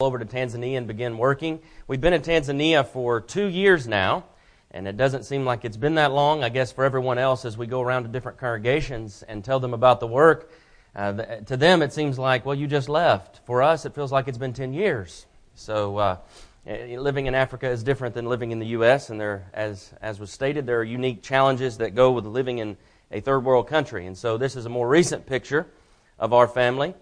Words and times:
over 0.00 0.18
to 0.18 0.24
Tanzania 0.24 0.76
and 0.76 0.88
begin 0.88 1.18
working. 1.18 1.60
We've 1.86 2.00
been 2.00 2.12
in 2.12 2.20
Tanzania 2.20 2.84
for 2.84 3.20
two 3.20 3.46
years 3.46 3.86
now, 3.86 4.24
and 4.72 4.88
it 4.88 4.96
doesn't 4.96 5.22
seem 5.22 5.44
like 5.44 5.64
it's 5.64 5.76
been 5.76 5.94
that 5.94 6.10
long, 6.10 6.42
I 6.42 6.48
guess, 6.48 6.72
for 6.72 6.82
everyone 6.82 7.16
else 7.16 7.44
as 7.44 7.56
we 7.56 7.68
go 7.68 7.80
around 7.80 8.02
to 8.02 8.08
different 8.08 8.38
congregations 8.38 9.22
and 9.22 9.44
tell 9.44 9.60
them 9.60 9.72
about 9.72 10.00
the 10.00 10.08
work. 10.08 10.50
Uh, 10.96 11.12
to 11.46 11.56
them, 11.56 11.80
it 11.80 11.92
seems 11.92 12.18
like, 12.18 12.44
well, 12.44 12.56
you 12.56 12.66
just 12.66 12.88
left. 12.88 13.46
For 13.46 13.62
us, 13.62 13.86
it 13.86 13.94
feels 13.94 14.10
like 14.10 14.26
it's 14.26 14.36
been 14.36 14.52
10 14.52 14.74
years. 14.74 15.26
So, 15.54 15.96
uh, 15.98 16.16
eh, 16.66 16.98
living 16.98 17.26
in 17.26 17.36
Africa 17.36 17.68
is 17.68 17.84
different 17.84 18.16
than 18.16 18.26
living 18.26 18.50
in 18.50 18.58
the 18.58 18.66
U.S., 18.78 19.10
and 19.10 19.20
there, 19.20 19.48
as, 19.54 19.94
as 20.02 20.18
was 20.18 20.32
stated, 20.32 20.66
there 20.66 20.80
are 20.80 20.84
unique 20.84 21.22
challenges 21.22 21.78
that 21.78 21.94
go 21.94 22.10
with 22.10 22.26
living 22.26 22.58
in 22.58 22.76
a 23.12 23.20
third 23.20 23.44
world 23.44 23.68
country. 23.68 24.08
And 24.08 24.18
so, 24.18 24.38
this 24.38 24.56
is 24.56 24.66
a 24.66 24.70
more 24.70 24.88
recent 24.88 25.24
picture 25.24 25.68
of 26.18 26.32
our 26.32 26.48
family. 26.48 26.94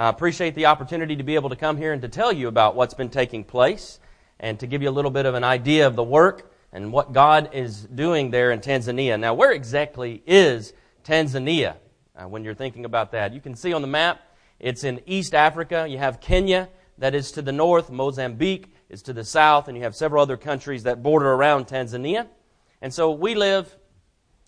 I 0.00 0.08
appreciate 0.08 0.54
the 0.54 0.64
opportunity 0.64 1.14
to 1.16 1.22
be 1.22 1.34
able 1.34 1.50
to 1.50 1.56
come 1.56 1.76
here 1.76 1.92
and 1.92 2.00
to 2.00 2.08
tell 2.08 2.32
you 2.32 2.48
about 2.48 2.74
what's 2.74 2.94
been 2.94 3.10
taking 3.10 3.44
place 3.44 4.00
and 4.38 4.58
to 4.58 4.66
give 4.66 4.80
you 4.80 4.88
a 4.88 4.90
little 4.90 5.10
bit 5.10 5.26
of 5.26 5.34
an 5.34 5.44
idea 5.44 5.86
of 5.86 5.94
the 5.94 6.02
work 6.02 6.54
and 6.72 6.90
what 6.90 7.12
God 7.12 7.50
is 7.52 7.82
doing 7.82 8.30
there 8.30 8.50
in 8.50 8.60
Tanzania. 8.60 9.20
Now, 9.20 9.34
where 9.34 9.52
exactly 9.52 10.22
is 10.24 10.72
Tanzania 11.04 11.76
uh, 12.16 12.26
when 12.26 12.44
you're 12.44 12.54
thinking 12.54 12.86
about 12.86 13.12
that? 13.12 13.34
You 13.34 13.42
can 13.42 13.54
see 13.54 13.74
on 13.74 13.82
the 13.82 13.88
map, 13.88 14.22
it's 14.58 14.84
in 14.84 15.02
East 15.04 15.34
Africa. 15.34 15.86
You 15.86 15.98
have 15.98 16.18
Kenya, 16.18 16.70
that 16.96 17.14
is 17.14 17.30
to 17.32 17.42
the 17.42 17.52
north, 17.52 17.90
Mozambique 17.90 18.74
is 18.88 19.02
to 19.02 19.12
the 19.12 19.22
south, 19.22 19.68
and 19.68 19.76
you 19.76 19.82
have 19.82 19.94
several 19.94 20.22
other 20.22 20.38
countries 20.38 20.84
that 20.84 21.02
border 21.02 21.30
around 21.30 21.66
Tanzania. 21.66 22.26
And 22.80 22.94
so 22.94 23.10
we 23.10 23.34
live 23.34 23.76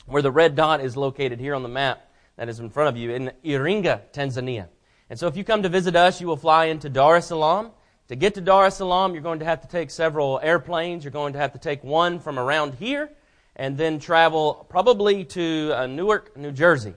where 0.06 0.23
the 0.23 0.33
red 0.33 0.56
dot 0.56 0.83
is 0.83 0.97
located 0.97 1.41
here 1.41 1.55
on 1.55 1.62
the 1.62 1.69
map 1.69 2.11
that 2.37 2.48
is 2.48 2.59
in 2.59 2.70
front 2.70 2.89
of 2.89 2.97
you 2.97 3.11
in 3.11 3.33
Iringa, 3.45 4.00
Tanzania. 4.14 4.69
And 5.12 5.19
so 5.19 5.27
if 5.27 5.37
you 5.37 5.45
come 5.45 5.62
to 5.62 5.69
visit 5.69 5.95
us, 5.95 6.23
you 6.23 6.27
will 6.27 6.39
fly 6.39 6.65
into 6.69 6.89
Dar 6.89 7.16
es 7.16 7.27
Salaam. 7.27 7.73
To 8.09 8.16
get 8.16 8.33
to 8.33 8.41
Dar 8.41 8.65
es 8.65 8.79
Salaam, 8.79 9.12
you're 9.12 9.23
going 9.23 9.41
to 9.41 9.45
have 9.45 9.61
to 9.61 9.69
take 9.69 9.91
several 9.91 10.41
airplanes. 10.43 11.05
You're 11.05 11.11
going 11.11 11.34
to 11.34 11.39
have 11.39 11.53
to 11.53 11.59
take 11.59 11.84
one 11.84 12.19
from 12.19 12.39
around 12.39 12.77
here 12.77 13.11
and 13.55 13.77
then 13.77 13.98
travel 13.98 14.67
probably 14.70 15.27
to 15.27 15.73
uh, 15.75 15.86
Newark, 15.86 16.34
New 16.34 16.51
Jersey. 16.51 16.95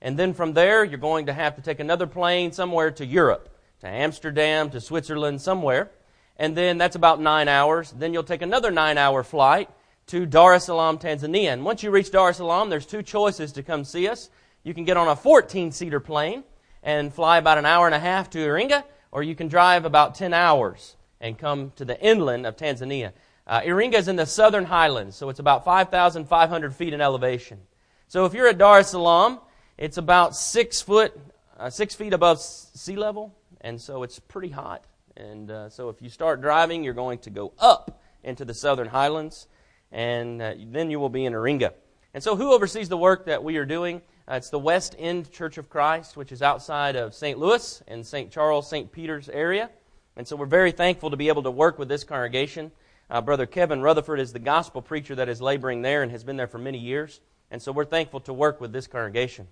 And 0.00 0.16
then 0.16 0.32
from 0.32 0.52
there, 0.52 0.84
you're 0.84 1.00
going 1.00 1.26
to 1.26 1.32
have 1.32 1.56
to 1.56 1.60
take 1.60 1.80
another 1.80 2.06
plane 2.06 2.52
somewhere 2.52 2.92
to 2.92 3.04
Europe, 3.04 3.48
to 3.80 3.88
Amsterdam, 3.88 4.70
to 4.70 4.80
Switzerland, 4.80 5.40
somewhere. 5.40 5.90
And 6.36 6.56
then 6.56 6.78
that's 6.78 6.94
about 6.94 7.20
nine 7.20 7.48
hours. 7.48 7.90
Then 7.90 8.12
you'll 8.12 8.22
take 8.22 8.42
another 8.42 8.70
nine 8.70 8.96
hour 8.96 9.24
flight 9.24 9.68
to 10.06 10.24
Dar 10.24 10.54
es 10.54 10.66
Salaam, 10.66 10.98
Tanzania. 10.98 11.52
And 11.52 11.64
once 11.64 11.82
you 11.82 11.90
reach 11.90 12.12
Dar 12.12 12.28
es 12.28 12.36
Salaam, 12.36 12.70
there's 12.70 12.86
two 12.86 13.02
choices 13.02 13.50
to 13.54 13.64
come 13.64 13.82
see 13.82 14.06
us. 14.06 14.30
You 14.62 14.72
can 14.72 14.84
get 14.84 14.96
on 14.96 15.08
a 15.08 15.16
14 15.16 15.72
seater 15.72 15.98
plane 15.98 16.44
and 16.86 17.12
fly 17.12 17.36
about 17.36 17.58
an 17.58 17.66
hour 17.66 17.86
and 17.86 17.94
a 17.96 17.98
half 17.98 18.30
to 18.30 18.38
Iringa, 18.38 18.84
or 19.10 19.24
you 19.24 19.34
can 19.34 19.48
drive 19.48 19.84
about 19.84 20.14
10 20.14 20.32
hours 20.32 20.94
and 21.20 21.36
come 21.36 21.72
to 21.74 21.84
the 21.84 22.00
inland 22.00 22.46
of 22.46 22.56
Tanzania. 22.56 23.12
Uh, 23.44 23.60
Iringa 23.62 23.94
is 23.94 24.06
in 24.06 24.14
the 24.14 24.24
southern 24.24 24.66
highlands, 24.66 25.16
so 25.16 25.28
it's 25.28 25.40
about 25.40 25.64
5,500 25.64 26.74
feet 26.76 26.94
in 26.94 27.00
elevation. 27.00 27.58
So 28.06 28.24
if 28.24 28.34
you're 28.34 28.46
at 28.46 28.56
Dar 28.56 28.78
es 28.78 28.92
Salaam, 28.92 29.40
it's 29.76 29.98
about 29.98 30.36
six 30.36 30.80
foot, 30.80 31.12
uh, 31.58 31.70
six 31.70 31.96
feet 31.96 32.12
above 32.12 32.40
sea 32.40 32.94
level, 32.94 33.34
and 33.60 33.80
so 33.80 34.04
it's 34.04 34.20
pretty 34.20 34.50
hot. 34.50 34.84
And 35.16 35.50
uh, 35.50 35.68
so 35.70 35.88
if 35.88 36.00
you 36.00 36.08
start 36.08 36.40
driving, 36.40 36.84
you're 36.84 36.94
going 36.94 37.18
to 37.20 37.30
go 37.30 37.52
up 37.58 38.00
into 38.22 38.44
the 38.44 38.54
southern 38.54 38.86
highlands, 38.86 39.48
and 39.90 40.40
uh, 40.40 40.54
then 40.56 40.92
you 40.92 41.00
will 41.00 41.08
be 41.08 41.24
in 41.24 41.32
Iringa. 41.32 41.72
And 42.14 42.22
so 42.22 42.36
who 42.36 42.52
oversees 42.52 42.88
the 42.88 42.96
work 42.96 43.26
that 43.26 43.42
we 43.42 43.56
are 43.56 43.66
doing? 43.66 44.02
Uh, 44.28 44.34
it's 44.34 44.50
the 44.50 44.58
West 44.58 44.96
End 44.98 45.30
Church 45.30 45.56
of 45.56 45.70
Christ, 45.70 46.16
which 46.16 46.32
is 46.32 46.42
outside 46.42 46.96
of 46.96 47.14
St. 47.14 47.38
Louis 47.38 47.80
and 47.86 48.04
St. 48.04 48.28
Charles, 48.28 48.68
St. 48.68 48.90
Peter's 48.90 49.28
area. 49.28 49.70
And 50.16 50.26
so 50.26 50.34
we're 50.34 50.46
very 50.46 50.72
thankful 50.72 51.10
to 51.10 51.16
be 51.16 51.28
able 51.28 51.44
to 51.44 51.50
work 51.50 51.78
with 51.78 51.88
this 51.88 52.02
congregation. 52.02 52.72
Uh, 53.08 53.20
Brother 53.20 53.46
Kevin 53.46 53.82
Rutherford 53.82 54.18
is 54.18 54.32
the 54.32 54.40
gospel 54.40 54.82
preacher 54.82 55.14
that 55.14 55.28
is 55.28 55.40
laboring 55.40 55.82
there 55.82 56.02
and 56.02 56.10
has 56.10 56.24
been 56.24 56.36
there 56.36 56.48
for 56.48 56.58
many 56.58 56.78
years. 56.78 57.20
And 57.52 57.62
so 57.62 57.70
we're 57.70 57.84
thankful 57.84 58.18
to 58.20 58.32
work 58.32 58.60
with 58.60 58.72
this 58.72 58.88
congregation. 58.88 59.46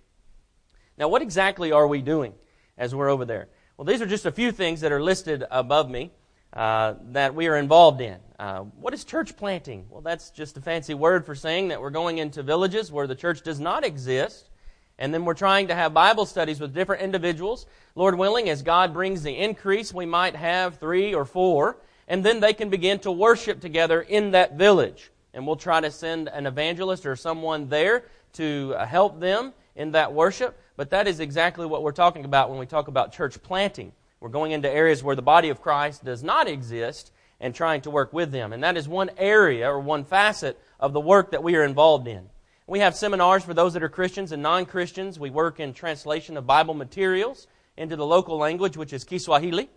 Now, 0.99 1.07
what 1.07 1.23
exactly 1.23 1.71
are 1.71 1.87
we 1.87 2.03
doing 2.03 2.35
as 2.77 2.97
we're 2.97 3.11
over 3.11 3.25
there? 3.25 3.47
Well, 3.77 3.85
these 3.85 4.03
are 4.03 4.07
just 4.07 4.27
a 4.27 4.33
few 4.33 4.51
things 4.51 4.81
that 4.81 4.91
are 4.91 5.03
listed 5.03 5.45
above 5.53 5.89
me 5.89 6.11
uh, 6.53 6.95
that 7.13 7.33
we 7.33 7.47
are 7.47 7.57
involved 7.57 8.01
in. 8.01 8.19
Uh, 8.41 8.61
what 8.81 8.93
is 8.93 9.05
church 9.05 9.37
planting? 9.37 9.87
Well, 9.89 10.01
that's 10.01 10.31
just 10.31 10.57
a 10.57 10.61
fancy 10.61 10.95
word 10.95 11.25
for 11.25 11.37
saying 11.37 11.69
that 11.69 11.81
we're 11.81 11.91
going 11.91 12.19
into 12.19 12.43
villages 12.43 12.91
where 12.91 13.07
the 13.07 13.15
church 13.15 13.43
does 13.43 13.61
not 13.61 13.85
exist 13.85 14.51
and 14.99 15.13
then 15.13 15.25
we're 15.25 15.35
trying 15.35 15.69
to 15.69 15.75
have 15.75 15.93
Bible 15.93 16.27
studies 16.27 16.61
with 16.61 16.75
different 16.75 17.03
individuals. 17.03 17.67
Lord 17.95 18.17
willing, 18.17 18.49
as 18.49 18.63
God 18.63 18.93
brings 18.93 19.23
the 19.23 19.37
increase, 19.37 19.93
we 19.93 20.07
might 20.07 20.37
have 20.37 20.79
three 20.79 21.15
or 21.15 21.25
four, 21.25 21.79
and 22.07 22.25
then 22.25 22.41
they 22.41 22.53
can 22.53 22.71
begin 22.71 22.99
to 23.01 23.11
worship 23.11 23.61
together 23.61 24.01
in 24.01 24.33
that 24.33 24.57
village. 24.57 25.11
And 25.33 25.47
we'll 25.47 25.57
try 25.57 25.81
to 25.81 25.91
send 25.91 26.29
an 26.29 26.47
evangelist 26.47 27.07
or 27.07 27.17
someone 27.17 27.69
there 27.69 28.05
to 28.35 28.75
uh, 28.77 28.87
help 28.87 29.19
them 29.19 29.53
in 29.75 29.93
that 29.93 30.13
worship. 30.13 30.57
But 30.77 30.91
that 30.91 31.09
is 31.09 31.19
exactly 31.19 31.67
what 31.67 31.83
we're 31.83 31.93
talking 31.93 32.25
about 32.25 32.51
when 32.51 32.59
we 32.59 32.67
talk 32.67 32.89
about 32.89 33.13
church 33.13 33.43
planting. 33.43 33.93
We're 34.21 34.29
going 34.29 34.53
into 34.53 34.71
areas 34.71 35.03
where 35.03 35.17
the 35.17 35.23
body 35.23 35.49
of 35.49 35.61
Christ 35.61 36.05
does 36.05 36.23
not 36.23 36.49
exist 36.49 37.13
and 37.41 37.55
trying 37.55 37.81
to 37.83 37.91
work 37.91 38.13
with 38.13 38.31
them. 38.31 38.53
And 38.53 38.63
that 38.63 38.77
is 38.77 38.89
one 38.89 39.11
area 39.19 39.69
or 39.69 39.81
one 39.81 40.05
facet 40.05 40.59
of 40.79 40.93
the 40.93 41.01
work 41.01 41.33
that 41.33 41.43
we 41.43 41.57
are 41.57 41.65
involved 41.65 42.07
in. 42.07 42.29
We 42.67 42.79
have 42.79 42.97
seminars 42.97 43.45
for 43.45 43.53
those 43.53 43.75
that 43.75 43.83
are 43.83 43.91
Christians 43.91 44.33
and 44.33 44.43
non 44.43 44.65
Christians. 44.65 45.21
We 45.21 45.29
work 45.29 45.61
in 45.61 45.75
translation 45.75 46.39
of 46.39 46.47
Bible 46.47 46.73
materials 46.73 47.47
into 47.77 47.95
the 47.95 48.07
local 48.07 48.39
language, 48.39 48.75
which 48.75 48.95
is 48.95 49.05
Kiswahili. 49.05 49.69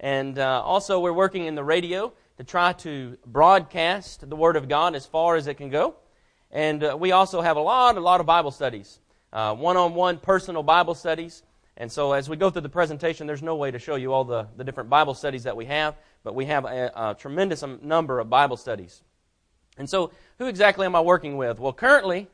And 0.00 0.36
uh, 0.40 0.60
also, 0.64 0.98
we're 0.98 1.12
working 1.12 1.44
in 1.44 1.54
the 1.54 1.62
radio 1.62 2.12
to 2.38 2.42
try 2.42 2.72
to 2.72 3.16
broadcast 3.24 4.28
the 4.28 4.34
Word 4.34 4.56
of 4.56 4.68
God 4.68 4.96
as 4.96 5.06
far 5.06 5.36
as 5.36 5.46
it 5.46 5.54
can 5.54 5.70
go. 5.70 5.94
And 6.50 6.82
uh, 6.82 6.96
we 6.98 7.12
also 7.12 7.40
have 7.40 7.56
a 7.56 7.60
lot, 7.60 7.96
a 7.96 8.00
lot 8.00 8.18
of 8.18 8.26
Bible 8.26 8.50
studies, 8.50 8.98
one 9.30 9.76
on 9.76 9.94
one 9.94 10.18
personal 10.18 10.64
Bible 10.64 10.96
studies. 10.96 11.44
And 11.76 11.90
so, 11.90 12.14
as 12.14 12.28
we 12.28 12.36
go 12.36 12.50
through 12.50 12.62
the 12.62 12.68
presentation, 12.68 13.28
there's 13.28 13.44
no 13.44 13.54
way 13.54 13.70
to 13.70 13.78
show 13.78 13.94
you 13.94 14.12
all 14.12 14.24
the, 14.24 14.48
the 14.56 14.64
different 14.64 14.90
Bible 14.90 15.14
studies 15.14 15.44
that 15.44 15.56
we 15.56 15.66
have, 15.66 15.94
but 16.24 16.34
we 16.34 16.46
have 16.46 16.64
a, 16.64 16.90
a 16.96 17.14
tremendous 17.16 17.62
number 17.80 18.18
of 18.18 18.28
Bible 18.28 18.56
studies. 18.56 19.04
And 19.76 19.88
so, 19.88 20.12
who 20.38 20.46
exactly 20.46 20.86
am 20.86 20.94
I 20.94 21.00
working 21.00 21.36
with? 21.36 21.58
Well, 21.58 21.72
currently, 21.72 22.28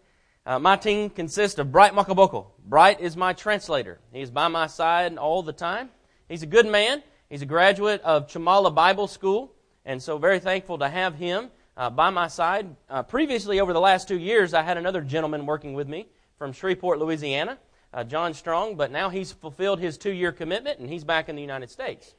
uh, 0.46 0.58
my 0.58 0.76
team 0.76 1.10
consists 1.10 1.58
of 1.58 1.72
Bright 1.72 1.92
Makaboko. 1.92 2.46
Bright 2.66 3.00
is 3.00 3.16
my 3.16 3.32
translator. 3.32 3.98
He's 4.12 4.30
by 4.30 4.48
my 4.48 4.66
side 4.66 5.16
all 5.16 5.42
the 5.42 5.52
time. 5.52 5.90
He's 6.28 6.42
a 6.42 6.46
good 6.46 6.66
man. 6.66 7.02
He's 7.28 7.42
a 7.42 7.46
graduate 7.46 8.00
of 8.02 8.26
Chimala 8.26 8.74
Bible 8.74 9.06
School, 9.06 9.52
and 9.84 10.02
so 10.02 10.18
very 10.18 10.40
thankful 10.40 10.78
to 10.78 10.88
have 10.88 11.14
him 11.14 11.50
uh, 11.76 11.90
by 11.90 12.10
my 12.10 12.28
side. 12.28 12.74
Uh, 12.88 13.02
previously, 13.02 13.60
over 13.60 13.72
the 13.72 13.80
last 13.80 14.08
two 14.08 14.18
years, 14.18 14.52
I 14.52 14.62
had 14.62 14.76
another 14.76 15.00
gentleman 15.00 15.46
working 15.46 15.74
with 15.74 15.88
me 15.88 16.08
from 16.38 16.52
Shreveport, 16.52 16.98
Louisiana, 16.98 17.58
uh, 17.92 18.04
John 18.04 18.34
Strong, 18.34 18.76
but 18.76 18.90
now 18.90 19.08
he's 19.08 19.32
fulfilled 19.32 19.80
his 19.80 19.98
two 19.98 20.12
year 20.12 20.32
commitment 20.32 20.78
and 20.78 20.88
he's 20.88 21.04
back 21.04 21.28
in 21.28 21.36
the 21.36 21.42
United 21.42 21.70
States. 21.70 22.14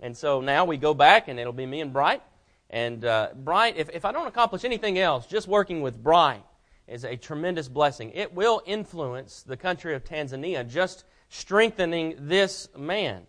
And 0.00 0.16
so 0.16 0.40
now 0.40 0.64
we 0.64 0.76
go 0.76 0.92
back, 0.92 1.28
and 1.28 1.40
it'll 1.40 1.52
be 1.52 1.66
me 1.66 1.80
and 1.80 1.92
Bright. 1.92 2.22
And 2.70 3.04
uh, 3.04 3.28
Bright, 3.34 3.76
if, 3.76 3.90
if 3.90 4.04
I 4.04 4.12
don't 4.12 4.26
accomplish 4.26 4.64
anything 4.64 4.98
else, 4.98 5.26
just 5.26 5.46
working 5.46 5.82
with 5.82 6.02
Bright 6.02 6.42
is 6.86 7.04
a 7.04 7.16
tremendous 7.16 7.68
blessing. 7.68 8.10
It 8.14 8.34
will 8.34 8.62
influence 8.66 9.42
the 9.42 9.56
country 9.56 9.94
of 9.94 10.04
Tanzania, 10.04 10.68
just 10.68 11.04
strengthening 11.28 12.14
this 12.18 12.68
man. 12.76 13.26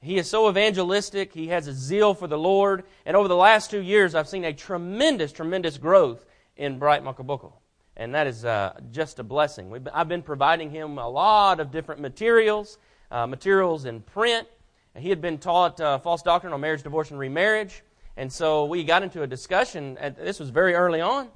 He 0.00 0.18
is 0.18 0.28
so 0.28 0.48
evangelistic. 0.48 1.32
He 1.32 1.48
has 1.48 1.68
a 1.68 1.72
zeal 1.72 2.14
for 2.14 2.26
the 2.26 2.38
Lord. 2.38 2.84
And 3.06 3.16
over 3.16 3.28
the 3.28 3.36
last 3.36 3.70
two 3.70 3.80
years, 3.80 4.14
I've 4.14 4.28
seen 4.28 4.44
a 4.44 4.52
tremendous, 4.52 5.30
tremendous 5.30 5.78
growth 5.78 6.24
in 6.56 6.78
Bright 6.78 7.04
Makaboko. 7.04 7.52
And 7.96 8.14
that 8.14 8.26
is 8.26 8.44
uh, 8.44 8.80
just 8.90 9.20
a 9.20 9.22
blessing. 9.22 9.70
We've, 9.70 9.86
I've 9.92 10.08
been 10.08 10.22
providing 10.22 10.70
him 10.70 10.98
a 10.98 11.08
lot 11.08 11.60
of 11.60 11.70
different 11.70 12.00
materials, 12.00 12.78
uh, 13.12 13.26
materials 13.28 13.84
in 13.84 14.00
print. 14.00 14.48
He 14.96 15.08
had 15.08 15.20
been 15.20 15.38
taught 15.38 15.80
uh, 15.80 15.98
false 15.98 16.22
doctrine 16.22 16.52
on 16.52 16.60
marriage, 16.60 16.82
divorce, 16.82 17.10
and 17.10 17.18
remarriage. 17.18 17.82
And 18.16 18.32
so 18.32 18.64
we 18.66 18.84
got 18.84 19.02
into 19.02 19.22
a 19.22 19.26
discussion. 19.26 19.96
At, 19.98 20.16
this 20.16 20.38
was 20.38 20.50
very 20.50 20.74
early 20.74 21.00
on. 21.00 21.28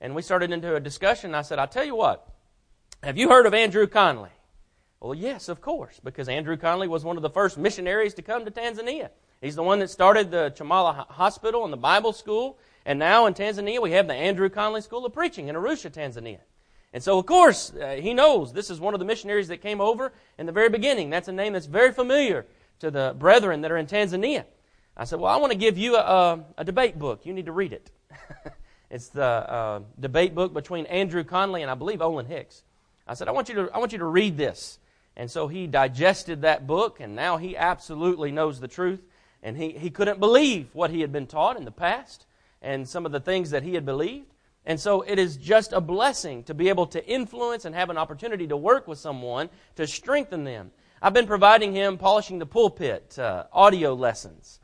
And 0.00 0.14
we 0.14 0.22
started 0.22 0.50
into 0.50 0.74
a 0.74 0.80
discussion. 0.80 1.34
I 1.34 1.42
said, 1.42 1.58
I'll 1.58 1.68
tell 1.68 1.84
you 1.84 1.96
what. 1.96 2.28
Have 3.02 3.18
you 3.18 3.28
heard 3.28 3.46
of 3.46 3.54
Andrew 3.54 3.86
Connally? 3.86 4.30
Well, 5.00 5.14
yes, 5.14 5.50
of 5.50 5.60
course, 5.60 6.00
because 6.02 6.28
Andrew 6.28 6.56
Connally 6.56 6.88
was 6.88 7.04
one 7.04 7.16
of 7.16 7.22
the 7.22 7.30
first 7.30 7.58
missionaries 7.58 8.14
to 8.14 8.22
come 8.22 8.46
to 8.46 8.50
Tanzania. 8.50 9.10
He's 9.42 9.56
the 9.56 9.62
one 9.62 9.78
that 9.80 9.90
started 9.90 10.30
the 10.30 10.54
Chimala 10.56 11.06
Hospital 11.08 11.64
and 11.64 11.72
the 11.72 11.76
Bible 11.76 12.14
School. 12.14 12.58
And 12.86 12.98
now 12.98 13.26
in 13.26 13.34
Tanzania, 13.34 13.82
we 13.82 13.92
have 13.92 14.06
the 14.06 14.14
Andrew 14.14 14.48
Connally 14.48 14.82
School 14.82 15.04
of 15.04 15.12
Preaching 15.12 15.48
in 15.48 15.56
Arusha, 15.56 15.90
Tanzania. 15.90 16.40
And 16.94 17.02
so, 17.02 17.18
of 17.18 17.26
course, 17.26 17.74
uh, 17.74 17.96
he 18.00 18.14
knows 18.14 18.52
this 18.52 18.70
is 18.70 18.80
one 18.80 18.94
of 18.94 19.00
the 19.00 19.06
missionaries 19.06 19.48
that 19.48 19.60
came 19.60 19.80
over 19.80 20.12
in 20.38 20.46
the 20.46 20.52
very 20.52 20.70
beginning. 20.70 21.10
That's 21.10 21.28
a 21.28 21.32
name 21.32 21.52
that's 21.52 21.66
very 21.66 21.92
familiar 21.92 22.46
to 22.78 22.90
the 22.90 23.14
brethren 23.18 23.60
that 23.60 23.72
are 23.72 23.76
in 23.76 23.86
Tanzania. 23.86 24.44
I 24.96 25.04
said, 25.04 25.20
Well, 25.20 25.32
I 25.32 25.36
want 25.36 25.52
to 25.52 25.58
give 25.58 25.76
you 25.76 25.96
a, 25.96 26.44
a 26.56 26.64
debate 26.64 26.98
book. 26.98 27.26
You 27.26 27.32
need 27.32 27.46
to 27.46 27.52
read 27.52 27.72
it. 27.72 27.90
it's 28.90 29.08
the 29.08 29.24
uh, 29.24 29.80
debate 29.98 30.34
book 30.34 30.54
between 30.54 30.86
Andrew 30.86 31.24
Connally 31.24 31.62
and 31.62 31.70
I 31.70 31.74
believe 31.74 31.98
Olan 31.98 32.26
Hicks. 32.26 32.62
I 33.06 33.14
said, 33.14 33.28
I 33.28 33.32
want, 33.32 33.48
you 33.48 33.54
to, 33.56 33.70
I 33.74 33.78
want 33.78 33.92
you 33.92 33.98
to 33.98 34.06
read 34.06 34.36
this. 34.36 34.78
And 35.16 35.30
so 35.30 35.46
he 35.46 35.66
digested 35.66 36.42
that 36.42 36.66
book, 36.66 37.00
and 37.00 37.14
now 37.14 37.36
he 37.36 37.56
absolutely 37.56 38.32
knows 38.32 38.60
the 38.60 38.68
truth. 38.68 39.00
And 39.42 39.56
he, 39.56 39.72
he 39.72 39.90
couldn't 39.90 40.20
believe 40.20 40.68
what 40.72 40.90
he 40.90 41.02
had 41.02 41.12
been 41.12 41.26
taught 41.26 41.56
in 41.56 41.64
the 41.64 41.70
past 41.70 42.24
and 42.62 42.88
some 42.88 43.04
of 43.04 43.12
the 43.12 43.20
things 43.20 43.50
that 43.50 43.62
he 43.62 43.74
had 43.74 43.84
believed. 43.84 44.32
And 44.64 44.80
so 44.80 45.02
it 45.02 45.18
is 45.18 45.36
just 45.36 45.74
a 45.74 45.80
blessing 45.80 46.42
to 46.44 46.54
be 46.54 46.70
able 46.70 46.86
to 46.86 47.06
influence 47.06 47.66
and 47.66 47.74
have 47.74 47.90
an 47.90 47.98
opportunity 47.98 48.46
to 48.46 48.56
work 48.56 48.88
with 48.88 48.98
someone 48.98 49.50
to 49.76 49.86
strengthen 49.86 50.44
them. 50.44 50.70
I've 51.02 51.12
been 51.12 51.26
providing 51.26 51.74
him 51.74 51.98
polishing 51.98 52.38
the 52.38 52.46
pulpit, 52.46 53.18
uh, 53.18 53.44
audio 53.52 53.92
lessons. 53.92 54.60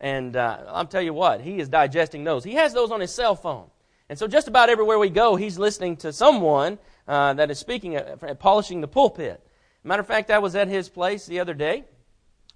And 0.00 0.36
uh, 0.36 0.58
I'll 0.68 0.86
tell 0.86 1.02
you 1.02 1.14
what, 1.14 1.40
he 1.40 1.58
is 1.58 1.68
digesting 1.68 2.24
those. 2.24 2.44
He 2.44 2.54
has 2.54 2.74
those 2.74 2.90
on 2.90 3.00
his 3.00 3.12
cell 3.12 3.34
phone. 3.34 3.70
And 4.08 4.18
so 4.18 4.28
just 4.28 4.46
about 4.46 4.68
everywhere 4.68 4.98
we 4.98 5.10
go, 5.10 5.36
he's 5.36 5.58
listening 5.58 5.96
to 5.98 6.12
someone 6.12 6.78
uh, 7.08 7.34
that 7.34 7.50
is 7.50 7.58
speaking, 7.58 7.98
polishing 8.38 8.80
the 8.80 8.88
pulpit. 8.88 9.40
Matter 9.82 10.00
of 10.00 10.06
fact, 10.06 10.30
I 10.30 10.38
was 10.38 10.54
at 10.54 10.68
his 10.68 10.88
place 10.88 11.26
the 11.26 11.40
other 11.40 11.54
day 11.54 11.84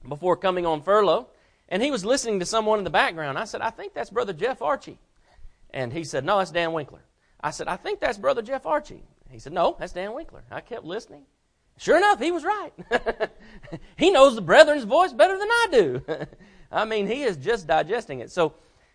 before 0.08 0.36
coming 0.36 0.66
on 0.66 0.82
furlough, 0.82 1.28
and 1.68 1.82
he 1.82 1.90
was 1.90 2.04
listening 2.04 2.40
to 2.40 2.46
someone 2.46 2.78
in 2.78 2.84
the 2.84 2.90
background. 2.90 3.38
I 3.38 3.44
said, 3.44 3.60
I 3.60 3.70
think 3.70 3.94
that's 3.94 4.10
Brother 4.10 4.32
Jeff 4.32 4.62
Archie. 4.62 4.98
And 5.72 5.92
he 5.92 6.04
said, 6.04 6.24
No, 6.24 6.38
that's 6.38 6.50
Dan 6.50 6.72
Winkler. 6.72 7.02
I 7.40 7.52
said, 7.52 7.68
I 7.68 7.76
think 7.76 8.00
that's 8.00 8.18
Brother 8.18 8.42
Jeff 8.42 8.66
Archie. 8.66 9.04
He 9.30 9.38
said, 9.38 9.52
No, 9.52 9.76
that's 9.78 9.92
Dan 9.92 10.12
Winkler. 10.12 10.42
I 10.50 10.60
kept 10.60 10.84
listening. 10.84 11.22
Sure 11.80 11.96
enough, 11.96 12.20
he 12.20 12.30
was 12.30 12.44
right. 12.44 12.74
he 13.96 14.10
knows 14.10 14.34
the 14.34 14.42
brethren's 14.42 14.84
voice 14.84 15.14
better 15.14 15.38
than 15.38 15.48
I 15.48 15.66
do. 15.72 16.02
I 16.70 16.84
mean, 16.84 17.06
he 17.06 17.22
is 17.22 17.38
just 17.38 17.66
digesting 17.66 18.20
it. 18.20 18.30
So, 18.30 18.52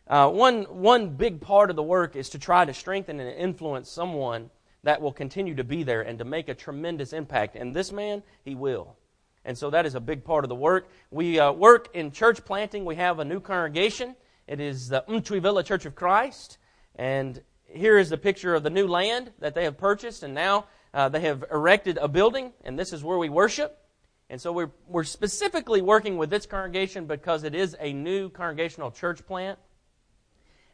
uh, 0.07 0.29
one, 0.29 0.65
one 0.65 1.09
big 1.09 1.41
part 1.41 1.71
of 1.71 1.75
the 1.75 1.81
work 1.81 2.15
is 2.15 2.29
to 2.29 2.37
try 2.37 2.63
to 2.63 2.75
strengthen 2.75 3.19
and 3.19 3.35
influence 3.39 3.89
someone 3.89 4.51
that 4.83 5.01
will 5.01 5.11
continue 5.11 5.55
to 5.55 5.63
be 5.63 5.81
there 5.81 6.03
and 6.03 6.19
to 6.19 6.25
make 6.25 6.47
a 6.47 6.53
tremendous 6.53 7.11
impact. 7.11 7.55
And 7.55 7.75
this 7.75 7.91
man, 7.91 8.21
he 8.43 8.53
will. 8.53 8.95
And 9.45 9.57
so 9.57 9.71
that 9.71 9.87
is 9.87 9.95
a 9.95 9.99
big 9.99 10.23
part 10.23 10.45
of 10.45 10.49
the 10.49 10.55
work. 10.55 10.87
We 11.09 11.39
uh, 11.39 11.53
work 11.53 11.89
in 11.95 12.11
church 12.11 12.45
planting. 12.45 12.85
We 12.85 12.97
have 12.97 13.17
a 13.17 13.25
new 13.25 13.39
congregation. 13.39 14.15
It 14.45 14.59
is 14.59 14.89
the 14.89 15.03
Umtwi 15.09 15.41
Villa 15.41 15.63
Church 15.63 15.87
of 15.87 15.95
Christ. 15.95 16.59
And 16.93 17.41
here 17.67 17.97
is 17.97 18.09
the 18.09 18.17
picture 18.17 18.53
of 18.53 18.61
the 18.61 18.69
new 18.69 18.87
land 18.87 19.31
that 19.39 19.55
they 19.55 19.63
have 19.63 19.75
purchased, 19.75 20.21
and 20.21 20.35
now 20.35 20.65
uh, 20.95 21.09
they 21.09 21.19
have 21.19 21.43
erected 21.51 21.97
a 21.97 22.07
building, 22.07 22.53
and 22.63 22.79
this 22.79 22.93
is 22.93 23.03
where 23.03 23.17
we 23.17 23.27
worship. 23.27 23.77
And 24.29 24.39
so 24.39 24.53
we're, 24.53 24.71
we're 24.87 25.03
specifically 25.03 25.81
working 25.81 26.17
with 26.17 26.29
this 26.29 26.45
congregation 26.45 27.05
because 27.05 27.43
it 27.43 27.53
is 27.53 27.75
a 27.81 27.91
new 27.91 28.29
congregational 28.29 28.91
church 28.91 29.25
plant. 29.27 29.59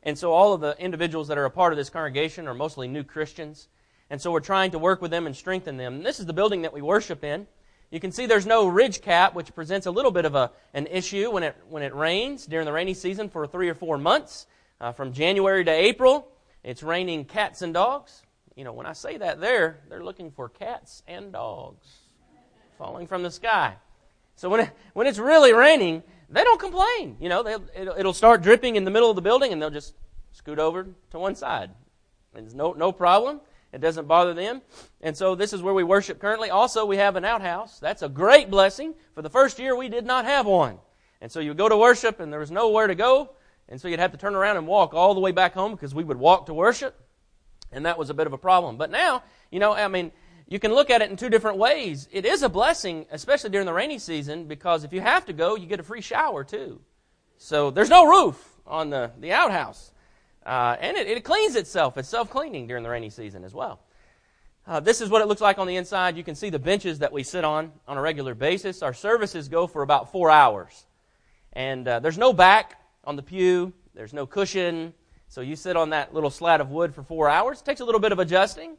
And 0.03 0.17
so 0.17 0.31
all 0.31 0.53
of 0.53 0.61
the 0.61 0.77
individuals 0.79 1.27
that 1.27 1.39
are 1.39 1.45
a 1.45 1.49
part 1.49 1.73
of 1.73 1.77
this 1.77 1.89
congregation 1.89 2.47
are 2.47 2.53
mostly 2.53 2.87
new 2.87 3.03
Christians. 3.03 3.67
And 4.11 4.21
so 4.21 4.31
we're 4.31 4.41
trying 4.41 4.71
to 4.71 4.79
work 4.79 5.01
with 5.01 5.09
them 5.09 5.25
and 5.25 5.35
strengthen 5.35 5.77
them. 5.77 5.95
And 5.95 6.05
this 6.05 6.19
is 6.19 6.27
the 6.27 6.33
building 6.33 6.61
that 6.61 6.73
we 6.73 6.83
worship 6.83 7.23
in. 7.23 7.47
You 7.89 7.99
can 7.99 8.11
see 8.11 8.27
there's 8.27 8.45
no 8.45 8.67
ridge 8.67 9.01
cap, 9.01 9.33
which 9.33 9.55
presents 9.55 9.87
a 9.87 9.91
little 9.91 10.11
bit 10.11 10.25
of 10.25 10.35
a, 10.35 10.51
an 10.75 10.85
issue 10.85 11.31
when 11.31 11.41
it, 11.41 11.55
when 11.67 11.81
it 11.81 11.95
rains 11.95 12.45
during 12.45 12.65
the 12.65 12.71
rainy 12.71 12.93
season 12.93 13.27
for 13.27 13.47
three 13.47 13.69
or 13.69 13.75
four 13.75 13.97
months 13.97 14.45
uh, 14.79 14.91
from 14.91 15.13
January 15.13 15.65
to 15.65 15.71
April. 15.71 16.27
It's 16.63 16.83
raining 16.83 17.25
cats 17.25 17.63
and 17.63 17.73
dogs. 17.73 18.21
You 18.55 18.63
know, 18.63 18.73
when 18.73 18.85
I 18.85 18.93
say 18.93 19.17
that 19.17 19.39
there, 19.39 19.79
they're 19.89 20.03
looking 20.03 20.31
for 20.31 20.49
cats 20.49 21.03
and 21.07 21.31
dogs 21.31 21.87
falling 22.77 23.07
from 23.07 23.23
the 23.23 23.31
sky. 23.31 23.75
So 24.35 24.49
when, 24.49 24.61
it, 24.61 24.71
when 24.93 25.07
it's 25.07 25.19
really 25.19 25.53
raining, 25.53 26.03
they 26.29 26.43
don't 26.43 26.59
complain. 26.59 27.17
You 27.19 27.29
know, 27.29 27.45
it'll, 27.75 27.95
it'll 27.97 28.13
start 28.13 28.41
dripping 28.41 28.75
in 28.75 28.85
the 28.85 28.91
middle 28.91 29.09
of 29.09 29.15
the 29.15 29.21
building 29.21 29.53
and 29.53 29.61
they'll 29.61 29.69
just 29.69 29.93
scoot 30.31 30.59
over 30.59 30.87
to 31.11 31.19
one 31.19 31.35
side. 31.35 31.71
It's 32.35 32.53
no, 32.53 32.73
no 32.73 32.91
problem. 32.91 33.41
It 33.73 33.81
doesn't 33.81 34.07
bother 34.07 34.33
them. 34.33 34.61
And 35.01 35.15
so 35.15 35.35
this 35.35 35.53
is 35.53 35.61
where 35.61 35.73
we 35.73 35.83
worship 35.83 36.19
currently. 36.19 36.49
Also, 36.49 36.85
we 36.85 36.97
have 36.97 37.15
an 37.15 37.25
outhouse. 37.25 37.79
That's 37.79 38.01
a 38.01 38.09
great 38.09 38.49
blessing. 38.49 38.95
For 39.15 39.21
the 39.21 39.29
first 39.29 39.59
year, 39.59 39.75
we 39.75 39.89
did 39.89 40.05
not 40.05 40.25
have 40.25 40.45
one. 40.45 40.77
And 41.21 41.31
so 41.31 41.39
you 41.39 41.53
go 41.53 41.69
to 41.69 41.77
worship 41.77 42.19
and 42.19 42.31
there 42.31 42.39
was 42.39 42.51
nowhere 42.51 42.87
to 42.87 42.95
go. 42.95 43.31
And 43.69 43.79
so 43.79 43.87
you'd 43.87 43.99
have 43.99 44.11
to 44.11 44.17
turn 44.17 44.35
around 44.35 44.57
and 44.57 44.67
walk 44.67 44.93
all 44.93 45.13
the 45.13 45.19
way 45.19 45.31
back 45.31 45.53
home 45.53 45.71
because 45.71 45.95
we 45.95 46.03
would 46.03 46.17
walk 46.17 46.47
to 46.47 46.53
worship. 46.53 46.99
And 47.71 47.85
that 47.85 47.97
was 47.97 48.09
a 48.09 48.13
bit 48.13 48.27
of 48.27 48.33
a 48.33 48.37
problem. 48.37 48.77
But 48.77 48.91
now, 48.91 49.23
you 49.49 49.59
know, 49.59 49.73
I 49.73 49.87
mean, 49.87 50.11
you 50.47 50.59
can 50.59 50.73
look 50.73 50.89
at 50.89 51.01
it 51.01 51.09
in 51.09 51.15
two 51.15 51.29
different 51.29 51.57
ways. 51.57 52.09
It 52.11 52.25
is 52.25 52.43
a 52.43 52.49
blessing, 52.49 53.05
especially 53.11 53.51
during 53.51 53.65
the 53.65 53.73
rainy 53.73 53.99
season, 53.99 54.45
because 54.45 54.83
if 54.83 54.91
you 54.91 54.99
have 54.99 55.25
to 55.27 55.33
go, 55.33 55.55
you 55.55 55.65
get 55.65 55.79
a 55.79 55.83
free 55.83 56.01
shower 56.01 56.43
too. 56.43 56.81
So 57.37 57.71
there's 57.71 57.89
no 57.89 58.05
roof 58.05 58.59
on 58.67 58.89
the, 58.89 59.11
the 59.19 59.31
outhouse. 59.31 59.91
Uh, 60.45 60.75
and 60.79 60.97
it, 60.97 61.07
it, 61.07 61.23
cleans 61.23 61.55
itself. 61.55 61.97
It's 61.97 62.09
self 62.09 62.29
cleaning 62.29 62.67
during 62.67 62.83
the 62.83 62.89
rainy 62.89 63.09
season 63.09 63.43
as 63.43 63.53
well. 63.53 63.79
Uh, 64.67 64.79
this 64.79 65.01
is 65.01 65.09
what 65.09 65.21
it 65.21 65.27
looks 65.27 65.41
like 65.41 65.57
on 65.57 65.67
the 65.67 65.75
inside. 65.75 66.17
You 66.17 66.23
can 66.23 66.35
see 66.35 66.49
the 66.49 66.59
benches 66.59 66.99
that 66.99 67.11
we 67.11 67.23
sit 67.23 67.43
on 67.43 67.71
on 67.87 67.97
a 67.97 68.01
regular 68.01 68.35
basis. 68.35 68.81
Our 68.81 68.93
services 68.93 69.47
go 69.47 69.67
for 69.67 69.83
about 69.83 70.11
four 70.11 70.29
hours. 70.29 70.85
And 71.53 71.87
uh, 71.87 71.99
there's 71.99 72.17
no 72.17 72.33
back 72.33 72.79
on 73.03 73.15
the 73.15 73.23
pew. 73.23 73.73
There's 73.93 74.13
no 74.13 74.25
cushion. 74.25 74.93
So 75.31 75.39
you 75.39 75.55
sit 75.55 75.77
on 75.77 75.91
that 75.91 76.13
little 76.13 76.29
slat 76.29 76.59
of 76.59 76.71
wood 76.71 76.93
for 76.93 77.03
four 77.03 77.29
hours. 77.29 77.61
It 77.61 77.63
takes 77.63 77.79
a 77.79 77.85
little 77.85 78.01
bit 78.01 78.11
of 78.11 78.19
adjusting, 78.19 78.75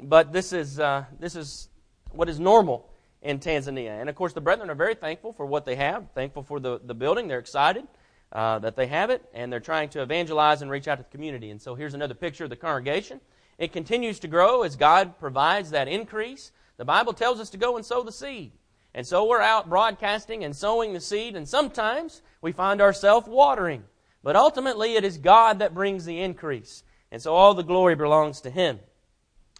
but 0.00 0.32
this 0.32 0.52
is, 0.52 0.78
uh, 0.78 1.04
this 1.18 1.34
is 1.34 1.68
what 2.12 2.28
is 2.28 2.38
normal 2.38 2.88
in 3.22 3.40
Tanzania. 3.40 4.00
And 4.00 4.08
of 4.08 4.14
course, 4.14 4.32
the 4.32 4.40
brethren 4.40 4.70
are 4.70 4.76
very 4.76 4.94
thankful 4.94 5.32
for 5.32 5.46
what 5.46 5.64
they 5.64 5.74
have, 5.74 6.06
thankful 6.14 6.44
for 6.44 6.60
the, 6.60 6.80
the 6.84 6.94
building. 6.94 7.26
They're 7.26 7.40
excited 7.40 7.88
uh, 8.30 8.60
that 8.60 8.76
they 8.76 8.86
have 8.86 9.10
it, 9.10 9.28
and 9.34 9.52
they're 9.52 9.58
trying 9.58 9.88
to 9.88 10.02
evangelize 10.02 10.62
and 10.62 10.70
reach 10.70 10.86
out 10.86 10.98
to 10.98 11.02
the 11.02 11.08
community. 11.08 11.50
And 11.50 11.60
so 11.60 11.74
here's 11.74 11.94
another 11.94 12.14
picture 12.14 12.44
of 12.44 12.50
the 12.50 12.56
congregation. 12.56 13.20
It 13.58 13.72
continues 13.72 14.20
to 14.20 14.28
grow 14.28 14.62
as 14.62 14.76
God 14.76 15.18
provides 15.18 15.70
that 15.70 15.88
increase. 15.88 16.52
The 16.76 16.84
Bible 16.84 17.14
tells 17.14 17.40
us 17.40 17.50
to 17.50 17.56
go 17.56 17.76
and 17.76 17.84
sow 17.84 18.04
the 18.04 18.12
seed. 18.12 18.52
And 18.94 19.04
so 19.04 19.24
we're 19.24 19.40
out 19.40 19.68
broadcasting 19.68 20.44
and 20.44 20.54
sowing 20.54 20.92
the 20.92 21.00
seed, 21.00 21.34
and 21.34 21.48
sometimes 21.48 22.22
we 22.42 22.52
find 22.52 22.80
ourselves 22.80 23.26
watering. 23.26 23.82
But 24.22 24.36
ultimately, 24.36 24.96
it 24.96 25.04
is 25.04 25.18
God 25.18 25.60
that 25.60 25.74
brings 25.74 26.04
the 26.04 26.20
increase. 26.20 26.82
And 27.10 27.20
so 27.20 27.34
all 27.34 27.54
the 27.54 27.62
glory 27.62 27.94
belongs 27.94 28.42
to 28.42 28.50
Him. 28.50 28.78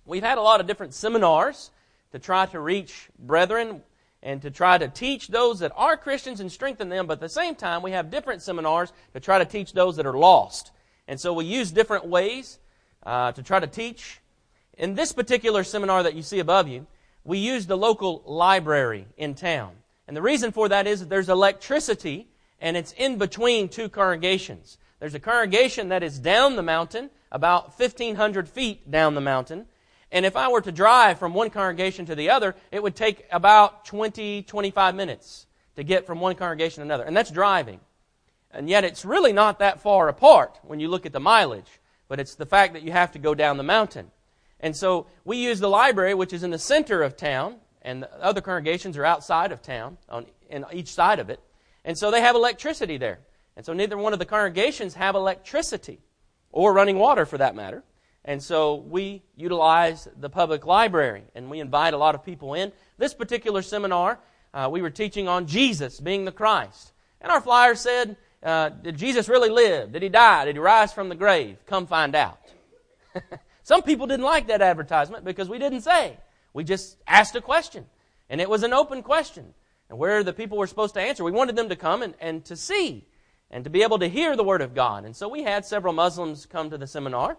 We've 0.05 0.23
had 0.23 0.39
a 0.39 0.43
lot 0.43 0.61
of 0.61 0.67
different 0.67 0.95
seminars 0.95 1.71
to 2.13 2.19
try 2.19 2.47
to 2.47 2.61
reach 2.61 3.09
brethren 3.19 3.83
and 4.23 4.43
to 4.43 4.51
try 4.51 4.77
to 4.77 4.89
teach 4.89 5.29
those 5.29 5.61
that 5.61 5.73
are 5.77 5.97
Christians 5.97 6.41
and 6.41 6.53
strengthen 6.53 6.89
them, 6.89 7.07
but 7.07 7.15
at 7.15 7.21
the 7.21 7.29
same 7.29 7.55
time, 7.55 7.83
we 7.83 7.93
have 7.93 8.11
different 8.11 8.43
seminars 8.43 8.93
to 9.15 9.21
try 9.21 9.39
to 9.39 9.45
teach 9.45 9.73
those 9.73 9.97
that 9.97 10.07
are 10.07 10.17
lost. 10.17 10.73
And 11.09 11.19
so 11.19 11.33
we 11.33 11.45
use 11.47 11.73
different 11.73 12.07
ways 12.07 12.59
uh, 13.05 13.33
to 13.33 13.43
try 13.43 13.61
to 13.61 13.67
teach. 13.67 14.21
In 14.77 14.95
this 14.95 15.13
particular 15.13 15.65
seminar 15.65 16.03
that 16.03 16.15
you 16.15 16.23
see 16.23 16.39
above 16.39 16.69
you, 16.69 16.87
we 17.25 17.39
use 17.39 17.67
the 17.67 17.77
local 17.77 18.23
library 18.27 19.07
in 19.17 19.35
town. 19.35 19.73
And 20.07 20.17
the 20.17 20.23
reason 20.23 20.53
for 20.53 20.69
that 20.69 20.87
is 20.87 21.01
that 21.01 21.09
there's 21.09 21.29
electricity 21.29 22.29
and 22.61 22.77
it's 22.77 22.93
in 22.93 23.19
between 23.19 23.69
two 23.69 23.89
congregations. 23.89 24.79
There's 24.99 25.15
a 25.15 25.21
congregation 25.21 25.89
that 25.89 26.03
is 26.03 26.19
down 26.19 26.57
the 26.57 26.63
mountain, 26.63 27.11
about 27.33 27.79
1,500 27.79 28.49
feet 28.49 28.91
down 28.91 29.15
the 29.15 29.21
mountain. 29.21 29.67
And 30.13 30.27
if 30.27 30.37
I 30.37 30.49
were 30.49 30.61
to 30.61 30.73
drive 30.73 31.19
from 31.19 31.33
one 31.33 31.51
congregation 31.51 32.07
to 32.07 32.15
the 32.15 32.31
other, 32.31 32.55
it 32.71 32.83
would 32.83 32.97
take 32.97 33.27
about 33.31 33.85
20, 33.87 34.43
25 34.43 34.95
minutes 34.95 35.47
to 35.77 35.85
get 35.85 36.07
from 36.07 36.21
one 36.21 36.35
congregation 36.35 36.81
to 36.81 36.83
another. 36.83 37.05
And 37.05 37.17
that's 37.17 37.31
driving. 37.31 37.81
And 38.51 38.69
yet 38.69 38.85
it's 38.85 39.05
really 39.05 39.33
not 39.33 39.61
that 39.61 39.81
far 39.81 40.09
apart 40.09 40.59
when 40.63 40.81
you 40.81 40.89
look 40.89 41.07
at 41.07 41.13
the 41.13 41.21
mileage. 41.21 41.81
But 42.09 42.21
it's 42.21 42.35
the 42.35 42.47
fact 42.47 42.73
that 42.73 42.83
you 42.83 42.91
have 42.91 43.13
to 43.13 43.19
go 43.19 43.35
down 43.35 43.57
the 43.57 43.63
mountain. 43.63 44.11
And 44.59 44.77
so 44.77 45.07
we 45.25 45.39
use 45.39 45.61
the 45.61 45.69
library, 45.69 46.13
which 46.13 46.33
is 46.33 46.43
in 46.43 46.51
the 46.51 46.59
center 46.59 47.03
of 47.03 47.17
town, 47.17 47.57
and 47.83 48.03
the 48.03 48.23
other 48.23 48.41
congregations 48.41 48.99
are 48.99 49.05
outside 49.05 49.53
of 49.53 49.63
town 49.63 49.97
on 50.09 50.27
in 50.51 50.67
each 50.73 50.89
side 50.89 51.19
of 51.19 51.31
it. 51.31 51.41
And 51.85 51.97
so 51.97 52.11
they 52.11 52.21
have 52.21 52.37
electricity 52.37 52.97
there. 52.97 53.21
And 53.57 53.65
so 53.65 53.73
neither 53.73 53.97
one 53.97 54.13
of 54.13 54.19
the 54.19 54.27
congregations 54.27 54.95
have 54.95 55.15
electricity 55.15 56.01
or 56.53 56.73
running 56.73 56.99
water 56.99 57.27
for 57.27 57.39
that 57.39 57.55
matter. 57.55 57.83
And 58.25 58.43
so 58.43 58.77
we 58.77 59.23
utilize 59.37 60.07
the 60.19 60.29
public 60.29 60.67
library 60.67 61.23
and 61.35 61.51
we 61.51 61.61
invite 61.61 61.95
a 61.95 61.99
lot 61.99 62.15
of 62.15 62.25
people 62.25 62.55
in. 62.55 62.73
This 62.99 63.15
particular 63.15 63.63
seminar, 63.63 64.19
uh, 64.53 64.69
we 64.71 64.83
were 64.83 64.91
teaching 64.91 65.27
on 65.27 65.47
Jesus 65.47 66.01
being 66.01 66.25
the 66.25 66.33
Christ. 66.33 66.93
And 67.21 67.33
our 67.33 67.41
flyer 67.41 67.75
said, 67.75 68.17
uh, 68.43 68.69
Did 68.69 68.97
Jesus 68.97 69.29
really 69.29 69.51
live? 69.51 69.93
Did 69.93 70.03
he 70.03 70.09
die? 70.09 70.45
Did 70.45 70.57
he 70.57 70.61
rise 70.61 70.93
from 70.93 71.09
the 71.09 71.15
grave? 71.15 71.57
Come 71.67 71.87
find 71.87 72.15
out. 72.15 72.39
Some 73.63 73.83
people 73.83 74.07
didn't 74.07 74.25
like 74.25 74.49
that 74.49 74.63
advertisement 74.63 75.25
because 75.25 75.49
we 75.49 75.59
didn't 75.59 75.83
say. 75.83 76.19
We 76.53 76.65
just 76.65 76.97
asked 77.07 77.37
a 77.37 77.41
question. 77.41 77.87
And 78.29 78.41
it 78.41 78.49
was 78.49 78.63
an 78.63 78.73
open 78.73 79.03
question. 79.03 79.55
And 79.91 79.99
where 79.99 80.23
the 80.23 80.33
people 80.33 80.57
were 80.57 80.69
supposed 80.69 80.95
to 80.95 81.01
answer, 81.01 81.25
we 81.25 81.33
wanted 81.33 81.57
them 81.57 81.69
to 81.69 81.77
come 81.77 82.03
and, 82.03 82.15
and 82.21 82.45
to 82.45 82.57
see 82.57 83.05
and 83.51 83.65
to 83.65 83.71
be 83.71 83.83
able 83.83 83.99
to 83.99 84.09
hear 84.09 84.37
the 84.37 84.45
Word 84.45 84.63
of 84.63 84.73
God. 84.73 85.05
And 85.05 85.15
so 85.15 85.29
we 85.29 85.43
had 85.43 85.67
several 85.67 85.93
Muslims 85.93 86.47
come 86.47 86.71
to 86.71 86.79
the 86.79 86.87
seminar. 86.87 87.37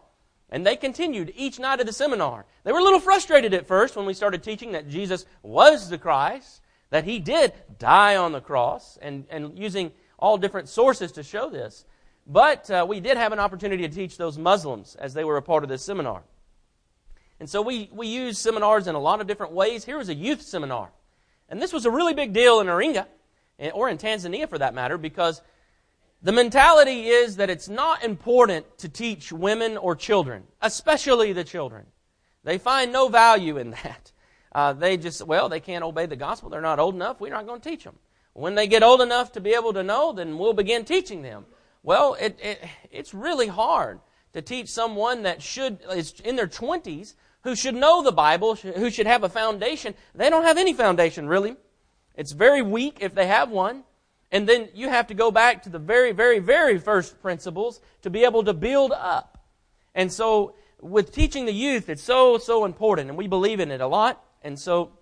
And 0.49 0.67
they 0.67 0.75
continued 0.75 1.31
each 1.37 1.59
night 1.59 1.79
of 1.79 1.85
the 1.85 1.93
seminar. 1.93 2.45
They 2.65 2.73
were 2.73 2.79
a 2.79 2.83
little 2.83 2.99
frustrated 2.99 3.53
at 3.53 3.67
first 3.67 3.95
when 3.95 4.05
we 4.05 4.13
started 4.13 4.43
teaching 4.43 4.73
that 4.73 4.89
Jesus 4.89 5.25
was 5.41 5.89
the 5.89 5.97
Christ, 5.97 6.59
that 6.89 7.05
he 7.05 7.19
did 7.19 7.53
die 7.79 8.17
on 8.17 8.33
the 8.33 8.41
cross, 8.41 8.97
and, 9.01 9.25
and 9.29 9.57
using 9.57 9.93
all 10.19 10.37
different 10.37 10.67
sources 10.67 11.13
to 11.13 11.23
show 11.23 11.49
this. 11.49 11.85
But 12.27 12.69
uh, 12.69 12.85
we 12.87 12.99
did 12.99 13.15
have 13.15 13.31
an 13.31 13.39
opportunity 13.39 13.87
to 13.87 13.95
teach 13.95 14.17
those 14.17 14.37
Muslims 14.37 14.95
as 14.95 15.13
they 15.13 15.23
were 15.23 15.37
a 15.37 15.41
part 15.41 15.63
of 15.63 15.69
this 15.69 15.85
seminar. 15.85 16.23
And 17.39 17.49
so 17.49 17.61
we, 17.61 17.89
we 17.93 18.07
use 18.07 18.37
seminars 18.37 18.87
in 18.87 18.95
a 18.95 18.99
lot 18.99 19.21
of 19.21 19.27
different 19.27 19.53
ways. 19.53 19.85
Here 19.85 19.97
was 19.97 20.09
a 20.09 20.13
youth 20.13 20.41
seminar. 20.41 20.91
And 21.51 21.61
this 21.61 21.73
was 21.73 21.85
a 21.85 21.91
really 21.91 22.13
big 22.13 22.31
deal 22.31 22.61
in 22.61 22.67
Iringa, 22.67 23.05
or 23.73 23.89
in 23.89 23.97
Tanzania 23.97 24.49
for 24.49 24.57
that 24.57 24.73
matter, 24.73 24.97
because 24.97 25.41
the 26.23 26.31
mentality 26.31 27.07
is 27.07 27.35
that 27.35 27.49
it's 27.49 27.67
not 27.67 28.03
important 28.05 28.77
to 28.79 28.87
teach 28.87 29.33
women 29.33 29.75
or 29.75 29.93
children, 29.95 30.43
especially 30.61 31.33
the 31.33 31.43
children. 31.43 31.87
They 32.45 32.57
find 32.57 32.93
no 32.93 33.09
value 33.09 33.57
in 33.57 33.71
that. 33.83 34.13
Uh, 34.53 34.73
they 34.73 34.95
just, 34.97 35.25
well, 35.27 35.49
they 35.49 35.59
can't 35.59 35.83
obey 35.83 36.05
the 36.05 36.15
gospel. 36.15 36.49
They're 36.49 36.61
not 36.61 36.79
old 36.79 36.95
enough. 36.95 37.19
We're 37.19 37.33
not 37.33 37.45
going 37.45 37.59
to 37.59 37.69
teach 37.69 37.83
them. 37.83 37.97
When 38.33 38.55
they 38.55 38.67
get 38.67 38.81
old 38.81 39.01
enough 39.01 39.33
to 39.33 39.41
be 39.41 39.53
able 39.53 39.73
to 39.73 39.83
know, 39.83 40.13
then 40.13 40.37
we'll 40.37 40.53
begin 40.53 40.85
teaching 40.85 41.21
them. 41.21 41.45
Well, 41.83 42.15
it, 42.19 42.39
it, 42.41 42.63
it's 42.91 43.13
really 43.13 43.47
hard 43.47 43.99
to 44.33 44.41
teach 44.41 44.69
someone 44.69 45.23
that 45.23 45.41
should 45.41 45.79
is 45.91 46.13
in 46.23 46.37
their 46.37 46.47
20s 46.47 47.15
who 47.43 47.55
should 47.55 47.75
know 47.75 48.03
the 48.03 48.11
Bible, 48.11 48.55
who 48.55 48.89
should 48.89 49.07
have 49.07 49.23
a 49.23 49.29
foundation. 49.29 49.95
They 50.13 50.29
don't 50.29 50.43
have 50.43 50.57
any 50.57 50.73
foundation, 50.73 51.27
really. 51.27 51.55
It's 52.15 52.31
very 52.31 52.61
weak 52.61 52.97
if 53.01 53.15
they 53.15 53.27
have 53.27 53.49
one. 53.49 53.83
And 54.31 54.47
then 54.47 54.69
you 54.73 54.87
have 54.87 55.07
to 55.07 55.13
go 55.13 55.29
back 55.29 55.63
to 55.63 55.69
the 55.69 55.79
very, 55.79 56.13
very, 56.13 56.39
very 56.39 56.79
first 56.79 57.21
principles 57.21 57.81
to 58.03 58.09
be 58.09 58.23
able 58.23 58.43
to 58.45 58.53
build 58.53 58.93
up. 58.93 59.43
And 59.93 60.11
so, 60.11 60.55
with 60.79 61.11
teaching 61.11 61.45
the 61.45 61.53
youth, 61.53 61.89
it's 61.89 62.01
so, 62.01 62.37
so 62.37 62.63
important, 62.63 63.09
and 63.09 63.17
we 63.17 63.27
believe 63.27 63.59
in 63.59 63.71
it 63.71 63.81
a 63.81 63.87
lot. 63.87 64.23
And 64.41 64.57
so, 64.57 64.93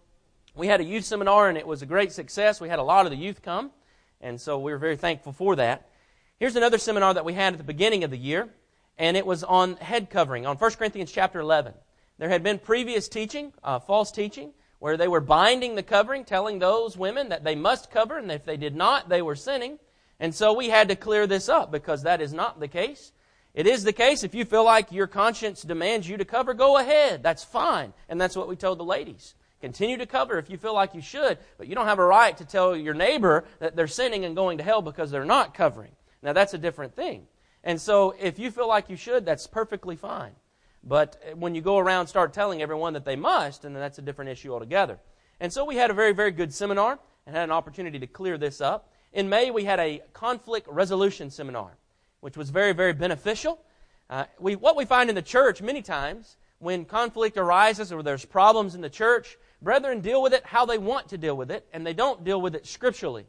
we 0.55 0.67
had 0.67 0.81
a 0.81 0.84
youth 0.84 1.05
seminar, 1.05 1.48
and 1.48 1.58
it 1.58 1.67
was 1.67 1.81
a 1.81 1.86
great 1.86 2.12
success. 2.12 2.60
We 2.60 2.69
had 2.69 2.79
a 2.79 2.84
lot 2.84 3.05
of 3.05 3.12
the 3.12 3.17
youth 3.17 3.43
come, 3.43 3.72
and 4.19 4.41
so 4.41 4.60
we 4.60 4.72
were 4.72 4.79
very 4.79 4.98
thankful 4.98 5.31
for 5.31 5.55
that. 5.58 5.88
Here's 6.39 6.55
another 6.55 6.77
seminar 6.77 7.13
that 7.13 7.24
we 7.24 7.34
had 7.34 7.53
at 7.53 7.58
the 7.58 7.63
beginning 7.63 8.03
of 8.03 8.12
the 8.12 8.17
year, 8.17 8.50
and 8.98 9.15
it 9.15 9.25
was 9.25 9.43
on 9.43 9.75
head 9.75 10.10
covering, 10.10 10.46
on 10.48 10.58
1 10.58 10.72
Corinthians 10.72 11.12
chapter 11.12 11.39
11. 11.39 11.74
There 12.20 12.30
had 12.30 12.44
been 12.44 12.60
previous 12.60 13.08
teaching, 13.08 13.54
uh, 13.64 13.80
false 13.80 14.12
teaching, 14.12 14.52
where 14.80 14.98
they 14.98 15.08
were 15.08 15.22
binding 15.22 15.76
the 15.76 15.84
covering, 15.84 16.26
telling 16.26 16.60
those 16.60 16.98
women 16.98 17.30
that 17.30 17.46
they 17.46 17.56
must 17.56 17.90
cover, 17.90 18.18
and 18.18 18.32
if 18.32 18.46
they 18.46 18.58
did 18.58 18.76
not, 18.76 19.08
they 19.08 19.22
were 19.22 19.36
sinning. 19.36 19.80
And 20.20 20.36
so 20.36 20.54
we 20.54 20.68
had 20.68 20.90
to 20.90 20.98
clear 20.98 21.26
this 21.28 21.48
up 21.48 21.72
because 21.72 22.04
that 22.04 22.22
is 22.22 22.34
not 22.34 22.60
the 22.60 22.68
case. 22.68 23.14
It 23.54 23.68
is 23.68 23.84
the 23.84 23.94
case 23.94 24.24
if 24.24 24.36
you 24.36 24.44
feel 24.44 24.66
like 24.66 24.92
your 24.92 25.08
conscience 25.08 25.62
demands 25.62 26.08
you 26.10 26.18
to 26.18 26.26
cover, 26.26 26.54
go 26.54 26.78
ahead. 26.78 27.24
That's 27.24 27.44
fine. 27.44 27.94
And 28.10 28.20
that's 28.20 28.36
what 28.36 28.50
we 28.50 28.58
told 28.58 28.80
the 28.80 28.84
ladies. 28.84 29.36
Continue 29.62 29.98
to 29.98 30.06
cover 30.06 30.38
if 30.38 30.50
you 30.50 30.58
feel 30.58 30.74
like 30.74 30.94
you 30.94 31.02
should, 31.02 31.38
but 31.58 31.68
you 31.68 31.76
don't 31.76 31.88
have 31.88 32.00
a 32.00 32.06
right 32.06 32.38
to 32.38 32.46
tell 32.46 32.76
your 32.76 32.94
neighbor 32.94 33.46
that 33.60 33.76
they're 33.76 33.88
sinning 33.88 34.26
and 34.26 34.36
going 34.36 34.58
to 34.58 34.64
hell 34.64 34.82
because 34.82 35.10
they're 35.10 35.26
not 35.26 35.54
covering. 35.54 35.92
Now 36.22 36.34
that's 36.34 36.54
a 36.54 36.58
different 36.58 36.96
thing. 36.96 37.28
And 37.64 37.80
so 37.80 38.14
if 38.20 38.40
you 38.40 38.52
feel 38.52 38.68
like 38.68 38.90
you 38.90 38.98
should, 38.98 39.26
that's 39.26 39.48
perfectly 39.48 39.96
fine. 39.96 40.34
But 40.84 41.22
when 41.36 41.56
you 41.56 41.62
go 41.62 41.78
around 41.78 42.08
start 42.08 42.34
telling 42.34 42.62
everyone 42.62 42.94
that 42.94 43.06
they 43.06 43.16
must, 43.16 43.66
and 43.66 43.76
then 43.76 43.82
that's 43.82 44.00
a 44.00 44.02
different 44.02 44.32
issue 44.32 44.54
altogether. 44.54 45.00
And 45.40 45.52
so 45.52 45.66
we 45.66 45.76
had 45.76 45.90
a 45.90 45.94
very, 45.94 46.14
very 46.14 46.32
good 46.32 46.54
seminar 46.54 47.00
and 47.26 47.36
had 47.36 47.44
an 47.44 47.52
opportunity 47.52 48.00
to 48.00 48.08
clear 48.08 48.38
this 48.38 48.62
up. 48.62 48.92
In 49.14 49.30
May, 49.30 49.52
we 49.52 49.66
had 49.66 49.80
a 49.80 50.02
conflict 50.14 50.68
resolution 50.70 51.30
seminar, 51.30 51.78
which 52.22 52.38
was 52.38 52.50
very, 52.50 52.74
very 52.74 52.94
beneficial. 52.94 53.60
Uh, 54.10 54.26
we, 54.40 54.56
what 54.56 54.76
we 54.76 54.86
find 54.86 55.10
in 55.10 55.16
the 55.16 55.22
church 55.22 55.62
many 55.62 55.82
times, 55.82 56.38
when 56.60 56.86
conflict 56.86 57.38
arises 57.38 57.92
or 57.92 58.04
there's 58.04 58.26
problems 58.26 58.76
in 58.76 58.82
the 58.82 58.90
church, 58.90 59.38
brethren 59.62 60.02
deal 60.02 60.22
with 60.22 60.34
it 60.34 60.46
how 60.46 60.66
they 60.66 60.78
want 60.78 61.10
to 61.10 61.18
deal 61.18 61.36
with 61.36 61.52
it, 61.52 61.66
and 61.74 61.86
they 61.86 61.94
don't 61.94 62.24
deal 62.24 62.42
with 62.42 62.56
it 62.56 62.68
scripturally. 62.68 63.26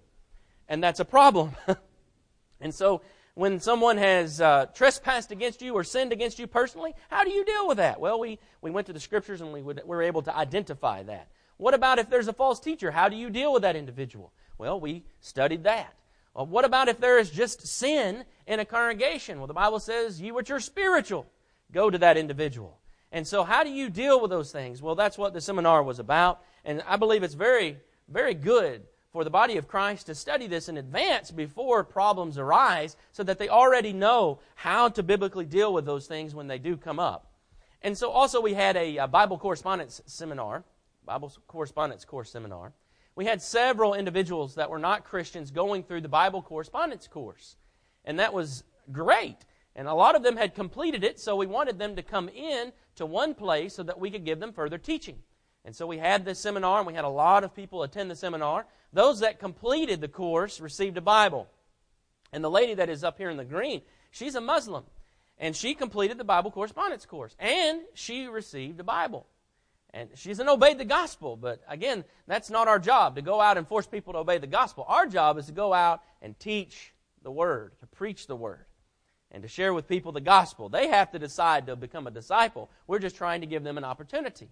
And 0.68 0.82
that's 0.82 1.00
a 1.00 1.04
problem. 1.04 1.56
and 2.60 2.74
so 2.74 3.02
when 3.34 3.60
someone 3.60 3.96
has 3.96 4.40
uh, 4.40 4.66
trespassed 4.74 5.30
against 5.30 5.62
you 5.62 5.74
or 5.74 5.84
sinned 5.84 6.12
against 6.12 6.38
you 6.38 6.46
personally, 6.46 6.94
how 7.08 7.24
do 7.24 7.30
you 7.30 7.44
deal 7.44 7.68
with 7.68 7.78
that? 7.78 8.00
Well, 8.00 8.18
we, 8.18 8.38
we 8.60 8.70
went 8.70 8.86
to 8.88 8.92
the 8.92 9.00
scriptures 9.00 9.40
and 9.40 9.52
we 9.52 9.62
would, 9.62 9.82
were 9.84 10.02
able 10.02 10.22
to 10.22 10.36
identify 10.36 11.02
that. 11.04 11.28
What 11.56 11.74
about 11.74 11.98
if 11.98 12.08
there's 12.08 12.28
a 12.28 12.32
false 12.32 12.58
teacher? 12.58 12.90
How 12.90 13.08
do 13.08 13.16
you 13.16 13.30
deal 13.30 13.52
with 13.52 13.62
that 13.62 13.76
individual? 13.76 14.32
Well, 14.58 14.80
we 14.80 15.04
studied 15.20 15.64
that. 15.64 15.94
Well, 16.34 16.46
what 16.46 16.64
about 16.64 16.88
if 16.88 17.00
there 17.00 17.18
is 17.18 17.30
just 17.30 17.66
sin 17.66 18.24
in 18.46 18.60
a 18.60 18.64
congregation? 18.64 19.38
Well, 19.38 19.46
the 19.46 19.54
Bible 19.54 19.80
says, 19.80 20.20
you 20.20 20.34
which 20.34 20.50
are 20.50 20.60
spiritual, 20.60 21.26
go 21.72 21.90
to 21.90 21.98
that 21.98 22.16
individual. 22.16 22.78
And 23.12 23.26
so, 23.26 23.42
how 23.42 23.64
do 23.64 23.70
you 23.70 23.90
deal 23.90 24.20
with 24.20 24.30
those 24.30 24.52
things? 24.52 24.80
Well, 24.80 24.94
that's 24.94 25.18
what 25.18 25.34
the 25.34 25.40
seminar 25.40 25.82
was 25.82 25.98
about. 25.98 26.40
And 26.64 26.82
I 26.86 26.96
believe 26.96 27.22
it's 27.22 27.34
very, 27.34 27.78
very 28.08 28.34
good 28.34 28.82
for 29.12 29.24
the 29.24 29.30
body 29.30 29.56
of 29.56 29.66
Christ 29.66 30.06
to 30.06 30.14
study 30.14 30.46
this 30.46 30.68
in 30.68 30.76
advance 30.76 31.30
before 31.30 31.82
problems 31.82 32.38
arise 32.38 32.96
so 33.12 33.22
that 33.24 33.38
they 33.38 33.48
already 33.48 33.92
know 33.92 34.40
how 34.54 34.88
to 34.90 35.02
biblically 35.02 35.44
deal 35.44 35.72
with 35.72 35.84
those 35.84 36.06
things 36.06 36.34
when 36.34 36.46
they 36.46 36.58
do 36.58 36.76
come 36.76 37.00
up. 37.00 37.32
And 37.82 37.96
so 37.96 38.10
also 38.10 38.40
we 38.40 38.54
had 38.54 38.76
a, 38.76 38.98
a 38.98 39.08
Bible 39.08 39.38
correspondence 39.38 40.00
seminar, 40.06 40.64
Bible 41.04 41.32
correspondence 41.48 42.04
course 42.04 42.30
seminar. 42.30 42.72
We 43.16 43.24
had 43.24 43.42
several 43.42 43.94
individuals 43.94 44.54
that 44.54 44.70
were 44.70 44.78
not 44.78 45.04
Christians 45.04 45.50
going 45.50 45.82
through 45.82 46.02
the 46.02 46.08
Bible 46.08 46.42
correspondence 46.42 47.08
course. 47.08 47.56
And 48.04 48.18
that 48.20 48.32
was 48.32 48.62
great. 48.92 49.36
And 49.74 49.88
a 49.88 49.94
lot 49.94 50.14
of 50.14 50.22
them 50.22 50.36
had 50.36 50.54
completed 50.54 51.04
it, 51.04 51.18
so 51.18 51.36
we 51.36 51.46
wanted 51.46 51.78
them 51.78 51.96
to 51.96 52.02
come 52.02 52.28
in 52.28 52.72
to 52.96 53.06
one 53.06 53.34
place 53.34 53.74
so 53.74 53.82
that 53.82 53.98
we 53.98 54.10
could 54.10 54.24
give 54.24 54.40
them 54.40 54.52
further 54.52 54.78
teaching. 54.78 55.18
And 55.64 55.74
so 55.74 55.86
we 55.86 55.98
had 55.98 56.24
this 56.24 56.38
seminar, 56.38 56.78
and 56.78 56.86
we 56.86 56.94
had 56.94 57.04
a 57.04 57.08
lot 57.08 57.44
of 57.44 57.54
people 57.54 57.82
attend 57.82 58.10
the 58.10 58.16
seminar. 58.16 58.66
Those 58.92 59.20
that 59.20 59.38
completed 59.38 60.00
the 60.00 60.08
course 60.08 60.60
received 60.60 60.96
a 60.96 61.00
Bible. 61.02 61.48
And 62.32 62.42
the 62.42 62.50
lady 62.50 62.74
that 62.74 62.88
is 62.88 63.04
up 63.04 63.18
here 63.18 63.30
in 63.30 63.36
the 63.36 63.44
green, 63.44 63.82
she's 64.10 64.34
a 64.34 64.40
Muslim. 64.40 64.84
And 65.38 65.56
she 65.56 65.74
completed 65.74 66.18
the 66.18 66.24
Bible 66.24 66.50
correspondence 66.50 67.06
course. 67.06 67.34
And 67.38 67.80
she 67.94 68.26
received 68.26 68.78
a 68.80 68.84
Bible. 68.84 69.26
And 69.92 70.10
she 70.14 70.28
hasn't 70.28 70.48
obeyed 70.48 70.78
the 70.78 70.84
gospel. 70.84 71.36
But 71.36 71.62
again, 71.68 72.04
that's 72.26 72.50
not 72.50 72.68
our 72.68 72.78
job 72.78 73.16
to 73.16 73.22
go 73.22 73.40
out 73.40 73.58
and 73.58 73.66
force 73.66 73.86
people 73.86 74.12
to 74.12 74.20
obey 74.20 74.38
the 74.38 74.46
gospel. 74.46 74.84
Our 74.86 75.06
job 75.06 75.38
is 75.38 75.46
to 75.46 75.52
go 75.52 75.72
out 75.72 76.02
and 76.22 76.38
teach 76.38 76.92
the 77.22 77.30
Word, 77.30 77.72
to 77.80 77.86
preach 77.86 78.26
the 78.26 78.36
Word, 78.36 78.66
and 79.30 79.42
to 79.42 79.48
share 79.48 79.74
with 79.74 79.88
people 79.88 80.12
the 80.12 80.20
gospel. 80.20 80.68
They 80.68 80.88
have 80.88 81.10
to 81.12 81.18
decide 81.18 81.66
to 81.66 81.76
become 81.76 82.06
a 82.06 82.10
disciple. 82.10 82.70
We're 82.86 82.98
just 82.98 83.16
trying 83.16 83.40
to 83.40 83.46
give 83.46 83.64
them 83.64 83.78
an 83.78 83.84
opportunity. 83.84 84.48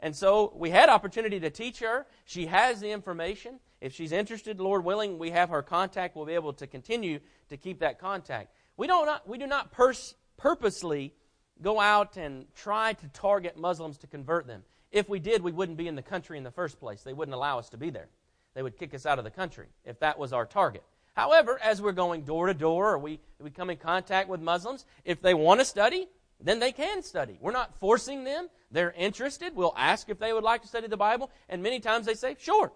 And 0.00 0.16
so 0.16 0.52
we 0.56 0.70
had 0.70 0.88
opportunity 0.88 1.38
to 1.40 1.50
teach 1.50 1.80
her. 1.80 2.06
She 2.24 2.46
has 2.46 2.80
the 2.80 2.90
information. 2.90 3.60
If 3.80 3.94
she's 3.94 4.12
interested, 4.12 4.60
Lord 4.60 4.84
willing, 4.84 5.18
we 5.18 5.30
have 5.30 5.48
her 5.48 5.62
contact. 5.62 6.14
We'll 6.14 6.26
be 6.26 6.34
able 6.34 6.52
to 6.54 6.66
continue 6.66 7.20
to 7.48 7.56
keep 7.56 7.80
that 7.80 7.98
contact. 7.98 8.52
We, 8.76 8.86
don't 8.86 9.06
not, 9.06 9.28
we 9.28 9.38
do 9.38 9.46
not 9.46 9.72
pers- 9.72 10.14
purposely 10.36 11.14
go 11.62 11.80
out 11.80 12.16
and 12.16 12.46
try 12.54 12.92
to 12.94 13.08
target 13.08 13.56
Muslims 13.56 13.98
to 13.98 14.06
convert 14.06 14.46
them. 14.46 14.62
If 14.90 15.08
we 15.08 15.18
did, 15.18 15.42
we 15.42 15.52
wouldn't 15.52 15.78
be 15.78 15.88
in 15.88 15.94
the 15.94 16.02
country 16.02 16.36
in 16.36 16.44
the 16.44 16.50
first 16.50 16.78
place. 16.80 17.02
They 17.02 17.12
wouldn't 17.12 17.34
allow 17.34 17.58
us 17.58 17.68
to 17.70 17.76
be 17.76 17.90
there. 17.90 18.08
They 18.54 18.62
would 18.62 18.76
kick 18.76 18.94
us 18.94 19.06
out 19.06 19.18
of 19.18 19.24
the 19.24 19.30
country 19.30 19.68
if 19.84 20.00
that 20.00 20.18
was 20.18 20.32
our 20.32 20.44
target. 20.44 20.82
However, 21.14 21.58
as 21.62 21.80
we're 21.80 21.92
going 21.92 22.22
door 22.22 22.46
to 22.46 22.54
door 22.54 22.92
or 22.92 22.98
we, 22.98 23.20
we 23.40 23.50
come 23.50 23.70
in 23.70 23.76
contact 23.76 24.28
with 24.28 24.40
Muslims, 24.40 24.84
if 25.04 25.20
they 25.22 25.34
want 25.34 25.60
to 25.60 25.66
study, 25.66 26.08
then 26.40 26.58
they 26.58 26.72
can 26.72 27.02
study. 27.02 27.38
We're 27.40 27.52
not 27.52 27.78
forcing 27.78 28.24
them. 28.24 28.48
They're 28.70 28.92
interested. 28.92 29.54
We'll 29.54 29.74
ask 29.76 30.08
if 30.08 30.18
they 30.18 30.32
would 30.32 30.44
like 30.44 30.62
to 30.62 30.68
study 30.68 30.86
the 30.86 30.96
Bible, 30.96 31.30
and 31.48 31.62
many 31.62 31.80
times 31.80 32.06
they 32.06 32.14
say, 32.14 32.36
sure. 32.38 32.72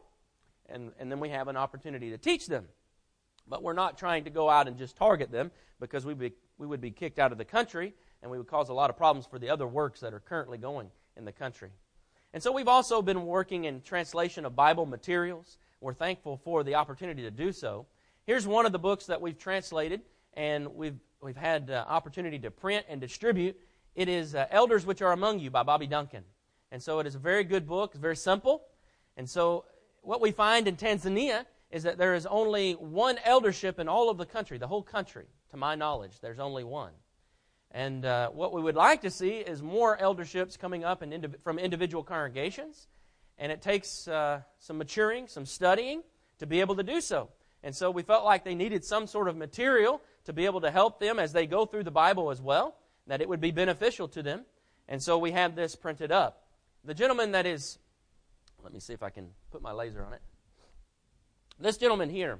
And, 0.69 0.93
and 0.99 1.11
then 1.11 1.21
we 1.21 1.29
have 1.31 1.49
an 1.49 1.57
opportunity 1.57 2.11
to 2.11 2.19
teach 2.19 2.47
them. 2.47 2.67
But 3.47 3.63
we're 3.63 3.75
not 3.75 3.99
trying 3.99 4.25
to 4.25 4.31
go 4.31 4.49
out 4.49 4.69
and 4.69 4.79
just 4.79 4.97
target 4.97 5.31
them 5.31 5.51
because 5.79 6.07
we, 6.07 6.15
be, 6.15 6.33
we 6.59 6.67
would 6.67 6.81
be 6.81 6.91
kicked 6.91 7.19
out 7.19 7.33
of 7.33 7.39
the 7.39 7.45
country 7.45 7.95
and 8.23 8.31
we 8.31 8.39
would 8.39 8.47
cause 8.47 8.71
a 8.71 8.75
lot 8.75 8.89
of 8.89 8.97
problems 8.97 9.27
for 9.27 9.39
the 9.39 9.51
other 9.51 9.67
works 9.67 10.01
that 10.01 10.15
are 10.15 10.21
currently 10.21 10.57
going 10.57 10.89
in 11.17 11.25
the 11.25 11.33
country. 11.33 11.71
And 12.33 12.43
so 12.43 12.51
we've 12.51 12.69
also 12.69 13.03
been 13.03 13.27
working 13.27 13.65
in 13.65 13.83
translation 13.83 14.45
of 14.45 14.57
Bible 14.57 14.87
materials. 14.87 15.59
We're 15.81 15.93
thankful 15.93 16.39
for 16.39 16.65
the 16.65 16.75
opportunity 16.77 17.23
to 17.23 17.31
do 17.31 17.53
so. 17.53 17.87
Here's 18.27 18.47
one 18.47 18.65
of 18.65 18.73
the 18.73 18.79
books 18.79 19.07
that 19.07 19.21
we've 19.21 19.39
translated 19.39 20.01
and 20.33 20.75
we've 20.75 20.99
we've 21.21 21.37
had 21.37 21.71
opportunity 21.71 22.39
to 22.39 22.51
print 22.51 22.85
and 22.89 23.01
distribute. 23.01 23.57
It 23.95 24.09
is 24.09 24.35
uh, 24.35 24.47
Elders 24.51 24.85
Which 24.85 25.01
Are 25.01 25.13
Among 25.13 25.39
You 25.39 25.51
by 25.51 25.63
Bobby 25.63 25.87
Duncan. 25.87 26.25
And 26.71 26.83
so 26.83 26.99
it 26.99 27.07
is 27.07 27.15
a 27.15 27.19
very 27.19 27.45
good 27.45 27.67
book. 27.67 27.93
It's 27.93 28.01
very 28.01 28.17
simple. 28.17 28.63
And 29.17 29.29
so 29.29 29.65
what 30.05 30.21
we 30.21 30.31
find 30.31 30.69
in 30.69 30.77
Tanzania 30.77 31.47
is 31.71 31.83
that 31.83 31.99
there 31.99 32.15
is 32.15 32.27
only 32.27 32.73
one 32.73 33.19
eldership 33.25 33.79
in 33.79 33.89
all 33.89 34.11
of 34.11 34.19
the 34.19 34.27
country, 34.27 34.59
the 34.59 34.69
whole 34.69 34.83
country. 34.83 35.27
To 35.51 35.57
my 35.57 35.75
knowledge, 35.75 36.21
there's 36.21 36.39
only 36.39 36.65
one. 36.65 36.93
And 37.71 38.05
uh, 38.05 38.31
what 38.31 38.53
we 38.53 38.63
would 38.63 38.77
like 38.77 39.03
to 39.03 39.11
see 39.11 39.39
is 39.39 39.63
more 39.63 39.97
elderships 39.97 40.57
coming 40.57 40.85
up 40.85 41.03
indiv- 41.03 41.41
from 41.43 41.59
individual 41.59 42.05
congregations. 42.05 42.87
And 43.39 43.51
it 43.51 43.63
takes 43.63 44.07
uh, 44.07 44.43
some 44.61 44.79
maturing, 44.79 45.27
some 45.27 45.45
studying 45.45 46.03
to 46.39 46.47
be 46.47 46.61
able 46.61 46.77
to 46.77 46.85
do 46.85 47.01
so. 47.01 47.31
And 47.65 47.75
so 47.75 47.91
we 47.91 48.03
felt 48.03 48.25
like 48.25 48.45
they 48.45 48.55
needed 48.55 48.85
some 48.85 49.07
sort 49.07 49.27
of 49.27 49.37
material 49.37 50.01
to 50.27 50.33
be 50.33 50.45
able 50.45 50.61
to 50.61 50.71
help 50.71 51.01
them 51.01 51.19
as 51.19 51.33
they 51.33 51.47
go 51.47 51.67
through 51.67 51.85
the 51.85 51.91
Bible 51.91 52.31
as 52.31 52.41
well, 52.41 52.77
that 53.07 53.21
it 53.21 53.29
would 53.29 53.41
be 53.41 53.51
beneficial 53.51 54.07
to 54.09 54.23
them. 54.23 54.45
And 54.87 55.03
so 55.03 55.19
we 55.19 55.33
have 55.33 55.57
this 55.57 55.75
printed 55.75 56.13
up. 56.13 56.47
The 56.85 56.95
gentleman 56.95 57.33
that 57.33 57.47
is, 57.47 57.79
let 58.65 58.73
me 58.73 58.81
see 58.81 58.95
if 58.95 59.03
I 59.03 59.11
can 59.11 59.29
put 59.51 59.61
my 59.61 59.73
laser 59.73 60.03
on 60.03 60.15
it. 60.15 60.23
This 61.61 61.77
gentleman 61.77 62.09
here, 62.09 62.39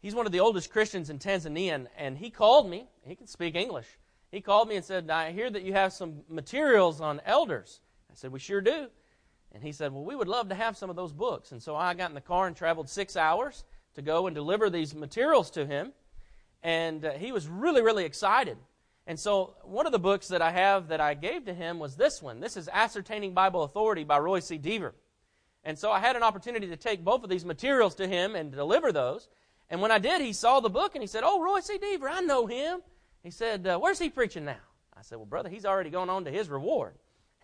he's 0.00 0.14
one 0.14 0.24
of 0.24 0.32
the 0.32 0.40
oldest 0.40 0.72
Christians 0.72 1.10
in 1.10 1.18
Tanzania, 1.18 1.86
and, 1.96 2.16
he 2.16 2.30
called 2.30 2.68
me. 2.68 2.88
He 3.06 3.14
can 3.14 3.26
speak 3.26 3.54
English. 3.54 3.86
He 4.32 4.40
called 4.40 4.68
me 4.68 4.76
and 4.76 4.84
said, 4.84 5.10
I 5.10 5.30
hear 5.32 5.50
that 5.50 5.62
you 5.62 5.74
have 5.74 5.92
some 5.92 6.22
materials 6.28 7.00
on 7.00 7.20
elders. 7.26 7.80
I 8.10 8.14
said, 8.14 8.32
We 8.32 8.38
sure 8.38 8.62
do. 8.62 8.88
And 9.52 9.62
he 9.62 9.72
said, 9.72 9.92
Well, 9.92 10.04
we 10.04 10.16
would 10.16 10.28
love 10.28 10.48
to 10.48 10.54
have 10.54 10.76
some 10.76 10.90
of 10.90 10.96
those 10.96 11.12
books. 11.12 11.52
And 11.52 11.62
so 11.62 11.76
I 11.76 11.94
got 11.94 12.10
in 12.10 12.14
the 12.14 12.20
car 12.20 12.46
and 12.46 12.56
traveled 12.56 12.88
six 12.88 13.14
hours 13.16 13.64
to 13.94 14.02
go 14.02 14.26
and 14.26 14.34
deliver 14.34 14.70
these 14.70 14.94
materials 14.94 15.50
to 15.52 15.66
him. 15.66 15.92
And 16.62 17.04
uh, 17.04 17.12
he 17.12 17.32
was 17.32 17.46
really, 17.46 17.82
really 17.82 18.04
excited. 18.04 18.58
And 19.06 19.18
so, 19.18 19.54
one 19.62 19.86
of 19.86 19.92
the 19.92 19.98
books 19.98 20.28
that 20.28 20.42
I 20.42 20.50
have 20.50 20.88
that 20.88 21.00
I 21.00 21.14
gave 21.14 21.46
to 21.46 21.54
him 21.54 21.78
was 21.78 21.96
this 21.96 22.20
one. 22.20 22.40
This 22.40 22.58
is 22.58 22.68
Ascertaining 22.68 23.32
Bible 23.32 23.62
Authority 23.62 24.04
by 24.04 24.18
Roy 24.18 24.40
C. 24.40 24.58
Deaver. 24.58 24.92
And 25.68 25.78
so, 25.78 25.92
I 25.92 25.98
had 25.98 26.16
an 26.16 26.22
opportunity 26.22 26.66
to 26.68 26.78
take 26.78 27.04
both 27.04 27.22
of 27.22 27.28
these 27.28 27.44
materials 27.44 27.94
to 27.96 28.08
him 28.08 28.34
and 28.34 28.50
deliver 28.50 28.90
those. 28.90 29.28
And 29.68 29.82
when 29.82 29.90
I 29.90 29.98
did, 29.98 30.22
he 30.22 30.32
saw 30.32 30.60
the 30.60 30.70
book 30.70 30.94
and 30.94 31.02
he 31.02 31.06
said, 31.06 31.24
Oh, 31.26 31.42
Roy 31.42 31.60
C. 31.60 31.76
Deaver, 31.76 32.08
I 32.10 32.22
know 32.22 32.46
him. 32.46 32.80
He 33.22 33.30
said, 33.30 33.66
uh, 33.66 33.78
Where's 33.78 33.98
he 33.98 34.08
preaching 34.08 34.46
now? 34.46 34.56
I 34.96 35.02
said, 35.02 35.18
Well, 35.18 35.26
brother, 35.26 35.50
he's 35.50 35.66
already 35.66 35.90
gone 35.90 36.08
on 36.08 36.24
to 36.24 36.30
his 36.30 36.48
reward. 36.48 36.94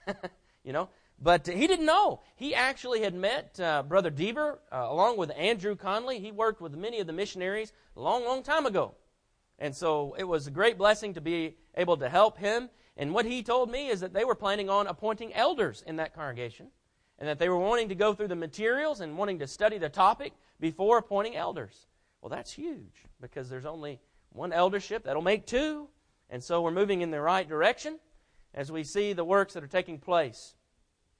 you 0.64 0.73
know? 0.73 0.88
But 1.21 1.47
he 1.47 1.66
didn't 1.66 1.85
know. 1.85 2.23
He 2.35 2.54
actually 2.54 3.02
had 3.02 3.14
met 3.14 3.61
uh, 3.61 3.83
Brother 3.83 4.11
Deaver 4.11 4.57
uh, 4.73 4.87
along 4.88 5.19
with 5.19 5.31
Andrew 5.37 5.76
Connally. 5.76 6.19
He 6.19 6.33
worked 6.33 6.62
with 6.62 6.75
many 6.75 7.00
of 7.00 7.07
the 7.07 7.12
missionaries 7.12 7.75
a 7.95 8.00
long, 8.00 8.25
long 8.25 8.43
time 8.43 8.64
ago. 8.64 8.95
And 9.59 9.76
so 9.76 10.16
it 10.19 10.25
was 10.25 10.47
a 10.47 10.50
great 10.50 10.78
blessing 10.78 11.12
to 11.12 11.21
be 11.21 11.59
able 11.75 11.99
to 11.99 12.09
help 12.09 12.38
him. 12.38 12.71
And 12.97 13.12
what 13.12 13.26
he 13.26 13.43
told 13.43 13.71
me 13.71 13.88
is 13.88 14.00
that 14.00 14.14
they 14.14 14.25
were 14.25 14.35
planning 14.35 14.71
on 14.71 14.87
appointing 14.87 15.35
elders 15.35 15.85
in 15.87 15.97
that 15.97 16.14
congregation 16.14 16.69
and 17.25 17.31
that 17.31 17.38
they 17.38 17.49
were 17.49 17.57
wanting 17.57 17.88
to 17.88 17.95
go 17.95 18.12
through 18.12 18.28
the 18.28 18.37
materials 18.37 19.00
and 19.00 19.16
wanting 19.16 19.38
to 19.38 19.47
study 19.47 19.78
the 19.78 19.88
topic 19.88 20.35
before 20.61 20.99
appointing 20.99 21.35
elders. 21.37 21.87
Well, 22.21 22.28
that's 22.28 22.52
huge 22.52 23.07
because 23.19 23.49
there's 23.49 23.64
only 23.64 23.99
one 24.28 24.52
eldership. 24.52 25.04
That'll 25.04 25.23
make 25.23 25.47
two. 25.47 25.88
And 26.28 26.45
so 26.45 26.61
we're 26.61 26.71
moving 26.71 27.00
in 27.00 27.11
the 27.11 27.23
right 27.23 27.49
direction 27.49 27.99
as 28.52 28.71
we 28.71 28.85
see 28.85 29.14
the 29.14 29.25
works 29.25 29.54
that 29.54 29.64
are 29.64 29.69
taking 29.69 29.99
place. 29.99 30.54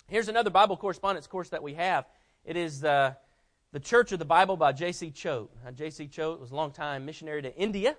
Here's 0.07 0.29
another 0.29 0.51
Bible 0.51 0.77
correspondence 0.77 1.27
course 1.27 1.49
that 1.49 1.63
we 1.63 1.73
have. 1.73 2.05
It 2.45 2.59
is 2.59 2.85
uh, 2.85 3.15
The 3.73 3.81
Church 3.81 4.13
of 4.13 4.19
the 4.19 4.27
Bible 4.27 4.59
by 4.59 4.73
J.C. 4.73 5.11
Choate. 5.11 5.49
J.C. 5.75 6.07
Choate 6.09 6.39
was 6.39 6.51
a 6.51 6.55
long 6.55 6.71
time 6.71 7.07
missionary 7.07 7.41
to 7.41 7.57
India, 7.57 7.97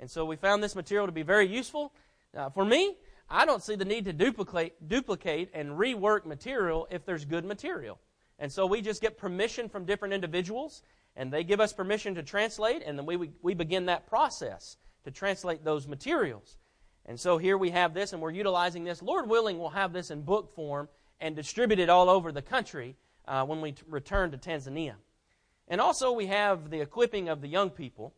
and 0.00 0.10
so 0.10 0.24
we 0.24 0.36
found 0.36 0.62
this 0.62 0.74
material 0.74 1.04
to 1.04 1.12
be 1.12 1.22
very 1.22 1.46
useful. 1.46 1.92
Uh, 2.34 2.48
for 2.48 2.64
me, 2.64 2.96
I 3.28 3.46
don't 3.46 3.62
see 3.62 3.76
the 3.76 3.84
need 3.84 4.04
to 4.04 4.12
duplicate, 4.12 4.88
duplicate 4.88 5.50
and 5.54 5.70
rework 5.70 6.26
material 6.26 6.86
if 6.90 7.04
there's 7.04 7.24
good 7.24 7.44
material. 7.44 7.98
And 8.38 8.50
so 8.50 8.66
we 8.66 8.82
just 8.82 9.00
get 9.00 9.18
permission 9.18 9.68
from 9.68 9.84
different 9.84 10.14
individuals, 10.14 10.82
and 11.16 11.32
they 11.32 11.44
give 11.44 11.60
us 11.60 11.72
permission 11.72 12.14
to 12.16 12.22
translate, 12.22 12.82
and 12.84 12.98
then 12.98 13.06
we, 13.06 13.30
we 13.40 13.54
begin 13.54 13.86
that 13.86 14.06
process 14.06 14.76
to 15.04 15.10
translate 15.10 15.64
those 15.64 15.86
materials. 15.86 16.56
And 17.06 17.18
so 17.18 17.38
here 17.38 17.58
we 17.58 17.70
have 17.70 17.94
this, 17.94 18.12
and 18.12 18.22
we're 18.22 18.30
utilizing 18.30 18.84
this. 18.84 19.02
Lord 19.02 19.28
willing, 19.28 19.58
we'll 19.58 19.70
have 19.70 19.92
this 19.92 20.10
in 20.10 20.22
book 20.22 20.54
form 20.54 20.88
and 21.20 21.34
distributed 21.36 21.88
all 21.88 22.08
over 22.08 22.32
the 22.32 22.42
country 22.42 22.96
uh, 23.26 23.44
when 23.44 23.60
we 23.60 23.72
t- 23.72 23.82
return 23.88 24.30
to 24.32 24.38
Tanzania. 24.38 24.94
And 25.68 25.80
also, 25.80 26.12
we 26.12 26.26
have 26.26 26.70
the 26.70 26.80
equipping 26.80 27.28
of 27.28 27.40
the 27.40 27.48
young 27.48 27.70
people, 27.70 28.14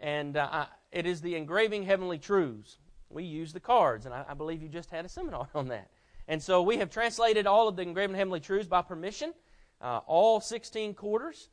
and 0.00 0.36
uh, 0.36 0.66
it 0.92 1.06
is 1.06 1.20
the 1.20 1.36
engraving 1.36 1.84
heavenly 1.84 2.18
truths. 2.18 2.78
We 3.10 3.24
use 3.24 3.52
the 3.52 3.60
cards, 3.60 4.06
and 4.06 4.14
I, 4.14 4.24
I, 4.28 4.34
believe 4.34 4.62
you 4.62 4.68
just 4.68 4.90
had 4.90 5.04
a 5.04 5.08
seminar 5.08 5.48
on 5.54 5.68
that. 5.68 5.88
And 6.28 6.42
so 6.42 6.62
we 6.62 6.78
have 6.78 6.90
translated 6.90 7.46
all 7.46 7.68
of 7.68 7.76
the 7.76 7.82
engraving 7.82 8.16
heavenly 8.16 8.40
truths 8.40 8.68
by 8.68 8.82
permission, 8.82 9.34
uh, 9.80 10.00
all 10.06 10.40
16 10.40 10.94
quarters. 10.94 11.48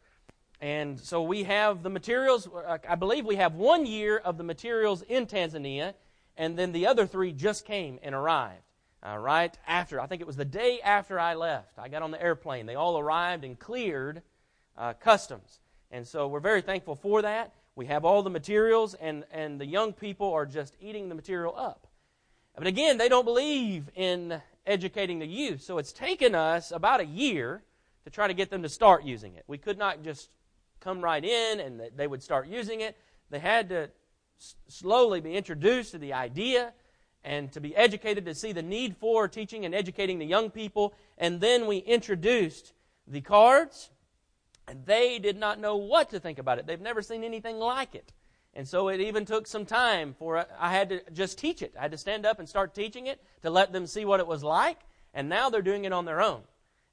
And 0.61 0.99
so 0.99 1.23
we 1.23 1.43
have 1.43 1.83
the 1.83 1.89
materials, 1.89 2.47
I 2.87 2.95
believe 2.95 3.25
we 3.25 3.35
have 3.35 3.55
one 3.55 3.85
year 3.85 4.17
of 4.17 4.37
the 4.37 4.43
materials 4.43 5.03
in 5.03 5.25
Tanzania, 5.25 5.93
and 6.35 6.57
then 6.57 6.71
the 6.71 6.87
other 6.87 7.05
three 7.05 7.31
just 7.31 7.65
came 7.65 7.99
and 8.01 8.13
arrived 8.13 8.61
uh, 9.05 9.17
right 9.17 9.55
after. 9.67 9.99
I 9.99 10.07
think 10.07 10.21
it 10.21 10.27
was 10.27 10.35
the 10.35 10.45
day 10.45 10.79
after 10.83 11.19
I 11.19 11.35
left. 11.35 11.77
I 11.77 11.89
got 11.89 12.01
on 12.01 12.11
the 12.11 12.21
airplane. 12.21 12.65
They 12.65 12.75
all 12.75 12.97
arrived 12.97 13.43
and 13.43 13.57
cleared 13.57 14.21
uh, 14.77 14.93
customs. 14.93 15.59
And 15.91 16.05
so 16.07 16.27
we're 16.27 16.39
very 16.39 16.61
thankful 16.61 16.95
for 16.95 17.21
that. 17.21 17.53
We 17.77 17.85
have 17.85 18.05
all 18.05 18.23
the 18.23 18.31
materials, 18.31 18.95
and, 18.95 19.23
and 19.31 19.61
the 19.61 19.65
young 19.67 19.93
people 19.93 20.33
are 20.33 20.47
just 20.47 20.75
eating 20.81 21.09
the 21.09 21.15
material 21.15 21.53
up. 21.55 21.85
But 22.57 22.65
again, 22.65 22.97
they 22.97 23.07
don't 23.07 23.23
believe 23.23 23.91
in 23.93 24.41
educating 24.65 25.19
the 25.19 25.27
youth. 25.27 25.61
So 25.61 25.77
it's 25.77 25.93
taken 25.93 26.33
us 26.33 26.71
about 26.71 27.01
a 27.01 27.05
year 27.05 27.61
to 28.03 28.09
try 28.09 28.27
to 28.27 28.33
get 28.33 28.49
them 28.49 28.63
to 28.63 28.69
start 28.69 29.03
using 29.03 29.35
it. 29.35 29.43
We 29.45 29.59
could 29.59 29.77
not 29.77 30.01
just 30.01 30.31
come 30.79 31.01
right 31.01 31.23
in 31.23 31.59
and 31.59 31.79
they 31.95 32.07
would 32.07 32.23
start 32.23 32.47
using 32.47 32.81
it. 32.81 32.97
They 33.29 33.37
had 33.37 33.69
to 33.69 33.91
slowly 34.67 35.21
be 35.21 35.35
introduced 35.35 35.91
to 35.91 35.99
the 35.99 36.13
idea 36.13 36.73
and 37.23 37.51
to 37.51 37.61
be 37.61 37.75
educated 37.75 38.25
to 38.25 38.33
see 38.33 38.53
the 38.53 38.63
need 38.63 38.97
for 38.97 39.27
teaching 39.27 39.65
and 39.65 39.75
educating 39.75 40.17
the 40.17 40.25
young 40.25 40.49
people. 40.49 40.95
And 41.19 41.39
then 41.39 41.67
we 41.67 41.77
introduced 41.77 42.73
the 43.05 43.21
cards, 43.21 43.91
and 44.67 44.85
they 44.85 45.19
did 45.19 45.37
not 45.37 45.59
know 45.59 45.77
what 45.77 46.09
to 46.09 46.19
think 46.19 46.39
about 46.39 46.59
it. 46.59 46.67
They've 46.67 46.79
never 46.79 47.01
seen 47.01 47.23
anything 47.23 47.57
like 47.57 47.95
it. 47.95 48.11
And 48.53 48.67
so 48.67 48.89
it 48.89 48.99
even 48.99 49.23
took 49.23 49.47
some 49.47 49.65
time 49.65 50.15
for 50.17 50.45
I 50.59 50.71
had 50.71 50.89
to 50.89 51.01
just 51.13 51.37
teach 51.37 51.61
it. 51.61 51.73
I 51.77 51.83
had 51.83 51.91
to 51.91 51.97
stand 51.97 52.25
up 52.25 52.39
and 52.39 52.49
start 52.49 52.73
teaching 52.73 53.07
it 53.07 53.21
to 53.43 53.49
let 53.49 53.71
them 53.71 53.85
see 53.85 54.03
what 54.03 54.19
it 54.19 54.27
was 54.27 54.43
like. 54.43 54.79
And 55.13 55.29
now 55.29 55.49
they're 55.49 55.61
doing 55.61 55.85
it 55.85 55.93
on 55.93 56.05
their 56.05 56.21
own. 56.21 56.41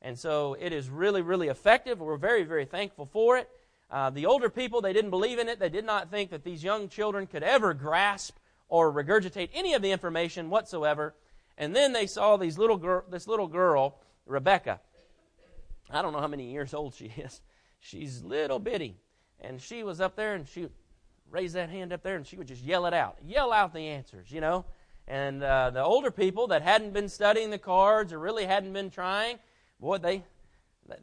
And 0.03 0.19
so 0.19 0.57
it 0.61 0.73
is 0.73 0.91
really, 0.91 1.23
really 1.23 1.49
effective. 1.49 2.01
We're 2.01 2.19
very, 2.19 2.45
very 2.45 2.67
thankful 2.67 3.07
for 3.07 3.39
it. 3.39 3.49
Uh, 3.91 4.11
the 4.11 4.27
older 4.27 4.51
people, 4.51 4.81
they 4.81 4.93
didn't 4.93 5.11
believe 5.11 5.39
in 5.39 5.49
it. 5.49 5.59
They 5.59 5.69
did 5.69 5.87
not 5.87 6.11
think 6.11 6.31
that 6.31 6.45
these 6.45 6.63
young 6.63 6.89
children 6.89 7.27
could 7.27 7.43
ever 7.43 7.73
grasp 7.73 8.37
or 8.69 8.93
regurgitate 8.93 9.49
any 9.55 9.73
of 9.73 9.83
the 9.83 9.91
information 9.91 10.51
whatsoever. 10.51 11.15
And 11.57 11.75
then 11.75 11.93
they 11.93 12.07
saw 12.07 12.37
these 12.37 12.59
little 12.59 12.77
girl, 12.77 13.05
this 13.11 13.27
little 13.27 13.47
girl, 13.47 13.99
Rebecca. 14.27 14.81
I 15.91 16.03
don't 16.03 16.13
know 16.13 16.21
how 16.21 16.29
many 16.29 16.51
years 16.51 16.75
old 16.75 16.95
she 16.95 17.07
is. 17.17 17.41
She's 17.85 18.23
little 18.23 18.59
bitty. 18.59 18.97
And 19.41 19.61
she 19.61 19.83
was 19.83 20.01
up 20.01 20.17
there 20.17 20.35
and 20.35 20.49
she 20.49 20.63
would 20.63 20.73
raise 21.31 21.53
that 21.53 21.69
hand 21.69 21.93
up 21.93 22.03
there 22.03 22.17
and 22.17 22.27
she 22.27 22.39
would 22.39 22.49
just 22.49 22.63
yell 22.63 22.87
it 22.87 22.95
out. 22.95 23.19
Yell 23.23 23.53
out 23.53 23.75
the 23.75 23.89
answers, 23.89 24.33
you 24.33 24.41
know. 24.41 24.65
And 25.07 25.43
uh, 25.43 25.69
the 25.69 25.85
older 25.85 26.11
people 26.11 26.47
that 26.47 26.63
hadn't 26.63 26.95
been 26.95 27.11
studying 27.11 27.51
the 27.51 27.59
cards 27.59 28.11
or 28.11 28.19
really 28.19 28.47
hadn't 28.47 28.73
been 28.73 28.89
trying, 28.89 29.39
boy, 29.79 29.99
they 29.99 30.23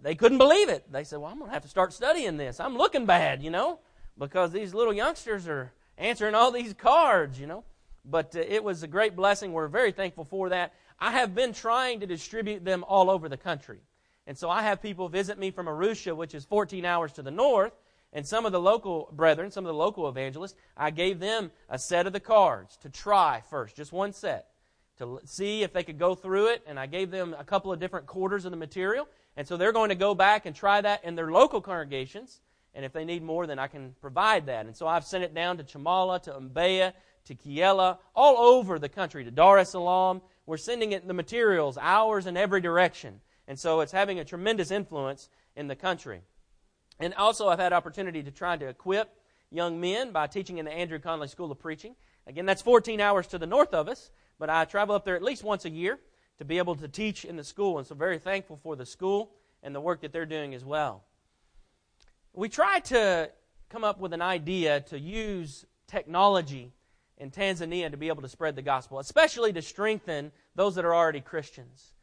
they 0.01 0.15
couldn't 0.15 0.39
believe 0.39 0.69
it. 0.69 0.91
They 0.91 1.03
said, 1.03 1.19
"Well, 1.19 1.31
I'm 1.31 1.37
going 1.37 1.49
to 1.49 1.53
have 1.53 1.63
to 1.63 1.69
start 1.69 1.93
studying 1.93 2.37
this. 2.37 2.59
I'm 2.59 2.75
looking 2.75 3.05
bad, 3.05 3.43
you 3.43 3.51
know, 3.51 3.79
because 4.17 4.51
these 4.51 4.73
little 4.73 4.93
youngsters 4.93 5.47
are 5.47 5.73
answering 5.99 6.33
all 6.33 6.51
these 6.51 6.73
cards, 6.73 7.39
you 7.39 7.45
know. 7.45 7.63
But 8.03 8.35
uh, 8.35 8.39
it 8.39 8.63
was 8.63 8.81
a 8.81 8.87
great 8.87 9.15
blessing. 9.15 9.53
We're 9.53 9.67
very 9.67 9.91
thankful 9.91 10.25
for 10.25 10.49
that. 10.49 10.73
I 10.99 11.11
have 11.11 11.35
been 11.35 11.53
trying 11.53 11.99
to 11.99 12.07
distribute 12.07 12.65
them 12.65 12.83
all 12.87 13.11
over 13.11 13.29
the 13.29 13.37
country. 13.37 13.81
And 14.27 14.37
so 14.37 14.49
I 14.49 14.61
have 14.61 14.81
people 14.81 15.09
visit 15.09 15.39
me 15.39 15.51
from 15.51 15.65
Arusha, 15.65 16.15
which 16.15 16.35
is 16.35 16.45
14 16.45 16.85
hours 16.85 17.11
to 17.13 17.21
the 17.21 17.31
north, 17.31 17.73
and 18.13 18.27
some 18.27 18.45
of 18.45 18.51
the 18.51 18.59
local 18.59 19.09
brethren, 19.13 19.51
some 19.51 19.65
of 19.65 19.69
the 19.69 19.77
local 19.77 20.07
evangelists, 20.09 20.55
I 20.75 20.91
gave 20.91 21.19
them 21.19 21.51
a 21.69 21.79
set 21.79 22.07
of 22.07 22.13
the 22.13 22.19
cards 22.19 22.77
to 22.77 22.89
try 22.89 23.41
first, 23.49 23.77
just 23.77 23.93
one 23.93 24.11
set, 24.11 24.47
to 24.97 25.19
see 25.23 25.63
if 25.63 25.71
they 25.71 25.83
could 25.83 25.97
go 25.97 26.13
through 26.13 26.47
it. 26.47 26.61
And 26.67 26.77
I 26.77 26.87
gave 26.87 27.09
them 27.09 27.33
a 27.37 27.45
couple 27.45 27.71
of 27.71 27.79
different 27.79 28.07
quarters 28.07 28.43
of 28.43 28.51
the 28.51 28.57
material. 28.57 29.07
And 29.37 29.47
so 29.47 29.55
they're 29.55 29.71
going 29.71 29.89
to 29.89 29.95
go 29.95 30.13
back 30.13 30.45
and 30.45 30.53
try 30.53 30.81
that 30.81 31.05
in 31.05 31.15
their 31.15 31.31
local 31.31 31.61
congregations. 31.61 32.41
And 32.73 32.83
if 32.85 32.91
they 32.91 33.05
need 33.05 33.23
more, 33.23 33.47
then 33.47 33.59
I 33.59 33.67
can 33.67 33.95
provide 34.01 34.45
that. 34.47 34.65
And 34.65 34.75
so 34.75 34.87
I've 34.87 35.05
sent 35.05 35.23
it 35.23 35.33
down 35.33 35.57
to 35.57 35.63
Chimala, 35.63 36.21
to 36.23 36.31
Mbeya, 36.31 36.93
to 37.25 37.35
Kyela, 37.35 37.97
all 38.13 38.37
over 38.37 38.77
the 38.77 38.89
country, 38.89 39.23
to 39.23 39.31
Dar 39.31 39.57
es 39.57 39.71
Salaam. 39.71 40.21
We're 40.45 40.57
sending 40.57 40.91
it 40.91 41.07
the 41.07 41.13
materials, 41.13 41.77
hours 41.77 42.27
in 42.27 42.35
every 42.35 42.59
direction. 42.59 43.21
And 43.51 43.59
so 43.59 43.81
it's 43.81 43.91
having 43.91 44.17
a 44.17 44.23
tremendous 44.23 44.71
influence 44.71 45.27
in 45.57 45.67
the 45.67 45.75
country. 45.75 46.21
And 46.99 47.13
also, 47.15 47.49
I've 47.49 47.59
had 47.59 47.73
opportunity 47.73 48.23
to 48.23 48.31
try 48.31 48.55
to 48.55 48.67
equip 48.67 49.13
young 49.51 49.81
men 49.81 50.11
by 50.11 50.27
teaching 50.27 50.57
in 50.57 50.63
the 50.65 50.71
Andrew 50.71 50.99
Connally 50.99 51.29
School 51.29 51.51
of 51.51 51.59
Preaching. 51.59 51.95
Again, 52.25 52.45
that's 52.45 52.61
14 52.61 53.01
hours 53.01 53.27
to 53.27 53.37
the 53.37 53.45
north 53.45 53.73
of 53.73 53.89
us, 53.89 54.09
but 54.39 54.49
I 54.49 54.63
travel 54.63 54.95
up 54.95 55.03
there 55.03 55.15
at 55.17 55.23
least 55.23 55.43
once 55.43 55.65
a 55.65 55.69
year 55.69 55.99
to 56.39 56.45
be 56.45 56.59
able 56.59 56.75
to 56.75 56.87
teach 56.87 57.25
in 57.25 57.35
the 57.35 57.43
school. 57.43 57.77
And 57.77 57.85
so, 57.85 57.93
very 57.93 58.17
thankful 58.17 58.57
for 58.63 58.75
the 58.75 58.85
school 58.85 59.33
and 59.61 59.75
the 59.75 59.81
work 59.81 60.01
that 60.01 60.13
they're 60.13 60.25
doing 60.25 60.53
as 60.55 60.63
well 60.63 61.03
we 62.33 62.49
try 62.49 62.79
to 62.79 63.29
come 63.69 63.83
up 63.83 63.99
with 63.99 64.13
an 64.13 64.21
idea 64.21 64.81
to 64.81 64.99
use 64.99 65.65
technology 65.87 66.71
in 67.17 67.31
Tanzania 67.31 67.91
to 67.91 67.97
be 67.97 68.07
able 68.07 68.21
to 68.21 68.29
spread 68.29 68.55
the 68.55 68.61
gospel, 68.61 68.99
especially 68.99 69.53
to 69.53 69.61
strengthen 69.61 70.31
those 70.55 70.75
that 70.75 70.85
are 70.85 70.95
already 70.95 71.21
Christians. 71.21 71.93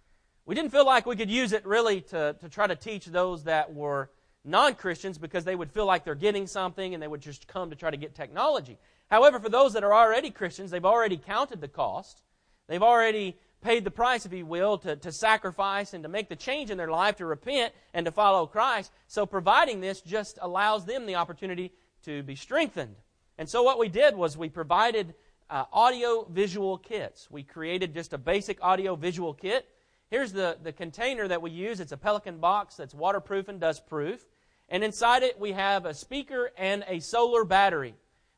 We 0.49 0.55
didn't 0.55 0.73
feel 0.73 0.87
like 0.87 1.05
we 1.05 1.15
could 1.15 1.31
use 1.31 1.53
it 1.53 1.67
really 1.67 2.01
to, 2.01 2.35
to 2.41 2.49
try 2.49 2.67
to 2.67 2.75
teach 2.75 3.05
those 3.05 3.45
that 3.45 3.75
were 3.75 4.09
non 4.47 4.77
Christians 4.77 5.19
because 5.19 5.45
they 5.45 5.55
would 5.55 5.71
feel 5.71 5.85
like 5.85 6.07
they're 6.07 6.15
getting 6.15 6.47
something 6.47 6.95
and 6.95 7.03
they 7.03 7.07
would 7.07 7.21
just 7.21 7.47
come 7.47 7.69
to 7.69 7.77
try 7.77 7.91
to 7.91 7.99
get 7.99 8.15
technology. 8.15 8.79
However, 9.11 9.41
for 9.41 9.51
those 9.51 9.75
that 9.75 9.85
are 9.85 9.93
already 9.93 10.31
Christians, 10.31 10.71
they've 10.71 10.87
already 10.87 11.19
counted 11.19 11.61
the 11.61 11.69
cost. 11.69 12.23
They've 12.67 12.83
already 12.83 13.37
paid 13.61 13.85
the 13.85 13.91
price, 13.91 14.25
if 14.25 14.33
you 14.33 14.47
will, 14.47 14.79
to, 14.79 14.97
to 14.97 15.13
sacrifice 15.13 15.93
and 15.93 16.03
to 16.03 16.09
make 16.09 16.31
the 16.31 16.37
change 16.37 16.71
in 16.71 16.79
their 16.79 16.91
life, 16.91 17.17
to 17.17 17.27
repent 17.27 17.75
and 17.93 18.07
to 18.07 18.11
follow 18.11 18.47
Christ. 18.47 18.91
So 19.07 19.27
providing 19.27 19.83
this 19.83 20.01
just 20.01 20.39
allows 20.41 20.87
them 20.87 21.05
the 21.05 21.17
opportunity 21.17 21.73
to 22.07 22.23
be 22.23 22.37
strengthened. 22.37 22.97
And 23.37 23.51
so 23.51 23.63
what 23.63 23.79
we 23.79 23.91
did 23.91 24.17
was 24.17 24.39
we 24.39 24.49
provided 24.49 25.13
uh, 25.51 25.65
audio 25.75 26.27
visual 26.31 26.79
kits. 26.79 27.31
We 27.31 27.43
created 27.43 27.93
just 27.93 28.15
a 28.15 28.19
basic 28.19 28.65
audio 28.65 28.97
visual 28.97 29.35
kit. 29.35 29.69
Here's 30.11 30.33
the, 30.33 30.57
the 30.63 30.73
container 30.73 31.29
that 31.29 31.43
we 31.43 31.51
use. 31.51 31.81
It's 31.81 31.93
a 31.93 31.97
Pelican 31.97 32.39
box 32.39 32.77
that's 32.77 32.95
waterproof 32.95 33.49
and 33.49 33.61
dust 33.61 33.87
proof. 33.87 34.25
And 34.69 34.83
inside 34.83 35.23
it, 35.23 35.39
we 35.39 35.53
have 35.53 35.85
a 35.85 35.95
speaker 35.95 36.51
and 36.57 36.85
a 36.89 37.01
solar 37.01 37.45
battery. 37.45 37.95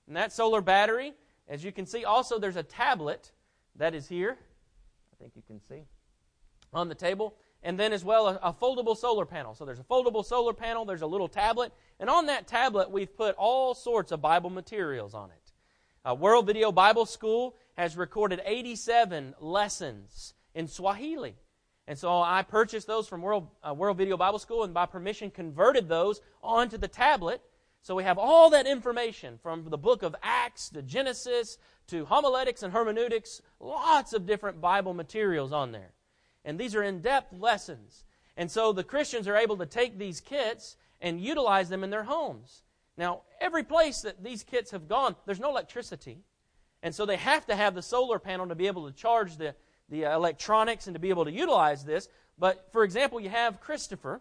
And 0.07 0.17
that 0.17 0.33
solar 0.33 0.61
battery, 0.61 1.15
as 1.49 1.63
you 1.63 1.73
can 1.73 1.87
see, 1.87 2.05
also 2.05 2.39
there's 2.39 2.57
a 2.57 2.63
tablet 2.63 3.31
that 3.77 3.95
is 3.95 4.09
here. 4.09 4.37
I 5.13 5.23
think 5.23 5.33
you 5.37 5.43
can 5.47 5.61
see 5.61 5.85
on 6.73 6.89
the 6.89 6.95
table. 6.95 7.37
And 7.63 7.79
then, 7.79 7.93
as 7.93 8.05
well, 8.05 8.29
a, 8.29 8.41
a 8.43 8.53
foldable 8.53 8.97
solar 8.97 9.27
panel. 9.27 9.55
So 9.55 9.65
there's 9.65 9.79
a 9.79 9.85
foldable 9.85 10.25
solar 10.25 10.55
panel, 10.55 10.85
there's 10.85 11.03
a 11.03 11.07
little 11.07 11.29
tablet. 11.29 11.73
And 11.99 12.09
on 12.09 12.27
that 12.27 12.47
tablet, 12.47 12.91
we've 12.91 13.15
put 13.15 13.35
all 13.37 13.75
sorts 13.75 14.13
of 14.13 14.23
Bible 14.23 14.51
materials 14.51 15.15
on 15.15 15.31
it. 15.31 15.53
Uh, 16.09 16.15
World 16.15 16.47
Video 16.47 16.73
Bible 16.73 17.07
School 17.07 17.55
has 17.77 17.97
recorded 17.97 18.41
87 18.45 19.35
lessons 19.41 20.35
in 20.55 20.67
Swahili. 20.67 21.37
And 21.91 21.99
so 21.99 22.23
I 22.23 22.43
purchased 22.43 22.87
those 22.87 23.09
from 23.09 23.21
World, 23.21 23.49
uh, 23.69 23.75
World 23.75 23.97
Video 23.99 24.17
Bible 24.17 24.39
School 24.39 24.63
and 24.63 24.73
by 24.73 24.87
permission 24.87 25.29
converted 25.29 25.89
those 25.89 26.21
onto 26.41 26.79
the 26.79 26.87
tablet. 26.87 27.43
So 27.83 27.97
we 27.97 28.05
have 28.05 28.17
all 28.17 28.49
that 28.51 28.65
information 28.65 29.41
from 29.43 29.69
the 29.69 29.77
book 29.77 30.05
of 30.05 30.15
Acts 30.23 30.69
to 30.69 30.83
Genesis 30.83 31.59
to 31.89 32.05
homiletics 32.05 32.63
and 32.63 32.73
hermeneutics, 32.73 33.43
lots 33.59 34.13
of 34.13 34.25
different 34.25 34.61
Bible 34.61 34.95
materials 34.95 35.53
on 35.53 35.73
there. 35.73 35.91
And 36.45 36.61
these 36.61 36.77
are 36.77 36.83
in 36.85 37.01
depth 37.01 37.33
lessons. 37.33 38.05
And 38.37 38.49
so 38.49 38.73
the 38.73 38.85
Christians 38.85 39.27
are 39.27 39.37
able 39.37 39.57
to 39.57 39.67
take 39.67 39.99
these 39.99 40.21
kits 40.21 40.77
and 41.01 41.21
utilize 41.21 41.71
them 41.71 41.83
in 41.83 41.91
their 41.91 42.05
homes. 42.05 42.63
Now, 42.97 43.23
every 43.41 43.65
place 43.65 44.03
that 44.03 44.23
these 44.23 44.45
kits 44.45 44.71
have 44.71 44.87
gone, 44.87 45.17
there's 45.27 45.41
no 45.41 45.51
electricity. 45.51 46.23
And 46.85 46.95
so 46.95 47.05
they 47.05 47.17
have 47.17 47.47
to 47.47 47.57
have 47.57 47.75
the 47.75 47.83
solar 47.83 48.21
panel 48.21 48.47
to 48.47 48.55
be 48.55 48.69
able 48.69 48.87
to 48.89 48.97
charge 48.97 49.39
the, 49.39 49.57
the 49.91 50.05
electronics 50.05 50.87
and 50.87 50.95
to 50.95 51.01
be 51.01 51.11
able 51.11 51.25
to 51.25 51.33
utilize 51.33 51.85
this. 51.85 52.09
But 52.39 52.69
for 52.73 52.85
example, 52.85 53.21
you 53.21 53.29
have 53.29 53.61
Christopher, 53.61 54.21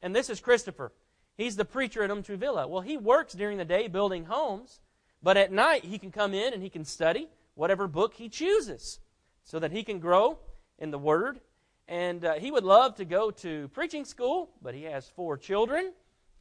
and 0.00 0.14
this 0.14 0.30
is 0.30 0.40
Christopher. 0.40 0.92
He's 1.36 1.56
the 1.56 1.64
preacher 1.64 2.02
at 2.02 2.10
Umtruvilla. 2.10 2.68
Well, 2.68 2.82
he 2.82 2.96
works 2.96 3.34
during 3.34 3.58
the 3.58 3.64
day 3.64 3.88
building 3.88 4.24
homes, 4.24 4.80
but 5.22 5.36
at 5.36 5.52
night 5.52 5.84
he 5.84 5.98
can 5.98 6.10
come 6.10 6.34
in 6.34 6.52
and 6.52 6.62
he 6.62 6.70
can 6.70 6.84
study 6.84 7.28
whatever 7.54 7.86
book 7.86 8.14
he 8.14 8.28
chooses 8.28 8.98
so 9.44 9.58
that 9.58 9.72
he 9.72 9.84
can 9.84 9.98
grow 9.98 10.38
in 10.78 10.90
the 10.90 10.98
Word. 10.98 11.40
And 11.88 12.24
uh, 12.24 12.34
he 12.34 12.50
would 12.50 12.64
love 12.64 12.96
to 12.96 13.04
go 13.04 13.30
to 13.30 13.68
preaching 13.68 14.04
school, 14.04 14.50
but 14.62 14.74
he 14.74 14.84
has 14.84 15.08
four 15.08 15.36
children 15.36 15.92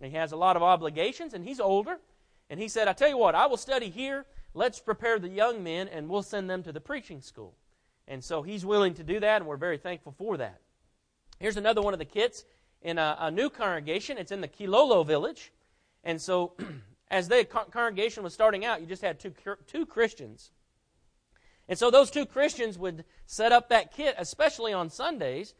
he 0.09 0.15
has 0.17 0.31
a 0.31 0.37
lot 0.37 0.55
of 0.55 0.63
obligations, 0.63 1.33
and 1.33 1.45
he's 1.45 1.59
older. 1.59 1.99
And 2.49 2.59
he 2.59 2.67
said, 2.67 2.87
I 2.87 2.93
tell 2.93 3.09
you 3.09 3.17
what, 3.17 3.35
I 3.35 3.45
will 3.45 3.57
study 3.57 3.89
here. 3.89 4.25
Let's 4.53 4.79
prepare 4.79 5.19
the 5.19 5.29
young 5.29 5.63
men, 5.63 5.87
and 5.87 6.09
we'll 6.09 6.23
send 6.23 6.49
them 6.49 6.63
to 6.63 6.71
the 6.71 6.81
preaching 6.81 7.21
school. 7.21 7.55
And 8.07 8.23
so 8.23 8.41
he's 8.41 8.65
willing 8.65 8.93
to 8.95 9.03
do 9.03 9.19
that, 9.19 9.41
and 9.41 9.45
we're 9.45 9.57
very 9.57 9.77
thankful 9.77 10.13
for 10.17 10.37
that. 10.37 10.59
Here's 11.39 11.57
another 11.57 11.81
one 11.81 11.93
of 11.93 11.99
the 11.99 12.05
kits 12.05 12.43
in 12.81 12.97
a, 12.97 13.15
a 13.19 13.31
new 13.31 13.49
congregation. 13.49 14.17
It's 14.17 14.31
in 14.31 14.41
the 14.41 14.47
Kilolo 14.47 15.05
village. 15.05 15.51
And 16.03 16.21
so, 16.21 16.53
as 17.11 17.27
the 17.27 17.45
congregation 17.45 18.23
was 18.23 18.33
starting 18.33 18.65
out, 18.65 18.81
you 18.81 18.87
just 18.87 19.01
had 19.01 19.19
two, 19.19 19.33
two 19.67 19.85
Christians. 19.85 20.51
And 21.67 21.77
so, 21.77 21.89
those 21.89 22.11
two 22.11 22.25
Christians 22.25 22.77
would 22.77 23.05
set 23.25 23.51
up 23.51 23.69
that 23.69 23.93
kit, 23.93 24.15
especially 24.17 24.73
on 24.73 24.89
Sundays, 24.89 25.53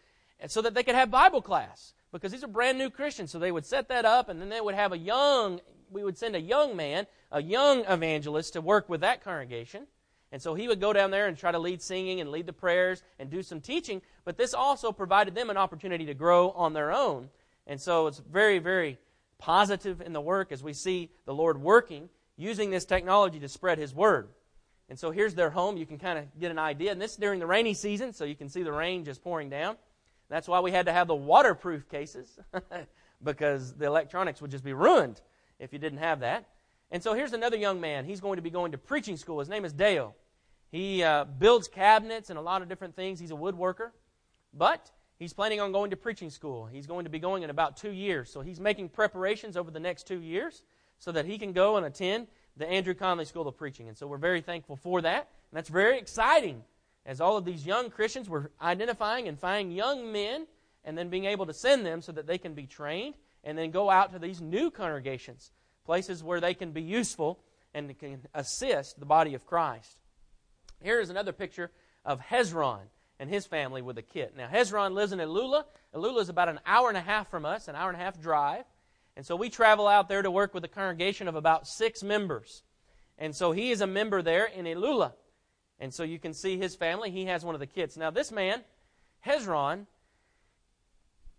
so 0.48 0.62
that 0.62 0.74
they 0.74 0.84
could 0.84 0.96
have 0.96 1.12
Bible 1.12 1.42
class 1.42 1.94
because 2.12 2.32
these 2.32 2.44
are 2.44 2.48
brand 2.48 2.78
new 2.78 2.90
Christians. 2.90 3.32
So 3.32 3.40
they 3.40 3.52
would 3.52 3.66
set 3.66 3.88
that 3.90 4.06
up, 4.06 4.30
and 4.30 4.42
then 4.42 4.50
they 4.50 4.62
would 4.62 4.76
have 4.76 4.92
a 4.92 4.98
young, 4.98 5.62
we 5.90 6.04
would 6.04 6.18
send 6.18 6.36
a 6.36 6.42
young 6.42 6.76
man, 6.76 7.08
a 7.32 7.42
young 7.42 7.86
evangelist 7.86 8.54
to 8.54 8.62
work 8.62 8.90
with 8.90 9.02
that 9.02 9.24
congregation. 9.24 9.88
And 10.32 10.42
so 10.42 10.54
he 10.54 10.68
would 10.68 10.80
go 10.80 10.94
down 10.94 11.12
there 11.12 11.28
and 11.28 11.38
try 11.38 11.52
to 11.52 11.60
lead 11.60 11.82
singing 11.82 12.22
and 12.22 12.32
lead 12.32 12.46
the 12.46 12.54
prayers 12.54 13.04
and 13.20 13.30
do 13.30 13.44
some 13.44 13.60
teaching. 13.60 14.02
But 14.24 14.38
this 14.38 14.54
also 14.54 14.92
provided 14.92 15.36
them 15.36 15.50
an 15.50 15.58
opportunity 15.58 16.06
to 16.06 16.14
grow 16.14 16.52
on 16.52 16.74
their 16.74 16.92
own. 16.92 17.30
And 17.68 17.80
so 17.80 18.08
it's 18.08 18.20
very, 18.20 18.60
very 18.60 18.98
positive 19.38 20.02
in 20.02 20.14
the 20.14 20.22
work 20.22 20.52
as 20.52 20.64
we 20.64 20.74
see 20.74 21.10
the 21.26 21.34
Lord 21.34 21.62
working, 21.62 22.10
using 22.38 22.70
this 22.70 22.86
technology 22.86 23.40
to 23.40 23.50
spread 23.50 23.78
His 23.78 23.94
word. 23.94 24.30
And 24.88 24.98
so 24.98 25.12
here's 25.12 25.36
their 25.36 25.50
home. 25.50 25.78
You 25.78 25.86
can 25.86 25.98
kind 25.98 26.20
of 26.20 26.26
get 26.40 26.52
an 26.52 26.60
idea. 26.60 26.92
And 26.92 27.02
this 27.02 27.12
is 27.12 27.18
during 27.18 27.40
the 27.40 27.48
rainy 27.48 27.74
season, 27.74 28.14
so 28.14 28.24
you 28.24 28.36
can 28.36 28.50
see 28.50 28.64
the 28.64 28.72
rain 28.72 29.04
just 29.04 29.24
pouring 29.24 29.50
down. 29.50 29.78
That's 30.30 30.48
why 30.48 30.62
we 30.62 30.72
had 30.72 30.86
to 30.86 30.94
have 30.94 31.08
the 31.08 31.16
waterproof 31.16 31.90
cases 31.90 32.40
because 33.24 33.74
the 33.74 33.86
electronics 33.86 34.42
would 34.42 34.52
just 34.52 34.64
be 34.64 34.74
ruined 34.74 35.20
if 35.60 35.74
you 35.74 35.80
didn't 35.80 36.00
have 36.00 36.22
that. 36.22 36.46
And 36.92 37.02
so 37.02 37.14
here's 37.14 37.34
another 37.34 37.58
young 37.58 37.80
man. 37.80 38.06
He's 38.06 38.20
going 38.20 38.36
to 38.36 38.42
be 38.42 38.50
going 38.50 38.74
to 38.74 38.78
preaching 38.78 39.16
school. 39.16 39.40
His 39.40 39.50
name 39.50 39.64
is 39.64 39.72
Dale. 39.72 40.14
He 40.72 41.04
uh, 41.04 41.26
builds 41.26 41.68
cabinets 41.68 42.30
and 42.30 42.38
a 42.38 42.42
lot 42.42 42.62
of 42.62 42.70
different 42.70 42.96
things. 42.96 43.20
He's 43.20 43.32
a 43.32 43.36
woodworker. 43.36 43.92
But 44.54 44.92
he's 45.18 45.34
planning 45.34 45.62
on 45.62 45.72
going 45.72 45.92
to 45.92 45.98
preaching 45.98 46.30
school. 46.30 46.66
He's 46.66 46.88
going 46.88 47.06
to 47.06 47.10
be 47.10 47.20
going 47.20 47.44
in 47.44 47.50
about 47.50 47.78
two 47.78 47.92
years. 47.92 48.30
So 48.30 48.42
he's 48.42 48.60
making 48.60 48.90
preparations 48.90 49.56
over 49.56 49.72
the 49.72 49.80
next 49.80 50.06
two 50.06 50.20
years 50.20 50.64
so 51.00 51.12
that 51.14 51.26
he 51.26 51.38
can 51.38 51.54
go 51.54 51.78
and 51.78 51.86
attend 51.86 52.28
the 52.58 52.70
Andrew 52.70 52.94
Connally 52.94 53.26
School 53.26 53.48
of 53.48 53.58
Preaching. 53.58 53.88
And 53.88 53.98
so 53.98 54.06
we're 54.06 54.18
very 54.18 54.42
thankful 54.42 54.76
for 54.76 55.02
that. 55.02 55.30
And 55.52 55.58
that's 55.58 55.70
very 55.70 55.98
exciting 55.98 56.64
as 57.06 57.22
all 57.22 57.38
of 57.38 57.46
these 57.46 57.66
young 57.66 57.90
Christians 57.90 58.30
were 58.30 58.52
identifying 58.62 59.28
and 59.28 59.40
finding 59.40 59.76
young 59.76 60.12
men 60.12 60.46
and 60.84 60.98
then 60.98 61.10
being 61.10 61.26
able 61.26 61.46
to 61.46 61.54
send 61.54 61.86
them 61.86 62.02
so 62.02 62.12
that 62.12 62.28
they 62.28 62.38
can 62.38 62.54
be 62.54 62.66
trained 62.66 63.16
and 63.44 63.58
then 63.58 63.72
go 63.72 63.90
out 63.90 64.12
to 64.14 64.20
these 64.20 64.42
new 64.42 64.70
congregations, 64.70 65.52
places 65.86 66.24
where 66.24 66.40
they 66.40 66.54
can 66.54 66.72
be 66.72 66.82
useful 66.82 67.40
and 67.74 67.98
can 68.00 68.22
assist 68.34 69.00
the 69.00 69.06
body 69.06 69.34
of 69.34 69.46
Christ. 69.46 69.98
Here 70.82 71.00
is 71.00 71.10
another 71.10 71.32
picture 71.32 71.72
of 72.04 72.20
Hezron 72.20 72.82
and 73.20 73.30
his 73.30 73.46
family 73.46 73.82
with 73.82 73.98
a 73.98 74.02
kit. 74.02 74.36
Now, 74.36 74.48
Hezron 74.48 74.94
lives 74.94 75.12
in 75.12 75.20
Ilula. 75.20 75.66
Ilula 75.94 76.22
is 76.22 76.30
about 76.30 76.50
an 76.50 76.60
hour 76.66 76.90
and 76.90 76.98
a 76.98 77.02
half 77.02 77.30
from 77.30 77.46
us, 77.46 77.68
an 77.68 77.76
hour 77.76 77.90
and 77.90 78.00
a 78.00 78.04
half 78.04 78.20
drive. 78.20 78.66
And 79.16 79.26
so 79.26 79.36
we 79.36 79.50
travel 79.50 79.88
out 79.88 80.10
there 80.10 80.22
to 80.22 80.32
work 80.32 80.54
with 80.54 80.64
a 80.64 80.70
congregation 80.70 81.28
of 81.28 81.36
about 81.36 81.68
six 81.68 82.02
members. 82.02 82.64
And 83.18 83.36
so 83.36 83.52
he 83.52 83.72
is 83.72 83.82
a 83.82 83.88
member 83.88 84.22
there 84.22 84.46
in 84.46 84.66
Ilula. 84.66 85.14
And 85.80 85.94
so 85.94 86.04
you 86.04 86.18
can 86.18 86.34
see 86.34 86.58
his 86.58 86.76
family. 86.76 87.12
He 87.12 87.26
has 87.26 87.46
one 87.46 87.56
of 87.56 87.60
the 87.60 87.68
kids. 87.68 87.98
Now, 87.98 88.10
this 88.10 88.32
man, 88.32 88.62
Hezron, 89.26 89.86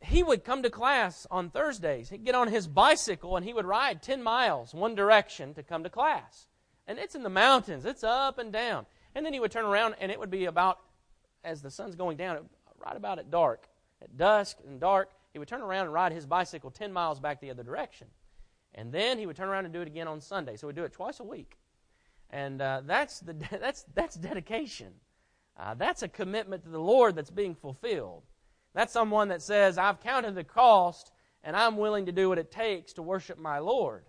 he 0.04 0.22
would 0.22 0.44
come 0.44 0.62
to 0.62 0.70
class 0.70 1.26
on 1.30 1.50
Thursdays. 1.50 2.10
He'd 2.10 2.24
get 2.24 2.34
on 2.34 2.48
his 2.48 2.66
bicycle 2.66 3.36
and 3.36 3.44
he 3.44 3.54
would 3.54 3.64
ride 3.64 4.02
10 4.02 4.22
miles 4.22 4.74
one 4.74 4.94
direction 4.94 5.54
to 5.54 5.62
come 5.62 5.82
to 5.84 5.90
class. 5.90 6.48
And 6.86 6.98
it's 6.98 7.14
in 7.14 7.22
the 7.22 7.30
mountains, 7.30 7.84
it's 7.84 8.04
up 8.04 8.38
and 8.38 8.52
down. 8.52 8.86
And 9.14 9.24
then 9.24 9.32
he 9.32 9.40
would 9.40 9.52
turn 9.52 9.64
around 9.64 9.94
and 10.00 10.10
it 10.10 10.18
would 10.18 10.30
be 10.30 10.46
about, 10.46 10.78
as 11.44 11.62
the 11.62 11.70
sun's 11.70 11.94
going 11.94 12.16
down, 12.16 12.38
right 12.84 12.96
about 12.96 13.18
at 13.18 13.30
dark. 13.30 13.68
At 14.00 14.16
dusk 14.16 14.58
and 14.66 14.80
dark, 14.80 15.10
he 15.32 15.38
would 15.38 15.48
turn 15.48 15.62
around 15.62 15.86
and 15.86 15.94
ride 15.94 16.12
his 16.12 16.26
bicycle 16.26 16.70
10 16.70 16.92
miles 16.92 17.20
back 17.20 17.40
the 17.40 17.50
other 17.50 17.62
direction. 17.62 18.08
And 18.74 18.92
then 18.92 19.18
he 19.18 19.26
would 19.26 19.36
turn 19.36 19.48
around 19.48 19.66
and 19.66 19.72
do 19.72 19.82
it 19.82 19.86
again 19.86 20.08
on 20.08 20.20
Sunday. 20.20 20.56
So 20.56 20.66
we'd 20.66 20.76
do 20.76 20.84
it 20.84 20.92
twice 20.92 21.20
a 21.20 21.24
week. 21.24 21.58
And 22.30 22.60
uh, 22.60 22.82
that's, 22.84 23.20
the, 23.20 23.34
that's, 23.50 23.84
that's 23.94 24.16
dedication. 24.16 24.94
Uh, 25.56 25.74
that's 25.74 26.02
a 26.02 26.08
commitment 26.08 26.64
to 26.64 26.70
the 26.70 26.80
Lord 26.80 27.14
that's 27.14 27.30
being 27.30 27.54
fulfilled. 27.54 28.24
That's 28.74 28.92
someone 28.92 29.28
that 29.28 29.42
says, 29.42 29.78
I've 29.78 30.00
counted 30.00 30.34
the 30.34 30.44
cost 30.44 31.12
and 31.44 31.56
I'm 31.56 31.76
willing 31.76 32.06
to 32.06 32.12
do 32.12 32.28
what 32.28 32.38
it 32.38 32.50
takes 32.50 32.92
to 32.94 33.02
worship 33.02 33.38
my 33.38 33.58
Lord. 33.58 34.04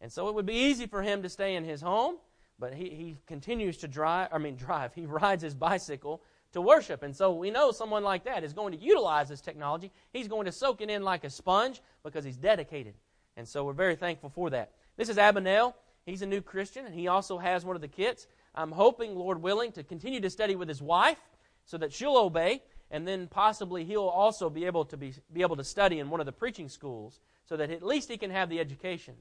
And 0.00 0.12
so 0.12 0.28
it 0.28 0.34
would 0.34 0.46
be 0.46 0.54
easy 0.54 0.86
for 0.86 1.02
him 1.02 1.22
to 1.22 1.28
stay 1.28 1.56
in 1.56 1.64
his 1.64 1.80
home, 1.80 2.16
but 2.58 2.74
he, 2.74 2.90
he 2.90 3.18
continues 3.26 3.78
to 3.78 3.88
drive, 3.88 4.28
I 4.32 4.38
mean, 4.38 4.56
drive, 4.56 4.94
he 4.94 5.06
rides 5.06 5.42
his 5.42 5.54
bicycle 5.54 6.22
to 6.52 6.60
worship. 6.60 7.02
And 7.02 7.14
so 7.14 7.32
we 7.32 7.50
know 7.50 7.72
someone 7.72 8.04
like 8.04 8.24
that 8.24 8.44
is 8.44 8.52
going 8.52 8.72
to 8.72 8.78
utilize 8.78 9.28
this 9.28 9.40
technology. 9.40 9.90
He's 10.12 10.28
going 10.28 10.46
to 10.46 10.52
soak 10.52 10.80
it 10.80 10.90
in 10.90 11.02
like 11.02 11.24
a 11.24 11.30
sponge 11.30 11.82
because 12.02 12.24
he's 12.24 12.36
dedicated. 12.36 12.94
And 13.36 13.46
so 13.46 13.64
we're 13.64 13.72
very 13.72 13.96
thankful 13.96 14.30
for 14.30 14.50
that. 14.50 14.72
This 14.96 15.08
is 15.08 15.16
Abinel. 15.16 15.74
He's 16.06 16.22
a 16.22 16.26
new 16.26 16.40
Christian, 16.40 16.86
and 16.86 16.94
he 16.94 17.08
also 17.08 17.36
has 17.36 17.64
one 17.64 17.74
of 17.74 17.82
the 17.82 17.88
kits. 17.88 18.28
I'm 18.54 18.70
hoping, 18.70 19.16
Lord 19.16 19.42
willing, 19.42 19.72
to 19.72 19.82
continue 19.82 20.20
to 20.20 20.30
study 20.30 20.54
with 20.54 20.68
his 20.68 20.80
wife 20.80 21.18
so 21.64 21.76
that 21.78 21.92
she'll 21.92 22.16
obey, 22.16 22.62
and 22.90 23.06
then 23.06 23.26
possibly 23.26 23.84
he'll 23.84 24.02
also 24.02 24.48
be 24.48 24.64
able 24.64 24.84
to 24.84 24.96
be, 24.96 25.14
be 25.32 25.42
able 25.42 25.56
to 25.56 25.64
study 25.64 25.98
in 25.98 26.10
one 26.10 26.20
of 26.20 26.26
the 26.26 26.32
preaching 26.32 26.68
schools 26.68 27.20
so 27.44 27.56
that 27.56 27.70
at 27.70 27.82
least 27.82 28.08
he 28.08 28.16
can 28.16 28.30
have 28.30 28.48
the 28.48 28.60
education. 28.60 29.14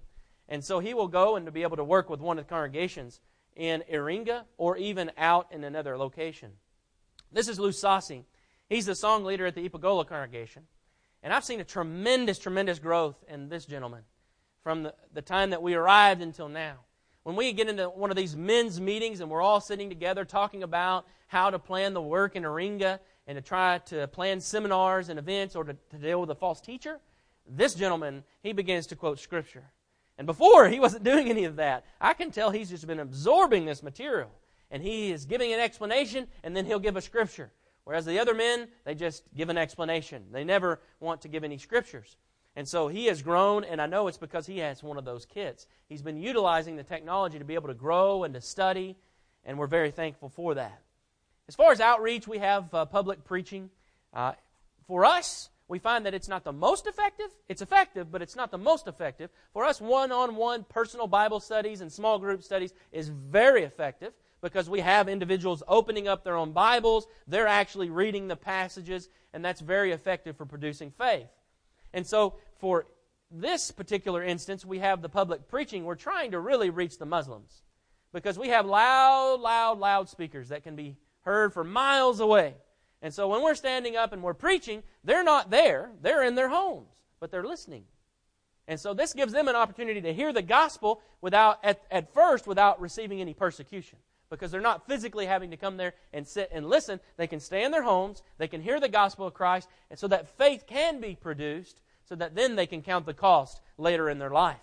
And 0.47 0.63
so 0.63 0.79
he 0.79 0.93
will 0.93 1.07
go 1.07 1.35
and 1.35 1.45
to 1.45 1.51
be 1.51 1.63
able 1.63 1.77
to 1.77 1.83
work 1.83 2.09
with 2.09 2.19
one 2.19 2.37
of 2.37 2.45
the 2.45 2.49
congregations 2.49 3.19
in 3.55 3.83
Iringa 3.91 4.43
or 4.57 4.77
even 4.77 5.11
out 5.17 5.47
in 5.51 5.63
another 5.63 5.97
location. 5.97 6.51
This 7.31 7.47
is 7.47 7.57
Lusasi. 7.57 8.23
He's 8.69 8.85
the 8.85 8.95
song 8.95 9.23
leader 9.23 9.45
at 9.45 9.55
the 9.55 9.67
Ipogolo 9.67 10.07
congregation. 10.07 10.63
And 11.23 11.33
I've 11.33 11.43
seen 11.43 11.59
a 11.59 11.63
tremendous, 11.63 12.37
tremendous 12.37 12.77
growth 12.77 13.15
in 13.27 13.49
this 13.49 13.65
gentleman 13.65 14.03
from 14.63 14.83
the, 14.83 14.93
the 15.13 15.21
time 15.21 15.51
that 15.51 15.61
we 15.61 15.73
arrived 15.73 16.21
until 16.21 16.49
now. 16.49 16.77
When 17.23 17.35
we 17.35 17.51
get 17.53 17.67
into 17.67 17.89
one 17.89 18.11
of 18.11 18.17
these 18.17 18.35
men's 18.35 18.79
meetings 18.79 19.19
and 19.19 19.31
we're 19.31 19.41
all 19.41 19.59
sitting 19.59 19.89
together 19.89 20.25
talking 20.25 20.61
about 20.61 21.07
how 21.27 21.49
to 21.49 21.57
plan 21.57 21.95
the 21.95 22.01
work 22.01 22.35
in 22.35 22.43
Iringa 22.43 22.99
and 23.27 23.35
to 23.37 23.41
try 23.41 23.79
to 23.85 24.07
plan 24.07 24.39
seminars 24.39 25.09
and 25.09 25.17
events 25.19 25.55
or 25.55 25.63
to, 25.63 25.75
to 25.91 25.97
deal 25.97 26.21
with 26.21 26.29
a 26.29 26.35
false 26.35 26.61
teacher, 26.61 26.99
this 27.47 27.75
gentleman, 27.75 28.23
he 28.41 28.53
begins 28.53 28.87
to 28.87 28.95
quote 28.95 29.19
Scripture. 29.19 29.63
And 30.17 30.25
before, 30.25 30.67
he 30.69 30.79
wasn't 30.79 31.03
doing 31.03 31.29
any 31.29 31.43
of 31.43 31.57
that. 31.57 31.85
I 31.99 32.13
can 32.13 32.31
tell 32.31 32.49
he's 32.49 32.69
just 32.69 32.87
been 32.87 32.99
absorbing 32.99 33.65
this 33.65 33.83
material. 33.83 34.31
And 34.71 34.81
he 34.81 35.11
is 35.11 35.25
giving 35.25 35.53
an 35.53 35.59
explanation, 35.59 36.27
and 36.43 36.55
then 36.55 36.65
he'll 36.65 36.79
give 36.79 36.95
a 36.95 37.01
Scripture. 37.01 37.51
Whereas 37.83 38.05
the 38.05 38.19
other 38.19 38.33
men, 38.33 38.67
they 38.83 38.95
just 38.95 39.23
give 39.35 39.49
an 39.49 39.57
explanation. 39.57 40.23
They 40.31 40.43
never 40.43 40.79
want 40.99 41.21
to 41.21 41.27
give 41.27 41.43
any 41.43 41.57
Scriptures. 41.57 42.17
And 42.55 42.67
so 42.67 42.87
he 42.87 43.07
has 43.07 43.21
grown, 43.21 43.63
and 43.63 43.81
I 43.81 43.85
know 43.85 44.07
it's 44.07 44.17
because 44.17 44.47
he 44.47 44.59
has 44.59 44.81
one 44.81 44.97
of 44.97 45.05
those 45.05 45.25
kits. 45.25 45.67
He's 45.87 46.01
been 46.01 46.17
utilizing 46.17 46.77
the 46.77 46.83
technology 46.83 47.37
to 47.37 47.45
be 47.45 47.55
able 47.55 47.67
to 47.67 47.73
grow 47.73 48.23
and 48.23 48.33
to 48.33 48.41
study, 48.41 48.95
and 49.43 49.59
we're 49.59 49.67
very 49.67 49.91
thankful 49.91 50.29
for 50.29 50.55
that. 50.55 50.81
As 51.47 51.55
far 51.55 51.71
as 51.71 51.79
outreach, 51.79 52.27
we 52.27 52.39
have 52.39 52.73
uh, 52.73 52.85
public 52.85 53.23
preaching. 53.23 53.69
Uh, 54.13 54.33
for 54.87 55.05
us, 55.05 55.49
we 55.67 55.79
find 55.79 56.05
that 56.05 56.13
it's 56.13 56.27
not 56.27 56.43
the 56.43 56.51
most 56.51 56.87
effective. 56.87 57.27
It's 57.47 57.61
effective, 57.61 58.11
but 58.11 58.21
it's 58.21 58.35
not 58.35 58.51
the 58.51 58.57
most 58.57 58.87
effective. 58.87 59.29
For 59.53 59.63
us, 59.63 59.79
one 59.79 60.11
on 60.11 60.35
one 60.35 60.63
personal 60.63 61.07
Bible 61.07 61.39
studies 61.39 61.81
and 61.81 61.91
small 61.91 62.19
group 62.19 62.43
studies 62.43 62.73
is 62.91 63.09
very 63.09 63.63
effective 63.63 64.13
because 64.41 64.69
we 64.69 64.79
have 64.79 65.07
individuals 65.07 65.63
opening 65.67 66.07
up 66.07 66.23
their 66.23 66.35
own 66.35 66.51
Bibles. 66.51 67.07
They're 67.27 67.47
actually 67.47 67.89
reading 67.89 68.27
the 68.27 68.35
passages, 68.35 69.09
and 69.33 69.43
that's 69.43 69.61
very 69.61 69.91
effective 69.91 70.37
for 70.37 70.45
producing 70.45 70.91
faith. 70.91 71.29
And 71.93 72.05
so, 72.05 72.35
for 72.59 72.85
this 73.31 73.71
particular 73.71 74.23
instance, 74.23 74.65
we 74.65 74.79
have 74.79 75.01
the 75.01 75.09
public 75.09 75.47
preaching. 75.47 75.83
We're 75.83 75.95
trying 75.95 76.31
to 76.31 76.39
really 76.39 76.69
reach 76.69 76.97
the 76.99 77.05
Muslims 77.05 77.63
because 78.13 78.37
we 78.37 78.49
have 78.49 78.65
loud, 78.65 79.41
loud, 79.41 79.79
loud 79.79 80.09
speakers 80.09 80.49
that 80.49 80.63
can 80.63 80.75
be 80.75 80.95
heard 81.25 81.53
for 81.53 81.63
miles 81.63 82.19
away. 82.19 82.55
And 83.01 83.13
so 83.13 83.27
when 83.27 83.43
we're 83.43 83.55
standing 83.55 83.95
up 83.95 84.13
and 84.13 84.23
we're 84.23 84.33
preaching, 84.33 84.81
they're 85.03 85.23
not 85.23 85.51
there. 85.51 85.91
They're 86.01 86.23
in 86.23 86.35
their 86.35 86.49
homes, 86.49 86.87
but 87.19 87.29
they're 87.29 87.45
listening. 87.45 87.83
And 88.67 88.79
so 88.79 88.93
this 88.93 89.13
gives 89.13 89.33
them 89.33 89.47
an 89.47 89.55
opportunity 89.55 90.01
to 90.01 90.13
hear 90.13 90.33
the 90.33 90.41
gospel 90.41 91.01
without, 91.21 91.59
at, 91.63 91.83
at 91.91 92.13
first, 92.13 92.47
without 92.47 92.81
receiving 92.81 93.21
any 93.21 93.33
persecution. 93.33 93.99
Because 94.31 94.49
they're 94.49 94.59
not 94.59 94.87
physically 94.87 95.27
having 95.27 95.51
to 95.51 95.57
come 95.57 95.77
there 95.77 95.93
and 96.11 96.27
sit 96.27 96.49
and 96.51 96.67
listen. 96.67 96.99
They 97.17 97.27
can 97.27 97.39
stay 97.39 97.63
in 97.63 97.71
their 97.71 97.83
homes. 97.83 98.23
They 98.39 98.47
can 98.47 98.61
hear 98.61 98.79
the 98.79 98.89
gospel 98.89 99.27
of 99.27 99.35
Christ. 99.35 99.69
And 99.91 99.99
so 99.99 100.07
that 100.07 100.35
faith 100.37 100.65
can 100.65 100.99
be 100.99 101.15
produced 101.15 101.79
so 102.05 102.15
that 102.15 102.33
then 102.33 102.55
they 102.55 102.65
can 102.65 102.81
count 102.81 103.05
the 103.05 103.13
cost 103.13 103.61
later 103.77 104.09
in 104.09 104.17
their 104.17 104.31
life. 104.31 104.57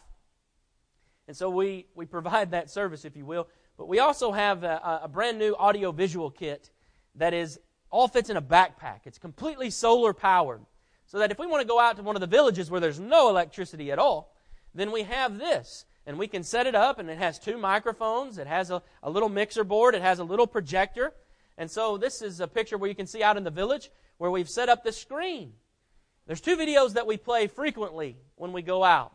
And 1.29 1.37
so 1.37 1.49
we, 1.49 1.87
we 1.95 2.07
provide 2.07 2.51
that 2.51 2.71
service, 2.71 3.05
if 3.05 3.17
you 3.17 3.25
will. 3.25 3.47
But 3.83 3.89
we 3.89 3.99
also 3.99 4.31
have 4.31 4.63
a, 4.63 5.01
a 5.03 5.09
brand 5.09 5.41
new 5.41 5.57
audio 5.57 5.91
visual 5.91 6.31
kit 6.31 6.71
that 7.17 7.35
is 7.35 7.59
all 7.91 8.07
fits 8.07 8.31
in 8.31 8.37
a 8.37 8.41
backpack. 8.41 9.01
It's 9.07 9.19
completely 9.19 9.71
solar 9.71 10.13
powered. 10.13 10.61
So 11.07 11.19
that 11.19 11.33
if 11.33 11.39
we 11.41 11.49
want 11.49 11.63
to 11.63 11.67
go 11.67 11.81
out 11.81 11.97
to 11.97 12.05
one 12.05 12.15
of 12.15 12.21
the 12.21 12.29
villages 12.29 12.71
where 12.71 12.81
there's 12.81 13.01
no 13.01 13.29
electricity 13.29 13.91
at 13.91 13.99
all, 13.99 14.37
then 14.73 14.93
we 14.93 15.03
have 15.03 15.37
this. 15.37 15.85
And 16.07 16.17
we 16.17 16.29
can 16.29 16.45
set 16.45 16.69
it 16.69 16.77
up, 16.77 17.01
and 17.01 17.11
it 17.11 17.19
has 17.19 17.41
two 17.41 17.59
microphones. 17.59 18.39
It 18.39 18.47
has 18.47 18.71
a, 18.71 18.85
a 19.03 19.11
little 19.11 19.29
mixer 19.29 19.65
board. 19.65 19.97
It 19.97 20.03
has 20.03 20.21
a 20.21 20.25
little 20.25 20.47
projector. 20.47 21.13
And 21.59 21.69
so 21.69 21.99
this 21.99 22.23
is 22.23 22.39
a 22.39 22.47
picture 22.47 22.79
where 22.79 22.89
you 22.89 22.95
can 22.95 23.09
see 23.09 23.25
out 23.25 23.37
in 23.37 23.43
the 23.43 23.51
village 23.51 23.91
where 24.17 24.31
we've 24.31 24.49
set 24.49 24.69
up 24.69 24.85
this 24.85 24.97
screen. 24.97 25.55
There's 26.29 26.41
two 26.41 26.57
videos 26.57 26.93
that 26.93 27.09
we 27.09 27.17
play 27.17 27.49
frequently 27.49 28.17
when 28.37 28.53
we 28.53 28.63
go 28.63 28.85
out, 28.85 29.13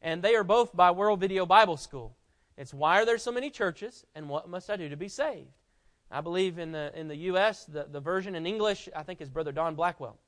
and 0.00 0.22
they 0.22 0.36
are 0.36 0.42
both 0.42 0.74
by 0.74 0.90
World 0.92 1.20
Video 1.20 1.44
Bible 1.44 1.76
School. 1.76 2.15
It's 2.56 2.72
Why 2.72 3.00
Are 3.00 3.04
There 3.04 3.18
So 3.18 3.32
Many 3.32 3.50
Churches, 3.50 4.04
and 4.14 4.28
What 4.28 4.48
Must 4.48 4.70
I 4.70 4.76
Do 4.76 4.88
to 4.88 4.96
Be 4.96 5.08
Saved? 5.08 5.50
I 6.10 6.20
believe 6.20 6.58
in 6.58 6.72
the, 6.72 6.92
in 6.94 7.08
the 7.08 7.16
U.S., 7.16 7.64
the, 7.64 7.86
the 7.90 8.00
version 8.00 8.34
in 8.34 8.46
English, 8.46 8.88
I 8.94 9.02
think, 9.02 9.20
is 9.20 9.28
Brother 9.28 9.52
Don 9.52 9.74
Blackwell. 9.74 10.18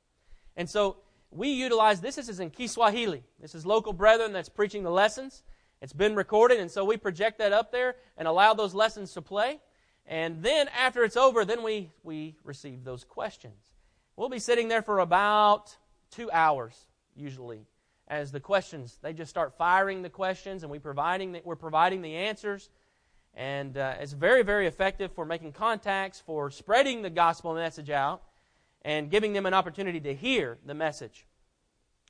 And 0.57 0.69
so 0.69 0.97
we 1.31 1.51
utilize 1.51 2.01
this. 2.01 2.17
This 2.17 2.29
is 2.29 2.41
in 2.41 2.51
Kiswahili. 2.51 3.23
This 3.41 3.55
is 3.55 3.64
local 3.64 3.93
brethren 3.93 4.33
that's 4.33 4.49
preaching 4.49 4.83
the 4.83 4.91
lessons. 4.91 5.45
It's 5.81 5.93
been 5.93 6.17
recorded, 6.17 6.59
and 6.59 6.71
so 6.71 6.85
we 6.85 6.97
project 6.97 7.38
that 7.38 7.53
up 7.53 7.71
there 7.71 7.97
and 8.17 8.27
allow 8.27 8.55
those 8.55 8.75
lessons 8.75 9.12
to 9.12 9.23
play. 9.23 9.61
And 10.07 10.43
then 10.43 10.69
after 10.69 11.05
it's 11.05 11.17
over, 11.17 11.45
then 11.45 11.62
we, 11.62 11.93
we 12.03 12.35
receive 12.43 12.83
those 12.83 13.05
questions. 13.05 13.73
We'll 14.17 14.29
be 14.29 14.41
sitting 14.41 14.69
there 14.69 14.83
for 14.83 14.99
about 14.99 15.77
two 16.11 16.31
hours, 16.33 16.75
usually, 17.14 17.67
as 18.09 18.33
the 18.33 18.40
questions, 18.40 18.99
they 19.03 19.12
just 19.12 19.31
start 19.31 19.57
firing 19.57 20.03
the 20.03 20.09
questions, 20.09 20.62
and 20.62 20.73
we 20.73 20.79
providing 20.79 21.33
the, 21.33 21.42
we're 21.44 21.57
providing 21.57 22.03
the 22.03 22.14
answers. 22.16 22.71
And 23.35 23.77
uh, 23.77 23.97
it's 24.01 24.12
very, 24.12 24.42
very 24.42 24.66
effective 24.66 25.12
for 25.12 25.25
making 25.25 25.53
contacts, 25.53 26.18
for 26.18 26.51
spreading 26.51 27.03
the 27.03 27.11
gospel 27.11 27.55
message 27.55 27.90
out, 27.90 28.23
and 28.83 29.11
giving 29.11 29.35
them 29.35 29.47
an 29.47 29.55
opportunity 29.55 30.01
to 30.01 30.14
hear 30.14 30.59
the 30.64 30.75
message. 30.75 31.27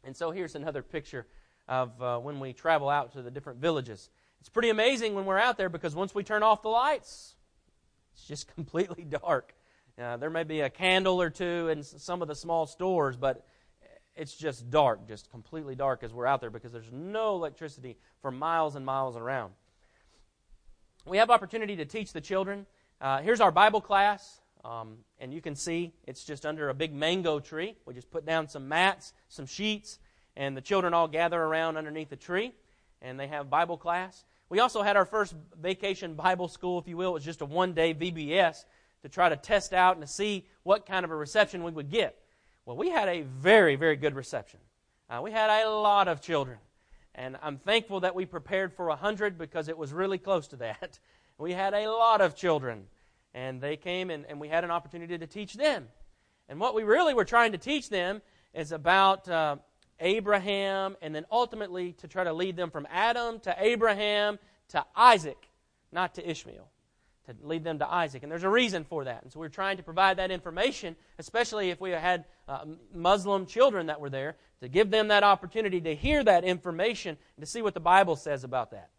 And 0.04 0.16
so 0.16 0.30
here's 0.30 0.54
another 0.54 0.82
picture 0.82 1.26
of 1.66 2.00
uh, 2.00 2.18
when 2.18 2.38
we 2.40 2.52
travel 2.52 2.88
out 2.88 3.12
to 3.12 3.22
the 3.22 3.30
different 3.30 3.58
villages. 3.58 4.08
It's 4.40 4.48
pretty 4.48 4.70
amazing 4.70 5.14
when 5.14 5.26
we're 5.26 5.38
out 5.38 5.58
there 5.58 5.68
because 5.68 5.94
once 5.96 6.14
we 6.14 6.22
turn 6.22 6.44
off 6.44 6.62
the 6.62 6.68
lights, 6.68 7.34
it's 8.14 8.26
just 8.26 8.46
completely 8.54 9.04
dark. 9.04 9.54
Uh, 10.00 10.16
there 10.16 10.30
may 10.30 10.44
be 10.44 10.60
a 10.60 10.70
candle 10.70 11.20
or 11.20 11.28
two 11.28 11.68
in 11.68 11.82
some 11.82 12.22
of 12.22 12.28
the 12.28 12.36
small 12.36 12.66
stores, 12.66 13.16
but 13.16 13.44
it's 14.18 14.34
just 14.34 14.68
dark, 14.68 15.08
just 15.08 15.30
completely 15.30 15.74
dark 15.74 16.02
as 16.02 16.12
we're 16.12 16.26
out 16.26 16.42
there 16.42 16.50
because 16.50 16.72
there's 16.72 16.92
no 16.92 17.36
electricity 17.36 17.96
for 18.20 18.30
miles 18.30 18.76
and 18.76 18.84
miles 18.84 19.16
around 19.16 19.52
we 21.08 21.18
have 21.18 21.30
opportunity 21.30 21.76
to 21.76 21.84
teach 21.84 22.12
the 22.12 22.20
children. 22.20 22.66
Uh, 23.00 23.20
here's 23.20 23.40
our 23.40 23.50
Bible 23.50 23.80
class, 23.80 24.40
um, 24.64 24.98
and 25.18 25.32
you 25.32 25.40
can 25.40 25.54
see 25.54 25.92
it's 26.06 26.24
just 26.24 26.44
under 26.44 26.68
a 26.68 26.74
big 26.74 26.92
mango 26.92 27.40
tree. 27.40 27.76
We 27.86 27.94
just 27.94 28.10
put 28.10 28.26
down 28.26 28.48
some 28.48 28.68
mats, 28.68 29.12
some 29.28 29.46
sheets, 29.46 29.98
and 30.36 30.56
the 30.56 30.60
children 30.60 30.94
all 30.94 31.08
gather 31.08 31.40
around 31.40 31.76
underneath 31.76 32.10
the 32.10 32.16
tree, 32.16 32.52
and 33.00 33.18
they 33.18 33.28
have 33.28 33.50
Bible 33.50 33.76
class. 33.76 34.24
We 34.50 34.60
also 34.60 34.82
had 34.82 34.96
our 34.96 35.04
first 35.04 35.34
vacation 35.60 36.14
Bible 36.14 36.48
school, 36.48 36.78
if 36.78 36.88
you 36.88 36.96
will. 36.96 37.10
It 37.10 37.14
was 37.14 37.24
just 37.24 37.42
a 37.42 37.46
one 37.46 37.72
day 37.72 37.94
VBS 37.94 38.64
to 39.02 39.08
try 39.08 39.28
to 39.28 39.36
test 39.36 39.72
out 39.72 39.96
and 39.96 40.06
to 40.06 40.12
see 40.12 40.46
what 40.62 40.86
kind 40.86 41.04
of 41.04 41.10
a 41.10 41.16
reception 41.16 41.62
we 41.62 41.70
would 41.70 41.90
get. 41.90 42.18
Well, 42.68 42.76
we 42.76 42.90
had 42.90 43.08
a 43.08 43.22
very, 43.22 43.76
very 43.76 43.96
good 43.96 44.14
reception. 44.14 44.60
Uh, 45.08 45.20
we 45.22 45.30
had 45.30 45.48
a 45.48 45.70
lot 45.70 46.06
of 46.06 46.20
children. 46.20 46.58
And 47.14 47.38
I'm 47.42 47.56
thankful 47.56 48.00
that 48.00 48.14
we 48.14 48.26
prepared 48.26 48.74
for 48.74 48.88
100 48.88 49.38
because 49.38 49.68
it 49.68 49.78
was 49.78 49.94
really 49.94 50.18
close 50.18 50.48
to 50.48 50.56
that. 50.56 50.98
We 51.38 51.52
had 51.52 51.72
a 51.72 51.88
lot 51.88 52.20
of 52.20 52.34
children, 52.34 52.88
and 53.32 53.60
they 53.60 53.76
came 53.76 54.10
and, 54.10 54.26
and 54.26 54.40
we 54.40 54.48
had 54.48 54.64
an 54.64 54.72
opportunity 54.72 55.16
to 55.16 55.26
teach 55.28 55.54
them. 55.54 55.86
And 56.48 56.58
what 56.58 56.74
we 56.74 56.82
really 56.82 57.14
were 57.14 57.24
trying 57.24 57.52
to 57.52 57.58
teach 57.58 57.88
them 57.88 58.22
is 58.52 58.72
about 58.72 59.28
uh, 59.28 59.56
Abraham 60.00 60.96
and 61.00 61.14
then 61.14 61.26
ultimately 61.30 61.92
to 61.92 62.08
try 62.08 62.24
to 62.24 62.32
lead 62.32 62.56
them 62.56 62.72
from 62.72 62.88
Adam 62.90 63.38
to 63.40 63.54
Abraham 63.56 64.40
to 64.70 64.84
Isaac, 64.96 65.48
not 65.92 66.16
to 66.16 66.28
Ishmael 66.28 66.68
to 67.28 67.46
lead 67.46 67.62
them 67.62 67.78
to 67.78 67.88
Isaac. 67.88 68.22
And 68.22 68.32
there's 68.32 68.44
a 68.44 68.48
reason 68.48 68.84
for 68.84 69.04
that. 69.04 69.22
And 69.22 69.32
so 69.32 69.38
we're 69.38 69.48
trying 69.48 69.76
to 69.76 69.82
provide 69.82 70.16
that 70.16 70.30
information, 70.30 70.96
especially 71.18 71.70
if 71.70 71.80
we 71.80 71.90
had 71.90 72.24
uh, 72.48 72.64
Muslim 72.94 73.46
children 73.46 73.86
that 73.86 74.00
were 74.00 74.10
there, 74.10 74.36
to 74.60 74.68
give 74.68 74.90
them 74.90 75.08
that 75.08 75.22
opportunity 75.22 75.80
to 75.82 75.94
hear 75.94 76.24
that 76.24 76.44
information 76.44 77.16
and 77.36 77.44
to 77.44 77.50
see 77.50 77.62
what 77.62 77.74
the 77.74 77.80
Bible 77.80 78.16
says 78.16 78.44
about 78.44 78.70
that. 78.70 78.90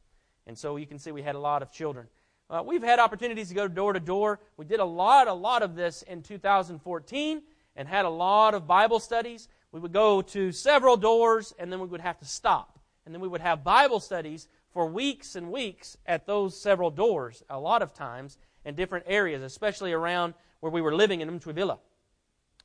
And 0.48 0.58
so 0.58 0.78
you 0.78 0.86
can 0.86 1.00
see 1.00 1.12
we 1.12 1.22
had 1.22 1.36
a 1.36 1.40
lot 1.40 1.62
of 1.62 1.72
children. 1.72 2.08
Uh, 2.50 2.64
we've 2.66 2.84
had 2.84 3.00
opportunities 3.00 3.50
to 3.50 3.56
go 3.56 3.68
door 3.68 3.94
to 3.94 4.00
door. 4.00 4.40
We 4.58 4.66
did 4.66 4.80
a 4.80 4.86
lot, 4.86 5.28
a 5.28 5.34
lot 5.34 5.62
of 5.62 5.76
this 5.76 6.02
in 6.04 6.24
2014 6.24 7.42
and 7.76 7.88
had 7.88 8.06
a 8.06 8.10
lot 8.10 8.54
of 8.54 8.68
Bible 8.68 9.00
studies. 9.00 9.48
We 9.72 9.80
would 9.80 9.94
go 9.94 10.22
to 10.22 10.52
several 10.52 10.98
doors 10.98 11.54
and 11.60 11.72
then 11.72 11.80
we 11.80 11.88
would 11.88 12.02
have 12.02 12.18
to 12.20 12.26
stop. 12.26 12.80
And 13.06 13.14
then 13.14 13.22
we 13.22 13.28
would 13.28 13.42
have 13.42 13.64
Bible 13.64 14.00
studies 14.00 14.48
for 14.74 14.86
weeks 14.86 15.36
and 15.36 15.52
weeks 15.52 15.98
at 16.06 16.26
those 16.26 16.60
several 16.60 16.92
doors, 16.92 17.44
a 17.50 17.60
lot 17.60 17.82
of 17.82 17.94
times, 17.94 18.38
in 18.66 18.76
different 18.76 19.06
areas, 19.08 19.42
especially 19.42 19.94
around 19.94 20.34
where 20.60 20.72
we 20.72 20.82
were 20.82 20.96
living 20.96 21.22
in 21.22 21.40
Mtwivila. 21.40 21.80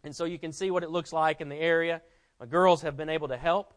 And 0.03 0.14
so 0.14 0.25
you 0.25 0.38
can 0.38 0.53
see 0.53 0.71
what 0.71 0.83
it 0.83 0.90
looks 0.90 1.12
like 1.12 1.40
in 1.40 1.49
the 1.49 1.57
area. 1.57 2.03
My 2.38 2.47
girls 2.47 2.83
have 2.83 2.97
been 2.97 3.09
able 3.09 3.29
to 3.29 3.37
help. 3.37 3.73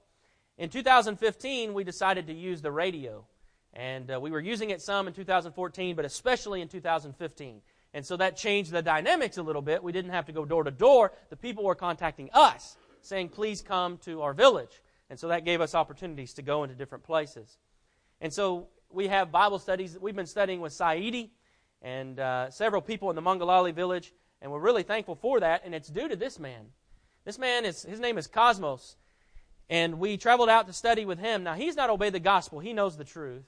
In 0.58 0.70
2015, 0.70 1.74
we 1.74 1.84
decided 1.84 2.28
to 2.28 2.34
use 2.34 2.62
the 2.62 2.72
radio. 2.72 3.26
And 3.74 4.12
uh, 4.12 4.20
we 4.20 4.32
were 4.32 4.40
using 4.40 4.72
it 4.72 4.82
some 4.82 5.08
in 5.08 5.13
2014, 5.13 5.96
but 5.96 6.04
especially 6.04 6.62
in 6.62 6.68
2015. 6.68 7.62
And 7.94 8.06
so 8.06 8.18
that 8.18 8.36
changed 8.36 8.72
the 8.72 8.82
dynamics 8.82 9.38
a 9.38 9.44
little 9.44 9.62
bit. 9.62 9.84
We 9.84 9.92
didn't 9.92 10.12
have 10.12 10.26
to 10.26 10.32
go 10.34 10.46
door 10.46 10.63
to 10.63 10.72
door. 10.72 11.13
The 11.30 11.36
people 11.36 11.63
were 11.63 11.76
contacting 11.76 12.30
us, 12.34 12.78
saying, 13.02 13.30
please 13.30 13.62
come 13.62 13.98
to 14.00 14.22
our 14.24 14.34
village. 14.34 14.82
And 15.10 15.20
so 15.20 15.30
that 15.30 15.46
gave 15.46 15.62
us 15.62 15.74
opportunities 15.74 16.34
to 16.34 16.42
go 16.42 16.63
into 16.63 16.76
different 16.76 17.04
places. 17.04 17.58
And 18.20 18.34
so 18.34 18.68
we 18.90 19.08
have 19.08 19.32
Bible 19.32 19.60
studies. 19.60 19.94
that 19.94 20.02
We've 20.02 20.16
been 20.16 20.26
studying 20.26 20.62
with 20.62 20.74
Saidi 20.74 21.30
and 21.82 22.20
uh, 22.20 22.50
several 22.50 22.82
people 22.82 23.10
in 23.10 23.16
the 23.16 23.22
Mangalali 23.22 23.74
village, 23.74 24.14
and 24.42 24.52
we're 24.52 24.60
really 24.60 24.84
thankful 24.84 25.16
for 25.16 25.40
that. 25.40 25.62
And 25.66 25.76
it's 25.76 25.90
due 25.90 26.08
to 26.08 26.16
this 26.16 26.40
man. 26.40 26.68
This 27.26 27.38
man 27.38 27.66
is 27.66 27.84
his 27.84 28.00
name 28.00 28.18
is 28.18 28.26
Cosmos, 28.26 28.96
and 29.70 30.00
we 30.00 30.18
traveled 30.18 30.50
out 30.50 30.68
to 30.68 30.74
study 30.74 31.06
with 31.06 31.20
him. 31.20 31.44
Now 31.44 31.54
he's 31.54 31.76
not 31.76 31.90
obeyed 31.90 32.14
the 32.14 32.20
gospel; 32.20 32.60
he 32.60 32.74
knows 32.74 32.98
the 32.98 33.04
truth, 33.04 33.46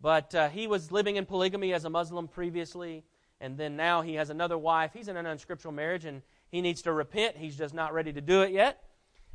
but 0.00 0.34
uh, 0.34 0.48
he 0.48 0.66
was 0.66 0.90
living 0.90 1.16
in 1.16 1.24
polygamy 1.24 1.72
as 1.72 1.84
a 1.84 1.90
Muslim 1.90 2.28
previously, 2.28 3.04
and 3.40 3.56
then 3.56 3.76
now 3.76 4.02
he 4.02 4.14
has 4.14 4.28
another 4.28 4.58
wife. 4.58 4.90
He's 4.92 5.08
in 5.08 5.16
an 5.16 5.26
unscriptural 5.26 5.72
marriage, 5.72 6.04
and 6.04 6.22
he 6.50 6.60
needs 6.60 6.82
to 6.82 6.92
repent. 6.92 7.36
He's 7.36 7.56
just 7.56 7.74
not 7.74 7.94
ready 7.94 8.12
to 8.12 8.20
do 8.20 8.42
it 8.42 8.50
yet. 8.50 8.82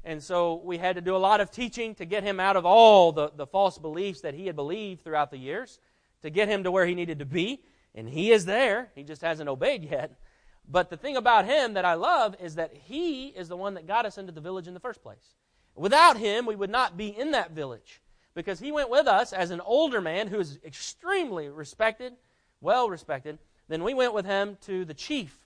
And 0.04 0.24
so 0.24 0.62
we 0.64 0.78
had 0.78 0.96
to 0.96 1.02
do 1.02 1.16
a 1.16 1.18
lot 1.18 1.42
of 1.42 1.52
teaching 1.52 1.96
to 1.96 2.06
get 2.06 2.24
him 2.24 2.40
out 2.40 2.56
of 2.56 2.66
all 2.66 3.12
the, 3.12 3.32
the 3.36 3.48
false 3.48 3.78
beliefs 3.78 4.22
that 4.22 4.34
he 4.34 4.48
had 4.48 4.56
believed 4.56 5.04
throughout 5.04 5.32
the 5.32 5.38
years, 5.38 5.80
to 6.22 6.30
get 6.30 6.48
him 6.48 6.64
to 6.64 6.72
where 6.72 6.86
he 6.86 6.96
needed 6.96 7.20
to 7.20 7.26
be. 7.26 7.62
And 7.94 8.08
he 8.08 8.32
is 8.32 8.46
there. 8.46 8.92
He 8.96 9.04
just 9.04 9.22
hasn't 9.22 9.50
obeyed 9.50 9.84
yet. 9.84 10.20
But 10.68 10.90
the 10.90 10.98
thing 10.98 11.18
about 11.18 11.46
him 11.46 11.74
that 11.74 11.86
I 11.86 11.96
love 11.96 12.36
is 12.40 12.56
that 12.56 12.74
he 12.74 13.28
is 13.28 13.48
the 13.48 13.58
one 13.58 13.74
that 13.74 13.88
got 13.88 14.06
us 14.06 14.18
into 14.18 14.32
the 14.32 14.42
village 14.42 14.68
in 14.68 14.74
the 14.74 14.80
first 14.80 15.02
place. 15.02 15.36
Without 15.76 16.18
him, 16.18 16.46
we 16.46 16.56
would 16.56 16.70
not 16.70 16.98
be 16.98 17.08
in 17.08 17.32
that 17.32 17.52
village 17.52 18.02
because 18.38 18.60
he 18.60 18.72
went 18.72 18.92
with 18.92 19.08
us 19.08 19.34
as 19.34 19.50
an 19.50 19.62
older 19.62 20.00
man 20.00 20.28
who 20.28 20.40
is 20.40 20.60
extremely 20.64 21.50
respected, 21.50 22.14
well 22.62 22.88
respected. 22.88 23.40
Then 23.68 23.84
we 23.84 23.96
went 23.96 24.14
with 24.14 24.28
him 24.28 24.58
to 24.62 24.86
the 24.86 24.94
chief, 24.94 25.40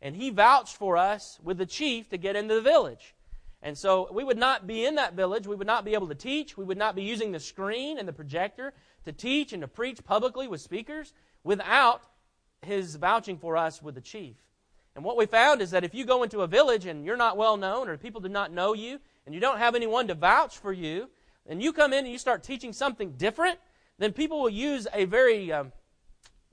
and 0.00 0.14
he 0.14 0.30
vouched 0.30 0.76
for 0.76 0.96
us 0.96 1.40
with 1.42 1.58
the 1.58 1.66
chief 1.66 2.08
to 2.10 2.16
get 2.16 2.36
into 2.36 2.54
the 2.54 2.60
village. 2.60 3.15
And 3.62 3.76
so 3.76 4.08
we 4.12 4.22
would 4.22 4.38
not 4.38 4.66
be 4.66 4.84
in 4.84 4.96
that 4.96 5.14
village. 5.14 5.46
We 5.46 5.56
would 5.56 5.66
not 5.66 5.84
be 5.84 5.94
able 5.94 6.08
to 6.08 6.14
teach. 6.14 6.56
We 6.56 6.64
would 6.64 6.78
not 6.78 6.94
be 6.94 7.02
using 7.02 7.32
the 7.32 7.40
screen 7.40 7.98
and 7.98 8.06
the 8.06 8.12
projector 8.12 8.74
to 9.04 9.12
teach 9.12 9.52
and 9.52 9.62
to 9.62 9.68
preach 9.68 10.04
publicly 10.04 10.46
with 10.46 10.60
speakers 10.60 11.12
without 11.42 12.02
his 12.62 12.96
vouching 12.96 13.38
for 13.38 13.56
us 13.56 13.82
with 13.82 13.94
the 13.94 14.00
chief. 14.00 14.36
And 14.94 15.04
what 15.04 15.16
we 15.16 15.26
found 15.26 15.60
is 15.60 15.70
that 15.72 15.84
if 15.84 15.94
you 15.94 16.04
go 16.04 16.22
into 16.22 16.40
a 16.40 16.46
village 16.46 16.86
and 16.86 17.04
you're 17.04 17.16
not 17.16 17.36
well 17.36 17.56
known 17.56 17.88
or 17.88 17.96
people 17.96 18.20
do 18.20 18.28
not 18.28 18.52
know 18.52 18.72
you 18.72 18.98
and 19.24 19.34
you 19.34 19.40
don't 19.40 19.58
have 19.58 19.74
anyone 19.74 20.08
to 20.08 20.14
vouch 20.14 20.58
for 20.58 20.72
you, 20.72 21.08
and 21.48 21.62
you 21.62 21.72
come 21.72 21.92
in 21.92 22.00
and 22.04 22.12
you 22.12 22.18
start 22.18 22.42
teaching 22.42 22.72
something 22.72 23.12
different, 23.12 23.58
then 23.98 24.12
people 24.12 24.40
will 24.40 24.50
use 24.50 24.86
a 24.92 25.04
very, 25.04 25.52
um, 25.52 25.72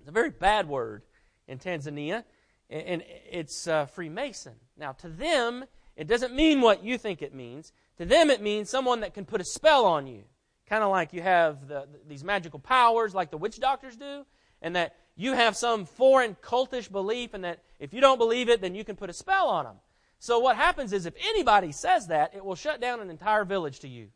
a 0.07 0.11
very 0.11 0.29
bad 0.29 0.67
word 0.67 1.03
in 1.47 1.57
Tanzania, 1.57 2.23
and 2.69 3.03
it's 3.29 3.67
uh, 3.67 3.85
Freemason. 3.85 4.53
Now, 4.77 4.93
to 4.93 5.09
them, 5.09 5.65
it 5.95 6.07
doesn't 6.07 6.33
mean 6.33 6.61
what 6.61 6.83
you 6.83 6.97
think 6.97 7.21
it 7.21 7.33
means. 7.33 7.71
To 7.97 8.05
them, 8.05 8.29
it 8.29 8.41
means 8.41 8.69
someone 8.69 9.01
that 9.01 9.13
can 9.13 9.25
put 9.25 9.41
a 9.41 9.45
spell 9.45 9.85
on 9.85 10.07
you. 10.07 10.23
Kind 10.67 10.83
of 10.83 10.89
like 10.89 11.13
you 11.13 11.21
have 11.21 11.67
the, 11.67 11.87
these 12.07 12.23
magical 12.23 12.59
powers 12.59 13.13
like 13.13 13.29
the 13.29 13.37
witch 13.37 13.59
doctors 13.59 13.95
do, 13.95 14.25
and 14.61 14.75
that 14.75 14.95
you 15.15 15.33
have 15.33 15.55
some 15.55 15.85
foreign 15.85 16.35
cultish 16.41 16.91
belief, 16.91 17.33
and 17.33 17.43
that 17.43 17.63
if 17.79 17.93
you 17.93 18.01
don't 18.01 18.17
believe 18.17 18.49
it, 18.49 18.61
then 18.61 18.73
you 18.73 18.83
can 18.83 18.95
put 18.95 19.09
a 19.09 19.13
spell 19.13 19.47
on 19.47 19.65
them. 19.65 19.75
So 20.19 20.39
what 20.39 20.55
happens 20.55 20.93
is 20.93 21.05
if 21.05 21.15
anybody 21.21 21.71
says 21.71 22.07
that, 22.07 22.33
it 22.33 22.43
will 22.43 22.55
shut 22.55 22.79
down 22.79 23.01
an 23.01 23.09
entire 23.09 23.45
village 23.45 23.79
to 23.81 23.89
you. 23.89 24.07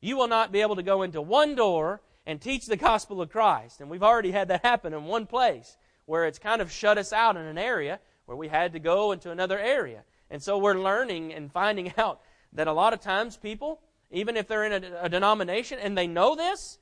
You 0.00 0.16
will 0.18 0.28
not 0.28 0.52
be 0.52 0.60
able 0.60 0.76
to 0.76 0.82
go 0.82 1.02
into 1.02 1.22
one 1.22 1.54
door 1.54 2.02
and 2.26 2.40
teach 2.40 2.66
the 2.66 2.76
gospel 2.76 3.22
of 3.22 3.30
Christ. 3.30 3.80
And 3.80 3.88
we've 3.88 4.02
already 4.02 4.30
had 4.30 4.48
that 4.48 4.64
happen 4.64 4.92
in 4.92 5.04
one 5.04 5.26
place 5.26 5.78
where 6.04 6.26
it's 6.26 6.38
kind 6.38 6.60
of 6.60 6.70
shut 6.70 6.98
us 6.98 7.12
out 7.12 7.36
in 7.36 7.42
an 7.42 7.56
area 7.56 7.98
where 8.26 8.36
we 8.36 8.48
had 8.48 8.74
to 8.74 8.78
go 8.78 9.12
into 9.12 9.30
another 9.30 9.58
area. 9.58 10.04
And 10.30 10.42
so 10.42 10.58
we're 10.58 10.78
learning 10.78 11.32
and 11.32 11.52
finding 11.52 11.92
out 11.98 12.20
that 12.52 12.66
a 12.66 12.72
lot 12.72 12.92
of 12.92 13.00
times 13.00 13.36
people, 13.36 13.80
even 14.10 14.36
if 14.36 14.46
they're 14.46 14.64
in 14.64 14.84
a, 14.84 15.02
a 15.02 15.08
denomination 15.08 15.78
and 15.78 15.96
they 15.96 16.06
know 16.06 16.34
this, 16.34 16.78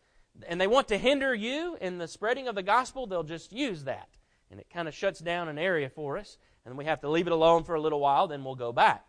and 0.49 0.61
they 0.61 0.67
want 0.67 0.89
to 0.89 0.99
hinder 0.99 1.35
you 1.35 1.77
in 1.81 1.99
the 1.99 2.09
spreading 2.09 2.49
of 2.49 2.55
the 2.55 2.63
gospel, 2.63 3.07
they'll 3.07 3.23
just 3.23 3.53
use 3.53 3.85
that. 3.85 4.09
And 4.51 4.61
it 4.61 4.67
kind 4.73 4.89
of 4.89 4.95
shuts 4.95 5.21
down 5.21 5.49
an 5.49 5.59
area 5.59 5.89
for 5.89 6.19
us, 6.19 6.39
and 6.65 6.77
we 6.77 6.85
have 6.85 7.01
to 7.01 7.09
leave 7.09 7.27
it 7.27 7.33
alone 7.33 7.65
for 7.65 7.75
a 7.75 7.81
little 7.81 8.01
while, 8.01 8.29
then 8.29 8.45
we'll 8.45 8.55
go 8.55 8.73
back. 8.73 9.05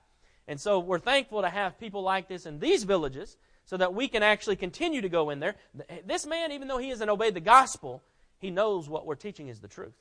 And 0.47 0.59
so 0.59 0.79
we're 0.79 0.99
thankful 0.99 1.41
to 1.41 1.49
have 1.49 1.79
people 1.79 2.01
like 2.01 2.27
this 2.27 2.45
in 2.45 2.59
these 2.59 2.83
villages 2.83 3.37
so 3.65 3.77
that 3.77 3.93
we 3.93 4.07
can 4.07 4.23
actually 4.23 4.57
continue 4.57 5.01
to 5.01 5.09
go 5.09 5.29
in 5.29 5.39
there. 5.39 5.55
This 6.05 6.25
man, 6.25 6.51
even 6.51 6.67
though 6.67 6.77
he 6.77 6.89
hasn't 6.89 7.09
obeyed 7.09 7.33
the 7.33 7.39
gospel, 7.39 8.03
he 8.39 8.51
knows 8.51 8.89
what 8.89 9.05
we're 9.05 9.15
teaching 9.15 9.47
is 9.47 9.61
the 9.61 9.69
truth. 9.69 9.93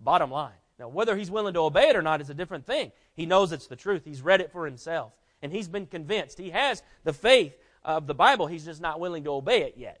Bottom 0.00 0.30
line. 0.30 0.54
Now, 0.78 0.88
whether 0.88 1.16
he's 1.16 1.30
willing 1.30 1.54
to 1.54 1.60
obey 1.60 1.88
it 1.88 1.96
or 1.96 2.02
not 2.02 2.20
is 2.20 2.30
a 2.30 2.34
different 2.34 2.66
thing. 2.66 2.92
He 3.14 3.26
knows 3.26 3.52
it's 3.52 3.66
the 3.66 3.76
truth. 3.76 4.02
He's 4.04 4.22
read 4.22 4.40
it 4.40 4.52
for 4.52 4.64
himself. 4.64 5.12
And 5.42 5.52
he's 5.52 5.68
been 5.68 5.86
convinced. 5.86 6.38
He 6.38 6.50
has 6.50 6.82
the 7.04 7.12
faith 7.12 7.56
of 7.84 8.06
the 8.06 8.14
Bible. 8.14 8.46
He's 8.46 8.64
just 8.64 8.80
not 8.80 9.00
willing 9.00 9.24
to 9.24 9.30
obey 9.32 9.62
it 9.62 9.74
yet. 9.76 10.00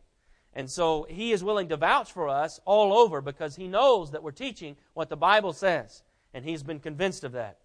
And 0.54 0.70
so 0.70 1.06
he 1.08 1.32
is 1.32 1.42
willing 1.42 1.68
to 1.68 1.76
vouch 1.76 2.12
for 2.12 2.28
us 2.28 2.60
all 2.64 2.92
over 2.92 3.20
because 3.20 3.56
he 3.56 3.68
knows 3.68 4.10
that 4.10 4.22
we're 4.22 4.32
teaching 4.32 4.76
what 4.94 5.08
the 5.08 5.16
Bible 5.16 5.52
says. 5.52 6.02
And 6.34 6.44
he's 6.44 6.62
been 6.62 6.80
convinced 6.80 7.24
of 7.24 7.32
that. 7.32 7.58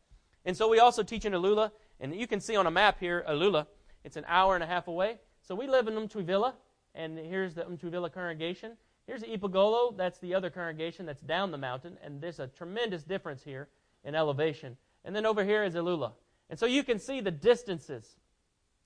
And 0.46 0.56
so 0.56 0.70
we 0.70 0.80
also 0.80 1.04
teach 1.04 1.26
in 1.26 1.34
Ilula. 1.34 1.72
And 2.00 2.15
you 2.15 2.28
can 2.28 2.39
see 2.39 2.56
on 2.56 2.67
a 2.67 2.72
map 2.72 3.00
here, 3.00 3.26
Ilula. 3.28 3.67
It's 4.04 4.17
an 4.17 4.26
hour 4.28 4.56
and 4.56 4.63
a 4.63 4.67
half 4.67 4.88
away. 4.88 5.17
So 5.41 5.56
we 5.56 5.67
live 5.67 5.88
in 5.88 5.96
Mtwivila. 5.96 6.54
And 6.96 7.17
here's 7.17 7.54
the 7.54 7.63
Mtwivila 7.63 8.12
congregation. 8.12 8.78
Here's 9.08 9.24
Ipogolo. 9.24 9.96
That's 9.96 10.20
the 10.20 10.36
other 10.36 10.50
congregation 10.50 11.06
that's 11.06 11.22
down 11.22 11.52
the 11.52 11.58
mountain. 11.58 11.98
And 12.04 12.22
there's 12.22 12.39
a 12.39 12.48
tremendous 12.48 13.04
difference 13.04 13.41
here 13.41 13.70
in 14.04 14.13
elevation. 14.15 14.76
And 15.06 15.15
then 15.15 15.26
over 15.26 15.46
here 15.46 15.63
is 15.63 15.76
Ilula. 15.76 16.12
And 16.50 16.60
so 16.60 16.65
you 16.65 16.84
can 16.84 17.00
see 17.00 17.22
the 17.22 17.32
distances. 17.32 18.17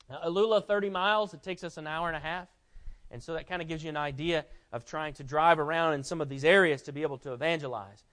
Uh, 0.09 0.29
Ilula, 0.29 0.65
30 0.65 0.91
miles. 0.91 1.33
It 1.33 1.41
takes 1.41 1.63
us 1.63 1.77
an 1.77 1.87
hour 1.87 2.07
and 2.07 2.15
a 2.15 2.19
half. 2.19 2.47
And 3.09 3.21
so 3.21 3.33
that 3.33 3.47
kind 3.47 3.61
of 3.61 3.67
gives 3.67 3.83
you 3.83 3.89
an 3.89 3.97
idea 3.97 4.45
of 4.71 4.85
trying 4.85 5.13
to 5.15 5.23
drive 5.23 5.59
around 5.59 5.95
in 5.95 6.03
some 6.03 6.21
of 6.21 6.29
these 6.29 6.45
areas 6.45 6.83
to 6.83 6.93
be 6.93 7.01
able 7.01 7.17
to 7.19 7.33
evangelize. 7.33 8.03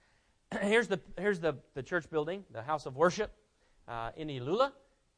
here's 0.61 0.87
the, 0.87 0.99
here's 1.17 1.39
the, 1.39 1.55
the 1.75 1.83
church 1.83 2.09
building, 2.09 2.43
the 2.51 2.63
house 2.63 2.87
of 2.87 2.97
worship 2.97 3.31
uh, 3.87 4.09
in 4.17 4.29
Ilula. 4.29 4.71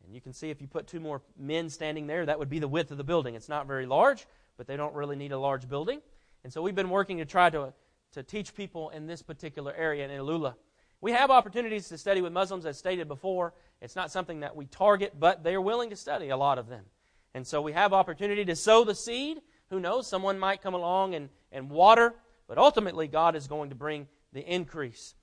And 0.04 0.14
you 0.14 0.20
can 0.20 0.34
see 0.34 0.50
if 0.50 0.60
you 0.60 0.68
put 0.68 0.88
two 0.88 1.00
more 1.00 1.22
men 1.38 1.70
standing 1.70 2.06
there, 2.06 2.26
that 2.26 2.38
would 2.38 2.50
be 2.50 2.60
the 2.60 2.68
width 2.68 2.92
of 2.92 2.98
the 2.98 3.04
building. 3.04 3.36
It's 3.36 3.50
not 3.50 3.66
very 3.66 3.86
large, 3.86 4.26
but 4.58 4.68
they 4.68 4.76
don't 4.76 4.94
really 4.94 5.16
need 5.16 5.32
a 5.32 5.40
large 5.40 5.70
building. 5.70 6.02
And 6.44 6.52
so 6.52 6.62
we've 6.62 6.76
been 6.76 6.90
working 6.90 7.18
to 7.18 7.26
try 7.26 7.50
to, 7.50 7.74
to 8.14 8.24
teach 8.24 8.56
people 8.56 8.90
in 8.90 9.08
this 9.08 9.22
particular 9.22 9.74
area 9.74 10.08
in 10.08 10.12
Ilula. 10.12 10.56
We 11.00 11.12
have 11.12 11.32
opportunities 11.32 11.90
to 11.90 11.98
study 11.98 12.22
with 12.22 12.34
Muslims, 12.34 12.66
as 12.66 12.78
stated 12.78 13.08
before. 13.08 13.54
It's 13.82 13.96
not 13.96 14.12
something 14.12 14.42
that 14.42 14.56
we 14.56 14.66
target, 14.66 15.20
but 15.20 15.44
they're 15.44 15.62
willing 15.62 15.90
to 15.90 15.96
study, 15.96 16.30
a 16.30 16.38
lot 16.38 16.58
of 16.58 16.68
them. 16.68 16.86
And 17.34 17.48
so 17.48 17.62
we 17.62 17.72
have 17.72 17.94
opportunity 17.94 18.46
to 18.46 18.56
sow 18.56 18.84
the 18.84 18.94
seed 18.96 19.40
who 19.72 19.80
knows? 19.80 20.06
Someone 20.06 20.38
might 20.38 20.62
come 20.62 20.74
along 20.74 21.16
and, 21.16 21.30
and 21.52 21.70
water, 21.70 22.14
but 22.48 22.58
ultimately 22.58 23.08
God 23.08 23.38
is 23.38 23.48
going 23.48 23.70
to 23.70 23.76
bring 23.76 24.08
the 24.34 24.42
increase. 24.42 25.16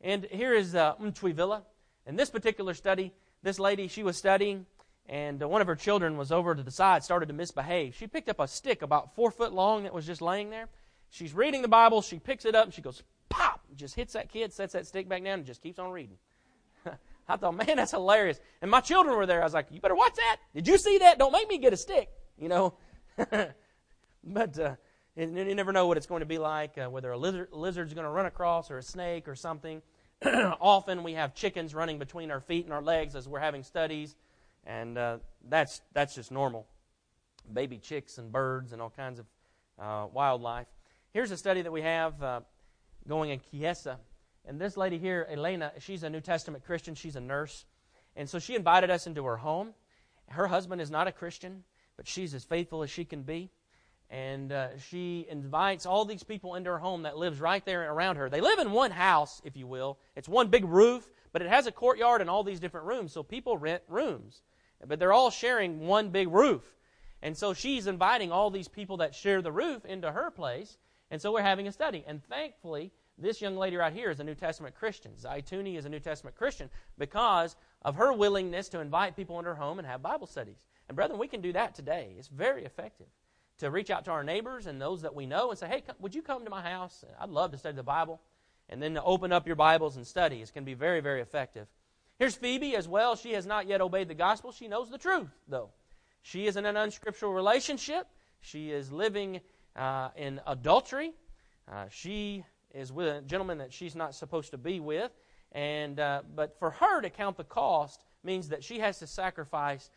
And 0.00 0.24
here 0.24 0.54
is 0.54 0.74
uh, 0.74 0.94
Mtwivila. 0.96 1.62
In 2.06 2.16
this 2.16 2.30
particular 2.30 2.72
study, 2.72 3.12
this 3.42 3.58
lady, 3.58 3.86
she 3.86 4.02
was 4.02 4.16
studying, 4.16 4.64
and 5.08 5.42
uh, 5.42 5.48
one 5.48 5.60
of 5.60 5.66
her 5.66 5.76
children 5.76 6.16
was 6.16 6.32
over 6.32 6.54
to 6.54 6.62
the 6.62 6.70
side, 6.70 7.04
started 7.04 7.26
to 7.26 7.32
misbehave. 7.32 7.94
She 7.94 8.06
picked 8.06 8.28
up 8.28 8.40
a 8.40 8.48
stick 8.48 8.82
about 8.82 9.14
four 9.14 9.30
foot 9.30 9.52
long 9.52 9.84
that 9.84 9.94
was 9.94 10.06
just 10.06 10.20
laying 10.20 10.50
there. 10.50 10.68
She's 11.10 11.34
reading 11.34 11.62
the 11.62 11.68
Bible, 11.68 12.02
she 12.02 12.18
picks 12.18 12.44
it 12.44 12.54
up, 12.54 12.64
and 12.64 12.74
she 12.74 12.82
goes, 12.82 13.02
pop, 13.28 13.60
just 13.76 13.94
hits 13.94 14.14
that 14.14 14.28
kid, 14.28 14.52
sets 14.52 14.72
that 14.72 14.86
stick 14.86 15.08
back 15.08 15.22
down, 15.22 15.38
and 15.38 15.46
just 15.46 15.62
keeps 15.62 15.78
on 15.78 15.90
reading. 15.90 16.16
I 17.28 17.36
thought, 17.36 17.56
man, 17.56 17.76
that's 17.76 17.92
hilarious. 17.92 18.40
And 18.62 18.70
my 18.70 18.80
children 18.80 19.16
were 19.16 19.26
there. 19.26 19.40
I 19.40 19.44
was 19.44 19.54
like, 19.54 19.66
you 19.70 19.80
better 19.80 19.94
watch 19.94 20.14
that. 20.16 20.38
Did 20.54 20.68
you 20.68 20.78
see 20.78 20.98
that? 20.98 21.18
Don't 21.18 21.32
make 21.32 21.48
me 21.48 21.58
get 21.58 21.72
a 21.72 21.76
stick. 21.76 22.08
You 22.38 22.48
know, 22.48 22.74
but 24.24 24.58
uh, 24.58 24.74
you 25.16 25.54
never 25.54 25.72
know 25.72 25.86
what 25.86 25.96
it's 25.96 26.06
going 26.06 26.20
to 26.20 26.26
be 26.26 26.38
like, 26.38 26.76
uh, 26.76 26.88
whether 26.90 27.10
a 27.10 27.16
lizard, 27.16 27.48
lizard's 27.52 27.94
going 27.94 28.04
to 28.04 28.10
run 28.10 28.26
across 28.26 28.70
or 28.70 28.78
a 28.78 28.82
snake 28.82 29.26
or 29.28 29.34
something. 29.34 29.80
Often 30.24 31.02
we 31.02 31.14
have 31.14 31.34
chickens 31.34 31.74
running 31.74 31.98
between 31.98 32.30
our 32.30 32.40
feet 32.40 32.64
and 32.64 32.74
our 32.74 32.82
legs 32.82 33.16
as 33.16 33.26
we're 33.26 33.40
having 33.40 33.62
studies, 33.62 34.16
and 34.66 34.98
uh, 34.98 35.18
that's, 35.48 35.80
that's 35.92 36.14
just 36.14 36.30
normal. 36.30 36.66
Baby 37.52 37.78
chicks 37.78 38.18
and 38.18 38.30
birds 38.32 38.72
and 38.72 38.82
all 38.82 38.90
kinds 38.90 39.20
of 39.20 39.26
uh, 39.78 40.06
wildlife. 40.12 40.66
Here's 41.12 41.30
a 41.30 41.36
study 41.36 41.62
that 41.62 41.72
we 41.72 41.82
have 41.82 42.22
uh, 42.22 42.40
going 43.08 43.30
in 43.30 43.40
Chiesa. 43.50 43.98
And 44.44 44.60
this 44.60 44.76
lady 44.76 44.98
here, 44.98 45.26
Elena, 45.30 45.72
she's 45.78 46.02
a 46.02 46.10
New 46.10 46.20
Testament 46.20 46.64
Christian. 46.64 46.94
She's 46.94 47.16
a 47.16 47.20
nurse. 47.20 47.64
And 48.16 48.28
so 48.28 48.38
she 48.38 48.54
invited 48.54 48.90
us 48.90 49.06
into 49.06 49.24
her 49.24 49.36
home. 49.36 49.74
Her 50.28 50.46
husband 50.46 50.80
is 50.80 50.90
not 50.90 51.06
a 51.06 51.12
Christian, 51.12 51.62
but 51.96 52.06
she's 52.06 52.34
as 52.34 52.44
faithful 52.44 52.82
as 52.82 52.90
she 52.90 53.04
can 53.04 53.22
be 53.22 53.50
and 54.10 54.52
uh, 54.52 54.78
she 54.78 55.26
invites 55.28 55.84
all 55.84 56.04
these 56.04 56.22
people 56.22 56.54
into 56.54 56.70
her 56.70 56.78
home 56.78 57.02
that 57.02 57.18
lives 57.18 57.40
right 57.40 57.64
there 57.64 57.90
around 57.90 58.16
her. 58.16 58.30
They 58.30 58.40
live 58.40 58.58
in 58.58 58.70
one 58.70 58.92
house, 58.92 59.40
if 59.44 59.56
you 59.56 59.66
will. 59.66 59.98
It's 60.14 60.28
one 60.28 60.48
big 60.48 60.64
roof, 60.64 61.10
but 61.32 61.42
it 61.42 61.48
has 61.48 61.66
a 61.66 61.72
courtyard 61.72 62.20
and 62.20 62.30
all 62.30 62.44
these 62.44 62.60
different 62.60 62.86
rooms, 62.86 63.12
so 63.12 63.22
people 63.22 63.58
rent 63.58 63.82
rooms. 63.88 64.42
But 64.84 64.98
they're 64.98 65.12
all 65.12 65.30
sharing 65.30 65.86
one 65.86 66.10
big 66.10 66.28
roof. 66.28 66.62
And 67.22 67.36
so 67.36 67.54
she's 67.54 67.86
inviting 67.86 68.30
all 68.30 68.50
these 68.50 68.68
people 68.68 68.98
that 68.98 69.14
share 69.14 69.42
the 69.42 69.52
roof 69.52 69.84
into 69.84 70.12
her 70.12 70.30
place, 70.30 70.78
and 71.10 71.20
so 71.20 71.32
we're 71.32 71.42
having 71.42 71.66
a 71.66 71.72
study. 71.72 72.04
And 72.06 72.22
thankfully, 72.24 72.92
this 73.18 73.40
young 73.40 73.56
lady 73.56 73.76
right 73.76 73.92
here 73.92 74.10
is 74.10 74.20
a 74.20 74.24
New 74.24 74.34
Testament 74.34 74.74
Christian. 74.74 75.12
Zaituni 75.12 75.78
is 75.78 75.86
a 75.86 75.88
New 75.88 76.00
Testament 76.00 76.36
Christian 76.36 76.68
because 76.98 77.56
of 77.82 77.96
her 77.96 78.12
willingness 78.12 78.68
to 78.70 78.80
invite 78.80 79.16
people 79.16 79.38
into 79.38 79.50
her 79.50 79.56
home 79.56 79.78
and 79.78 79.88
have 79.88 80.02
Bible 80.02 80.26
studies. 80.26 80.64
And 80.88 80.96
brethren, 80.96 81.18
we 81.18 81.28
can 81.28 81.40
do 81.40 81.52
that 81.52 81.74
today. 81.74 82.14
It's 82.18 82.28
very 82.28 82.64
effective 82.64 83.06
to 83.58 83.70
reach 83.70 83.90
out 83.90 84.04
to 84.04 84.10
our 84.10 84.22
neighbors 84.22 84.66
and 84.66 84.80
those 84.80 85.02
that 85.02 85.14
we 85.14 85.24
know 85.24 85.50
and 85.50 85.58
say, 85.58 85.68
hey, 85.68 85.82
would 85.98 86.14
you 86.14 86.20
come 86.20 86.44
to 86.44 86.50
my 86.50 86.60
house? 86.60 87.04
I'd 87.18 87.30
love 87.30 87.52
to 87.52 87.58
study 87.58 87.76
the 87.76 87.82
Bible. 87.82 88.20
And 88.68 88.82
then 88.82 88.94
to 88.94 89.02
open 89.02 89.32
up 89.32 89.46
your 89.46 89.56
Bibles 89.56 89.96
and 89.96 90.06
study. 90.06 90.42
It's 90.42 90.50
going 90.50 90.64
to 90.64 90.70
be 90.70 90.74
very, 90.74 91.00
very 91.00 91.22
effective. 91.22 91.68
Here's 92.18 92.34
Phoebe 92.34 92.76
as 92.76 92.88
well. 92.88 93.14
She 93.14 93.32
has 93.32 93.46
not 93.46 93.66
yet 93.66 93.80
obeyed 93.80 94.08
the 94.08 94.14
gospel. 94.14 94.52
She 94.52 94.68
knows 94.68 94.90
the 94.90 94.98
truth, 94.98 95.28
though. 95.48 95.70
She 96.22 96.46
is 96.46 96.56
in 96.56 96.64
an 96.64 96.76
unscriptural 96.76 97.32
relationship. 97.32 98.06
She 98.40 98.70
is 98.70 98.90
living 98.90 99.40
uh, 99.76 100.08
in 100.16 100.40
adultery. 100.46 101.12
Uh, 101.70 101.86
she 101.90 102.44
is 102.74 102.92
with 102.92 103.08
a 103.08 103.20
gentleman 103.22 103.58
that 103.58 103.72
she's 103.72 103.94
not 103.94 104.14
supposed 104.14 104.50
to 104.52 104.58
be 104.58 104.80
with. 104.80 105.10
And, 105.52 106.00
uh, 106.00 106.22
but 106.34 106.58
for 106.58 106.70
her 106.70 107.00
to 107.02 107.10
count 107.10 107.36
the 107.36 107.44
cost 107.44 108.02
means 108.24 108.48
that 108.48 108.64
she 108.64 108.78
has 108.78 108.98
to 109.00 109.06
sacrifice 109.06 109.90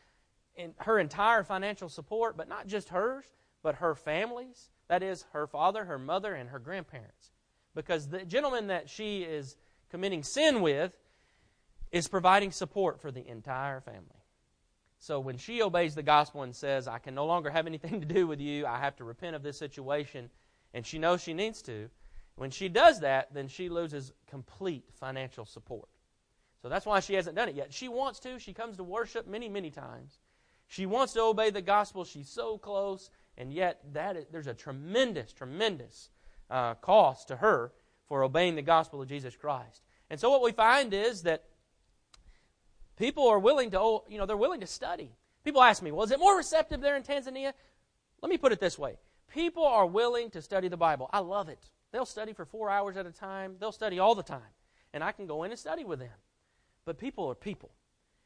in 0.56 0.74
her 0.80 1.00
entire 1.00 1.44
financial 1.44 1.88
support, 1.88 2.36
but 2.36 2.50
not 2.50 2.68
just 2.68 2.90
hers, 2.90 3.26
but 3.64 3.76
her 3.76 3.96
family's. 3.96 4.70
that 4.90 5.04
is, 5.04 5.26
her 5.32 5.48
father, 5.48 5.86
her 5.86 6.00
mother, 6.00 6.34
and 6.34 6.50
her 6.50 6.60
grandparents. 6.60 7.32
Because 7.76 8.08
the 8.08 8.26
gentleman 8.26 8.68
that 8.68 8.90
she 8.90 9.22
is 9.22 9.56
committing 9.90 10.24
sin 10.24 10.62
with 10.62 10.92
is 11.92 12.08
providing 12.08 12.52
support 12.52 13.00
for 13.02 13.12
the 13.12 13.28
entire 13.28 13.82
family. 13.82 14.24
So 15.00 15.20
when 15.20 15.38
she 15.38 15.62
obeys 15.62 15.96
the 15.96 16.04
gospel 16.04 16.44
and 16.44 16.56
says, 16.56 16.88
I 16.88 17.00
can 17.00 17.16
no 17.16 17.26
longer 17.26 17.50
have 17.50 17.68
anything 17.68 18.02
to 18.02 18.06
do 18.06 18.28
with 18.28 18.42
you, 18.42 18.66
I 18.66 18.80
have 18.80 18.96
to 18.98 19.04
repent 19.04 19.36
of 19.36 19.44
this 19.44 19.58
situation, 19.58 20.30
and 20.74 20.86
she 20.86 21.00
knows 21.00 21.22
she 21.22 21.34
needs 21.34 21.62
to, 21.64 21.90
when 22.36 22.52
she 22.52 22.70
does 22.70 23.02
that, 23.02 23.34
then 23.34 23.48
she 23.48 23.68
loses 23.70 24.14
complete 24.28 24.86
financial 24.94 25.46
support. 25.46 25.90
So 26.62 26.70
that's 26.70 26.86
why 26.86 27.00
she 27.00 27.14
hasn't 27.14 27.36
done 27.36 27.50
it 27.50 27.56
yet. 27.56 27.74
She 27.74 27.88
wants 27.88 28.20
to. 28.22 28.40
She 28.40 28.54
comes 28.54 28.78
to 28.78 28.84
worship 28.84 29.28
many, 29.28 29.50
many 29.50 29.72
times. 29.72 30.20
She 30.68 30.86
wants 30.86 31.14
to 31.14 31.22
obey 31.22 31.50
the 31.50 31.62
gospel. 31.62 32.06
She's 32.06 32.30
so 32.30 32.58
close, 32.58 33.10
and 33.38 33.54
yet 33.54 33.82
that 33.94 34.16
is, 34.16 34.26
there's 34.32 34.48
a 34.48 34.54
tremendous, 34.54 35.34
tremendous 35.34 36.10
uh, 36.50 36.76
cost 36.76 37.28
to 37.30 37.38
her 37.38 37.74
for 38.08 38.24
obeying 38.24 38.56
the 38.56 38.62
gospel 38.62 39.02
of 39.02 39.08
Jesus 39.08 39.36
Christ. 39.36 39.82
And 40.10 40.20
so 40.20 40.30
what 40.30 40.42
we 40.42 40.52
find 40.52 40.94
is 40.94 41.24
that 41.24 41.44
people 43.00 43.28
are 43.28 43.40
willing 43.40 43.72
to, 43.72 43.80
oh, 43.80 44.04
you 44.08 44.20
know, 44.20 44.28
they're 44.28 44.38
willing 44.38 44.60
to 44.60 44.68
study. 44.68 45.16
People 45.44 45.64
ask 45.64 45.82
me, 45.82 45.92
well, 45.92 46.04
is 46.04 46.12
it 46.12 46.20
more 46.20 46.38
receptive 46.38 46.82
there 46.82 46.96
in 46.96 47.02
Tanzania? 47.02 47.54
Let 48.22 48.30
me 48.30 48.38
put 48.38 48.52
it 48.52 48.60
this 48.60 48.78
way. 48.78 48.98
People 49.34 49.66
are 49.66 49.86
willing 49.86 50.30
to 50.32 50.42
study 50.42 50.68
the 50.68 50.78
Bible. 50.78 51.10
I 51.12 51.20
love 51.20 51.50
it. 51.50 51.72
They'll 51.92 52.06
study 52.06 52.34
for 52.34 52.46
four 52.46 52.70
hours 52.70 52.98
at 52.98 53.08
a 53.08 53.12
time. 53.12 53.56
They'll 53.60 53.72
study 53.72 53.98
all 53.98 54.14
the 54.14 54.22
time. 54.22 54.42
And 54.94 55.04
I 55.04 55.14
can 55.14 55.26
go 55.26 55.44
in 55.44 55.52
and 55.52 55.60
study 55.60 55.84
with 55.84 56.00
them. 56.00 56.10
But 56.86 56.98
people 56.98 57.28
are 57.30 57.36
people. 57.36 57.72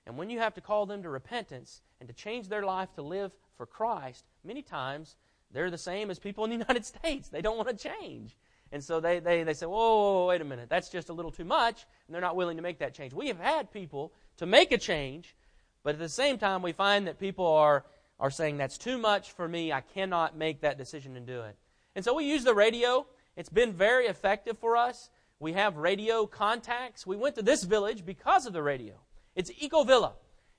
And 0.06 0.18
when 0.18 0.30
you 0.30 0.40
have 0.40 0.56
to 0.56 0.62
call 0.62 0.86
them 0.86 1.04
to 1.04 1.10
repentance 1.10 1.82
and 2.00 2.10
to 2.10 2.16
change 2.16 2.50
their 2.50 2.64
life 2.64 2.94
to 2.96 3.02
live 3.02 3.32
for 3.56 3.66
Christ, 3.66 4.26
many 4.44 4.62
times 4.62 5.16
they're 5.52 5.72
the 5.72 5.78
same 5.78 6.10
as 6.10 6.20
people 6.20 6.44
in 6.44 6.50
the 6.50 6.58
United 6.68 6.86
States. 6.86 7.30
They 7.30 7.42
don't 7.42 7.58
want 7.58 7.70
to 7.70 7.90
change. 7.90 8.36
And 8.74 8.84
so 8.84 9.00
they, 9.00 9.20
they, 9.20 9.44
they 9.44 9.54
say, 9.54 9.68
whoa, 9.68 9.78
whoa, 9.78 10.14
whoa, 10.14 10.28
wait 10.30 10.42
a 10.42 10.46
minute, 10.46 10.68
that's 10.68 10.90
just 10.90 11.10
a 11.10 11.14
little 11.14 11.32
too 11.32 11.46
much, 11.46 11.86
and 12.08 12.14
they're 12.14 12.22
not 12.22 12.36
willing 12.36 12.58
to 12.58 12.64
make 12.64 12.80
that 12.80 12.96
change. 12.96 13.14
We 13.14 13.28
have 13.28 13.40
had 13.40 13.72
people 13.72 14.12
to 14.38 14.48
make 14.48 14.72
a 14.72 14.80
change, 14.80 15.36
but 15.84 15.94
at 15.94 16.00
the 16.00 16.10
same 16.10 16.40
time, 16.40 16.64
we 16.64 16.72
find 16.72 17.06
that 17.06 17.20
people 17.20 17.46
are, 17.46 17.86
are 18.20 18.32
saying, 18.32 18.58
that's 18.58 18.80
too 18.80 18.98
much 18.98 19.32
for 19.32 19.48
me, 19.48 19.72
I 19.72 19.82
cannot 19.82 20.36
make 20.36 20.62
that 20.62 20.80
decision 20.80 21.16
and 21.16 21.28
do 21.28 21.42
it. 21.42 21.56
And 21.96 22.04
so 22.04 22.16
we 22.16 22.26
use 22.26 22.44
the 22.44 22.56
radio. 22.56 23.06
It's 23.38 23.50
been 23.50 23.74
very 23.74 24.08
effective 24.08 24.58
for 24.58 24.76
us. 24.76 25.12
We 25.40 25.54
have 25.54 25.78
radio 25.78 26.26
contacts. 26.26 27.06
We 27.06 27.16
went 27.16 27.36
to 27.36 27.44
this 27.44 27.64
village 27.64 28.04
because 28.04 28.48
of 28.48 28.54
the 28.54 28.64
radio. 28.64 28.96
It's 29.36 29.52
Eco 29.60 29.84
Villa. 29.84 30.14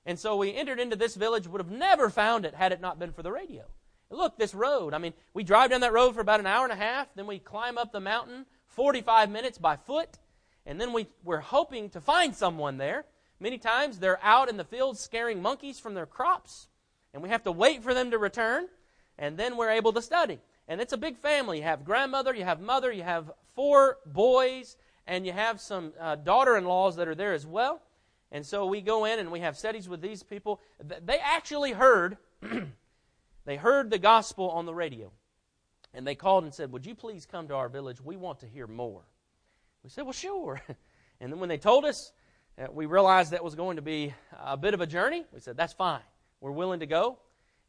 And 0.06 0.20
so 0.20 0.36
we 0.36 0.54
entered 0.54 0.78
into 0.78 0.94
this 0.94 1.16
village, 1.16 1.48
would 1.48 1.60
have 1.60 1.70
never 1.70 2.10
found 2.10 2.44
it 2.44 2.54
had 2.54 2.70
it 2.70 2.80
not 2.80 3.00
been 3.00 3.12
for 3.12 3.24
the 3.24 3.32
radio. 3.32 3.64
Look, 4.14 4.38
this 4.38 4.54
road. 4.54 4.94
I 4.94 4.98
mean, 4.98 5.12
we 5.32 5.44
drive 5.44 5.70
down 5.70 5.80
that 5.80 5.92
road 5.92 6.14
for 6.14 6.20
about 6.20 6.40
an 6.40 6.46
hour 6.46 6.64
and 6.64 6.72
a 6.72 6.76
half, 6.76 7.08
then 7.14 7.26
we 7.26 7.38
climb 7.38 7.78
up 7.78 7.92
the 7.92 8.00
mountain 8.00 8.46
45 8.66 9.30
minutes 9.30 9.58
by 9.58 9.76
foot, 9.76 10.18
and 10.66 10.80
then 10.80 10.92
we, 10.92 11.06
we're 11.22 11.40
hoping 11.40 11.90
to 11.90 12.00
find 12.00 12.34
someone 12.34 12.78
there. 12.78 13.04
Many 13.38 13.58
times 13.58 13.98
they're 13.98 14.22
out 14.22 14.48
in 14.48 14.56
the 14.56 14.64
fields 14.64 15.00
scaring 15.00 15.42
monkeys 15.42 15.78
from 15.78 15.94
their 15.94 16.06
crops, 16.06 16.68
and 17.12 17.22
we 17.22 17.28
have 17.28 17.44
to 17.44 17.52
wait 17.52 17.82
for 17.82 17.94
them 17.94 18.10
to 18.10 18.18
return, 18.18 18.68
and 19.18 19.36
then 19.36 19.56
we're 19.56 19.70
able 19.70 19.92
to 19.92 20.02
study. 20.02 20.40
And 20.66 20.80
it's 20.80 20.92
a 20.92 20.98
big 20.98 21.18
family. 21.18 21.58
You 21.58 21.64
have 21.64 21.84
grandmother, 21.84 22.34
you 22.34 22.44
have 22.44 22.60
mother, 22.60 22.90
you 22.90 23.02
have 23.02 23.30
four 23.54 23.98
boys, 24.06 24.76
and 25.06 25.26
you 25.26 25.32
have 25.32 25.60
some 25.60 25.92
uh, 26.00 26.16
daughter 26.16 26.56
in 26.56 26.64
laws 26.64 26.96
that 26.96 27.08
are 27.08 27.14
there 27.14 27.34
as 27.34 27.46
well. 27.46 27.82
And 28.32 28.44
so 28.44 28.66
we 28.66 28.80
go 28.80 29.04
in 29.04 29.18
and 29.18 29.30
we 29.30 29.40
have 29.40 29.56
studies 29.56 29.88
with 29.88 30.00
these 30.00 30.22
people. 30.22 30.60
They 30.82 31.18
actually 31.18 31.72
heard 31.72 32.16
They 33.44 33.56
heard 33.56 33.90
the 33.90 33.98
gospel 33.98 34.50
on 34.50 34.66
the 34.66 34.74
radio. 34.74 35.12
And 35.92 36.06
they 36.06 36.14
called 36.14 36.44
and 36.44 36.52
said, 36.52 36.72
Would 36.72 36.86
you 36.86 36.94
please 36.94 37.24
come 37.24 37.48
to 37.48 37.54
our 37.54 37.68
village? 37.68 38.00
We 38.00 38.16
want 38.16 38.40
to 38.40 38.46
hear 38.46 38.66
more. 38.66 39.02
We 39.82 39.90
said, 39.90 40.04
Well, 40.04 40.12
sure. 40.12 40.60
And 41.20 41.32
then 41.32 41.38
when 41.38 41.48
they 41.48 41.58
told 41.58 41.84
us, 41.84 42.12
uh, 42.58 42.66
we 42.72 42.86
realized 42.86 43.30
that 43.30 43.44
was 43.44 43.54
going 43.54 43.76
to 43.76 43.82
be 43.82 44.12
a 44.36 44.56
bit 44.56 44.74
of 44.74 44.80
a 44.80 44.86
journey. 44.86 45.24
We 45.32 45.38
said, 45.38 45.56
That's 45.56 45.72
fine. 45.72 46.02
We're 46.40 46.50
willing 46.50 46.80
to 46.80 46.86
go. 46.86 47.18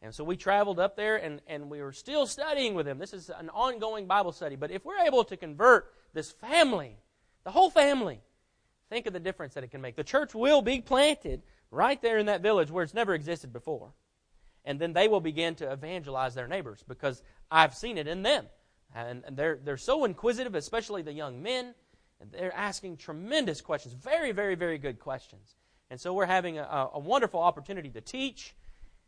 And 0.01 0.13
so 0.13 0.23
we 0.23 0.35
traveled 0.35 0.79
up 0.79 0.95
there 0.95 1.15
and, 1.17 1.41
and 1.47 1.69
we 1.69 1.81
were 1.81 1.93
still 1.93 2.25
studying 2.25 2.73
with 2.73 2.87
them. 2.87 2.97
This 2.97 3.13
is 3.13 3.29
an 3.29 3.49
ongoing 3.49 4.07
Bible 4.07 4.31
study. 4.31 4.55
But 4.55 4.71
if 4.71 4.83
we're 4.83 4.99
able 5.05 5.23
to 5.25 5.37
convert 5.37 5.93
this 6.13 6.31
family, 6.31 6.97
the 7.43 7.51
whole 7.51 7.69
family, 7.69 8.19
think 8.89 9.05
of 9.05 9.13
the 9.13 9.19
difference 9.19 9.53
that 9.53 9.63
it 9.63 9.69
can 9.69 9.79
make. 9.79 9.95
The 9.95 10.03
church 10.03 10.33
will 10.33 10.63
be 10.63 10.81
planted 10.81 11.43
right 11.69 12.01
there 12.01 12.17
in 12.17 12.25
that 12.25 12.41
village 12.41 12.71
where 12.71 12.83
it's 12.83 12.93
never 12.95 13.13
existed 13.13 13.53
before 13.53 13.93
and 14.65 14.79
then 14.79 14.93
they 14.93 15.07
will 15.07 15.21
begin 15.21 15.55
to 15.55 15.71
evangelize 15.71 16.33
their 16.33 16.47
neighbors 16.47 16.83
because 16.87 17.21
I've 17.49 17.75
seen 17.75 17.97
it 17.97 18.07
in 18.07 18.23
them. 18.23 18.45
And, 18.93 19.23
they're, 19.31 19.59
they're 19.63 19.77
so 19.77 20.05
inquisitive, 20.05 20.55
especially 20.55 21.01
the 21.01 21.13
young 21.13 21.43
men, 21.43 21.75
and 22.19 22.31
they're 22.31 22.55
asking 22.55 22.97
tremendous 22.97 23.61
questions, 23.61 23.93
very, 23.93 24.31
very, 24.31 24.55
very 24.55 24.77
good 24.77 24.99
questions. 24.99 25.55
And 25.89 25.99
so 25.99 26.13
we're 26.13 26.25
having 26.25 26.57
a, 26.57 26.89
a 26.93 26.99
wonderful 26.99 27.41
opportunity 27.41 27.89
to 27.89 28.01
teach 28.01 28.55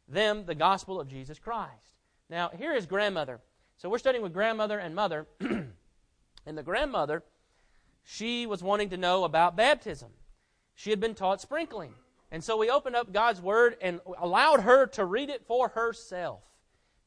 them 0.07 0.45
the 0.45 0.55
gospel 0.55 0.99
of 0.99 1.07
Jesus 1.07 1.39
Christ. 1.39 1.95
Now, 2.29 2.49
here 2.57 2.73
is 2.73 2.85
grandmother. 2.85 3.39
So 3.77 3.89
we're 3.89 3.97
studying 3.97 4.23
with 4.23 4.33
grandmother 4.33 4.77
and 4.77 4.93
mother. 4.93 5.25
and 5.39 6.57
the 6.57 6.63
grandmother, 6.63 7.23
she 8.03 8.45
was 8.45 8.61
wanting 8.61 8.89
to 8.89 8.97
know 8.97 9.23
about 9.23 9.55
baptism. 9.55 10.09
She 10.75 10.89
had 10.89 10.99
been 10.99 11.15
taught 11.15 11.41
sprinkling. 11.41 11.93
And 12.31 12.43
so 12.43 12.57
we 12.57 12.69
opened 12.69 12.95
up 12.95 13.13
God's 13.13 13.41
Word 13.41 13.77
and 13.81 14.01
allowed 14.17 14.61
her 14.61 14.87
to 14.87 15.05
read 15.05 15.29
it 15.29 15.45
for 15.47 15.69
herself. 15.69 16.41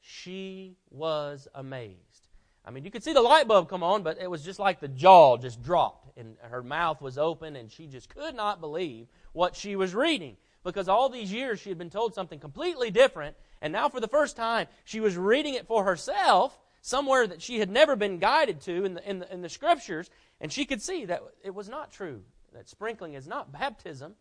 She 0.00 0.76
was 0.90 1.46
amazed. 1.54 2.28
I 2.64 2.70
mean, 2.70 2.84
you 2.84 2.90
could 2.90 3.04
see 3.04 3.12
the 3.12 3.20
light 3.20 3.48
bulb 3.48 3.68
come 3.68 3.82
on, 3.82 4.02
but 4.02 4.18
it 4.20 4.30
was 4.30 4.44
just 4.44 4.58
like 4.58 4.80
the 4.80 4.88
jaw 4.88 5.36
just 5.36 5.62
dropped, 5.62 6.16
and 6.18 6.36
her 6.42 6.62
mouth 6.62 7.00
was 7.00 7.18
open, 7.18 7.56
and 7.56 7.70
she 7.70 7.86
just 7.86 8.08
could 8.08 8.34
not 8.34 8.60
believe 8.60 9.08
what 9.32 9.56
she 9.56 9.76
was 9.76 9.94
reading. 9.94 10.36
Because 10.62 10.88
all 10.88 11.08
these 11.08 11.32
years 11.32 11.58
she 11.58 11.70
had 11.70 11.78
been 11.78 11.90
told 11.90 12.14
something 12.14 12.38
completely 12.38 12.90
different, 12.90 13.36
and 13.62 13.72
now 13.72 13.88
for 13.88 14.00
the 14.00 14.08
first 14.08 14.36
time 14.36 14.66
she 14.84 15.00
was 15.00 15.16
reading 15.16 15.54
it 15.54 15.66
for 15.66 15.84
herself, 15.84 16.58
somewhere 16.82 17.26
that 17.26 17.42
she 17.42 17.58
had 17.58 17.70
never 17.70 17.96
been 17.96 18.18
guided 18.18 18.60
to 18.62 18.84
in 18.84 18.94
the, 18.94 19.08
in 19.08 19.18
the, 19.20 19.32
in 19.32 19.42
the 19.42 19.48
scriptures, 19.48 20.10
and 20.40 20.52
she 20.52 20.64
could 20.64 20.82
see 20.82 21.06
that 21.06 21.22
it 21.42 21.54
was 21.54 21.68
not 21.68 21.90
true. 21.90 22.22
That 22.52 22.68
sprinkling 22.68 23.14
is 23.14 23.26
not 23.26 23.52
baptism. 23.52 24.14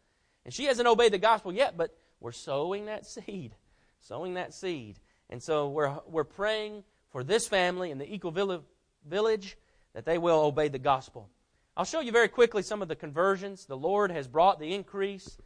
And 0.45 0.53
she 0.53 0.65
hasn't 0.65 0.87
obeyed 0.87 1.13
the 1.13 1.17
gospel 1.17 1.53
yet, 1.53 1.77
but 1.77 1.95
we're 2.19 2.31
sowing 2.31 2.85
that 2.85 3.05
seed. 3.05 3.55
Sowing 4.01 4.35
that 4.35 4.53
seed. 4.53 4.99
And 5.29 5.41
so 5.41 5.69
we're, 5.69 5.99
we're 6.07 6.23
praying 6.23 6.83
for 7.09 7.23
this 7.23 7.47
family 7.47 7.91
in 7.91 7.97
the 7.97 8.11
Eco 8.11 8.31
Village 8.31 9.57
that 9.93 10.05
they 10.05 10.17
will 10.17 10.39
obey 10.39 10.67
the 10.67 10.79
gospel. 10.79 11.29
I'll 11.75 11.85
show 11.85 12.01
you 12.01 12.11
very 12.11 12.27
quickly 12.27 12.61
some 12.61 12.81
of 12.81 12.87
the 12.87 12.95
conversions. 12.95 13.65
The 13.65 13.77
Lord 13.77 14.11
has 14.11 14.27
brought 14.27 14.59
the 14.59 14.73
increase. 14.73 15.37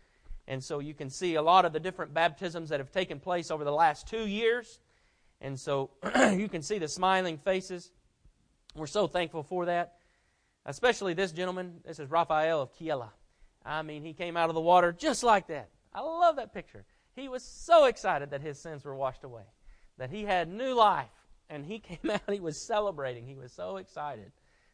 And 0.47 0.63
so 0.63 0.79
you 0.79 0.93
can 0.93 1.09
see 1.09 1.35
a 1.35 1.41
lot 1.41 1.65
of 1.65 1.73
the 1.73 1.79
different 1.79 2.13
baptisms 2.13 2.69
that 2.69 2.79
have 2.79 2.91
taken 2.91 3.19
place 3.19 3.51
over 3.51 3.63
the 3.63 3.71
last 3.71 4.07
two 4.07 4.27
years. 4.27 4.79
And 5.41 5.59
so 5.59 5.91
you 6.31 6.49
can 6.49 6.61
see 6.61 6.79
the 6.79 6.87
smiling 6.87 7.37
faces. 7.37 7.91
We're 8.75 8.87
so 8.87 9.07
thankful 9.07 9.43
for 9.43 9.65
that. 9.65 9.95
Especially 10.65 11.13
this 11.13 11.31
gentleman. 11.31 11.81
This 11.85 11.99
is 11.99 12.09
Raphael 12.09 12.61
of 12.61 12.73
Kyela. 12.73 13.09
I 13.65 13.81
mean, 13.81 14.03
he 14.03 14.13
came 14.13 14.37
out 14.37 14.49
of 14.49 14.55
the 14.55 14.61
water 14.61 14.91
just 14.91 15.23
like 15.23 15.47
that. 15.47 15.69
I 15.93 16.01
love 16.01 16.35
that 16.37 16.53
picture. 16.53 16.85
He 17.15 17.29
was 17.29 17.43
so 17.43 17.85
excited 17.85 18.31
that 18.31 18.41
his 18.41 18.59
sins 18.59 18.83
were 18.83 18.95
washed 18.95 19.23
away, 19.23 19.43
that 19.97 20.09
he 20.09 20.23
had 20.23 20.49
new 20.49 20.73
life. 20.73 21.09
And 21.49 21.65
he 21.65 21.79
came 21.79 22.09
out, 22.11 22.21
he 22.31 22.39
was 22.39 22.59
celebrating. 22.59 23.25
He 23.25 23.35
was 23.35 23.51
so 23.51 23.77
excited 23.77 24.31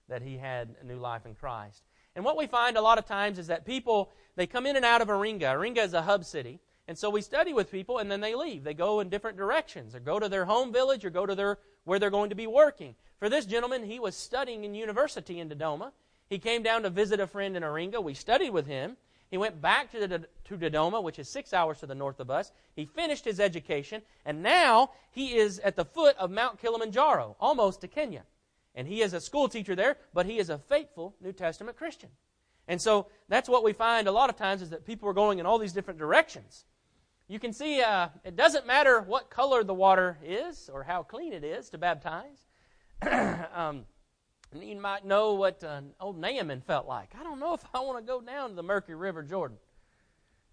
that 0.08 0.22
he 0.22 0.38
had 0.38 0.76
a 0.82 0.86
new 0.86 0.98
life 0.98 1.26
in 1.26 1.36
Christ. 1.36 1.84
And 2.16 2.26
what 2.26 2.38
we 2.38 2.48
find 2.48 2.78
a 2.78 2.82
lot 2.82 2.98
of 2.98 3.06
times 3.06 3.38
is 3.38 3.48
that 3.48 3.66
people, 3.66 4.12
they 4.36 4.48
come 4.48 4.66
in 4.66 4.76
and 4.76 4.86
out 4.86 5.02
of 5.02 5.08
Iringa. 5.08 5.42
Iringa 5.42 5.86
is 5.86 5.94
a 5.94 6.02
hub 6.02 6.26
city. 6.26 6.60
And 6.88 6.98
so 6.98 7.12
we 7.12 7.22
study 7.22 7.54
with 7.54 7.72
people 7.72 8.00
and 8.00 8.10
then 8.10 8.20
they 8.20 8.34
leave. 8.34 8.64
They 8.64 8.74
go 8.74 9.00
in 9.00 9.10
different 9.10 9.38
directions 9.38 9.94
or 9.94 10.00
go 10.00 10.20
to 10.20 10.28
their 10.28 10.46
home 10.46 10.74
village 10.74 11.06
or 11.06 11.12
go 11.12 11.26
to 11.26 11.36
their, 11.36 11.60
where 11.84 12.00
they're 12.00 12.10
going 12.10 12.32
to 12.32 12.36
be 12.36 12.48
working. 12.48 12.96
For 13.20 13.30
this 13.30 13.46
gentleman, 13.46 13.84
he 13.84 14.00
was 14.00 14.16
studying 14.16 14.64
in 14.64 14.74
university 14.74 15.40
in 15.40 15.50
Dodoma. 15.50 15.92
He 16.30 16.40
came 16.40 16.62
down 16.62 16.84
to 16.84 16.90
visit 16.90 17.20
a 17.20 17.28
friend 17.28 17.58
in 17.58 17.64
Iringa. 17.64 18.04
We 18.04 18.14
studied 18.14 18.52
with 18.52 18.68
him. 18.68 18.98
He 19.32 19.38
went 19.38 19.62
back 19.62 19.92
to, 19.92 20.08
the, 20.08 20.28
to 20.46 20.58
Dodoma, 20.58 21.04
which 21.04 21.20
is 21.20 21.30
six 21.30 21.54
hours 21.54 21.80
to 21.80 21.86
the 21.86 21.96
north 21.96 22.20
of 22.20 22.32
us. 22.32 22.52
He 22.76 22.86
finished 22.86 23.26
his 23.26 23.40
education, 23.40 24.02
and 24.26 24.42
now 24.42 24.92
he 25.12 25.36
is 25.36 25.60
at 25.60 25.76
the 25.76 25.86
foot 25.86 26.16
of 26.18 26.32
Mount 26.32 26.60
Kilimanjaro, 26.60 27.36
almost 27.40 27.82
to 27.82 27.88
Kenya. 27.88 28.24
And 28.74 28.88
he 28.88 29.02
is 29.02 29.14
a 29.14 29.22
school 29.22 29.50
teacher 29.50 29.76
there, 29.76 29.98
but 30.14 30.26
he 30.26 30.40
is 30.40 30.50
a 30.50 30.58
faithful 30.58 31.16
New 31.22 31.32
Testament 31.32 31.78
Christian. 31.78 32.10
And 32.68 32.82
so 32.82 33.08
that's 33.28 33.50
what 33.50 33.64
we 33.64 33.74
find 33.74 34.08
a 34.08 34.12
lot 34.12 34.30
of 34.30 34.36
times 34.36 34.62
is 34.62 34.70
that 34.70 34.86
people 34.86 35.10
are 35.10 35.14
going 35.14 35.40
in 35.40 35.46
all 35.46 35.58
these 35.58 35.74
different 35.74 36.00
directions. 36.00 36.66
You 37.28 37.40
can 37.40 37.54
see 37.54 37.82
uh, 37.82 38.10
it 38.24 38.36
doesn't 38.36 38.66
matter 38.66 39.02
what 39.02 39.30
color 39.30 39.64
the 39.64 39.74
water 39.74 40.18
is 40.24 40.70
or 40.72 40.84
how 40.84 41.04
clean 41.04 41.34
it 41.34 41.44
is 41.44 41.70
to 41.72 41.78
baptize. 41.78 42.48
um, 43.56 43.86
and 44.52 44.64
you 44.64 44.76
might 44.76 45.06
know 45.06 45.34
what 45.34 45.64
uh, 45.64 45.82
old 46.00 46.18
Naaman 46.20 46.62
felt 46.62 46.88
like. 46.88 47.12
I 47.20 47.24
don't 47.24 47.40
know 47.40 47.54
if 47.54 47.64
I 47.74 47.80
want 47.82 48.00
to 48.00 48.04
go 48.04 48.20
down 48.22 48.50
to 48.50 48.56
the 48.56 48.64
Mercy 48.64 48.94
River, 48.94 49.22
Jordan. 49.24 49.58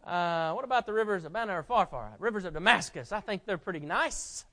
Uh, 0.05 0.53
what 0.53 0.65
about 0.65 0.87
the 0.87 0.93
rivers 0.93 1.25
of 1.25 1.33
Abana 1.33 1.59
or 1.59 1.63
Pharpar? 1.63 2.11
Rivers 2.19 2.45
of 2.45 2.55
Damascus. 2.55 3.11
I 3.11 3.21
think 3.21 3.45
they're 3.45 3.59
pretty 3.59 3.81
nice. 3.81 4.45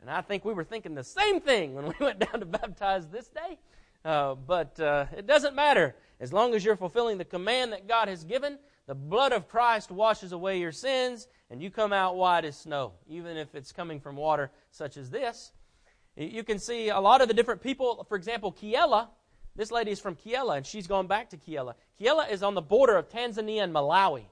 And 0.00 0.10
I 0.10 0.20
think 0.20 0.44
we 0.44 0.54
were 0.54 0.64
thinking 0.64 0.94
the 0.94 1.04
same 1.04 1.40
thing 1.40 1.74
when 1.74 1.86
we 1.98 2.04
went 2.04 2.18
down 2.20 2.40
to 2.40 2.46
baptize 2.46 3.06
this 3.08 3.28
day. 3.28 3.58
Uh, 4.04 4.34
but 4.34 4.78
uh, 4.78 5.06
it 5.16 5.26
doesn't 5.26 5.54
matter. 5.54 5.96
As 6.20 6.32
long 6.32 6.54
as 6.54 6.64
you're 6.64 6.76
fulfilling 6.76 7.18
the 7.18 7.24
command 7.24 7.72
that 7.72 7.88
God 7.88 8.08
has 8.08 8.24
given, 8.24 8.58
The 8.86 8.94
blood 8.94 9.32
of 9.32 9.48
Christ 9.48 9.90
washes 9.90 10.30
away 10.30 10.60
your 10.60 10.70
sins, 10.70 11.26
and 11.50 11.60
you 11.60 11.70
come 11.70 11.92
out 11.92 12.14
white 12.14 12.44
as 12.44 12.56
snow, 12.56 12.92
even 13.08 13.36
if 13.36 13.52
it's 13.54 13.72
coming 13.72 13.98
from 13.98 14.14
water 14.14 14.52
such 14.70 14.96
as 14.96 15.10
this. 15.10 15.50
You 16.16 16.42
can 16.44 16.58
see 16.58 16.88
a 16.88 16.98
lot 16.98 17.20
of 17.20 17.28
the 17.28 17.34
different 17.34 17.62
people. 17.62 18.04
For 18.08 18.16
example, 18.16 18.52
Kyela. 18.52 19.08
This 19.54 19.70
lady 19.70 19.90
is 19.90 20.00
from 20.00 20.16
Kyela, 20.16 20.58
and 20.58 20.66
she's 20.66 20.86
gone 20.86 21.06
back 21.06 21.30
to 21.30 21.38
Kyela. 21.38 21.74
Kyela 21.98 22.30
is 22.30 22.42
on 22.42 22.54
the 22.54 22.60
border 22.60 22.96
of 22.96 23.08
Tanzania 23.08 23.62
and 23.62 23.74
Malawi. 23.74 24.24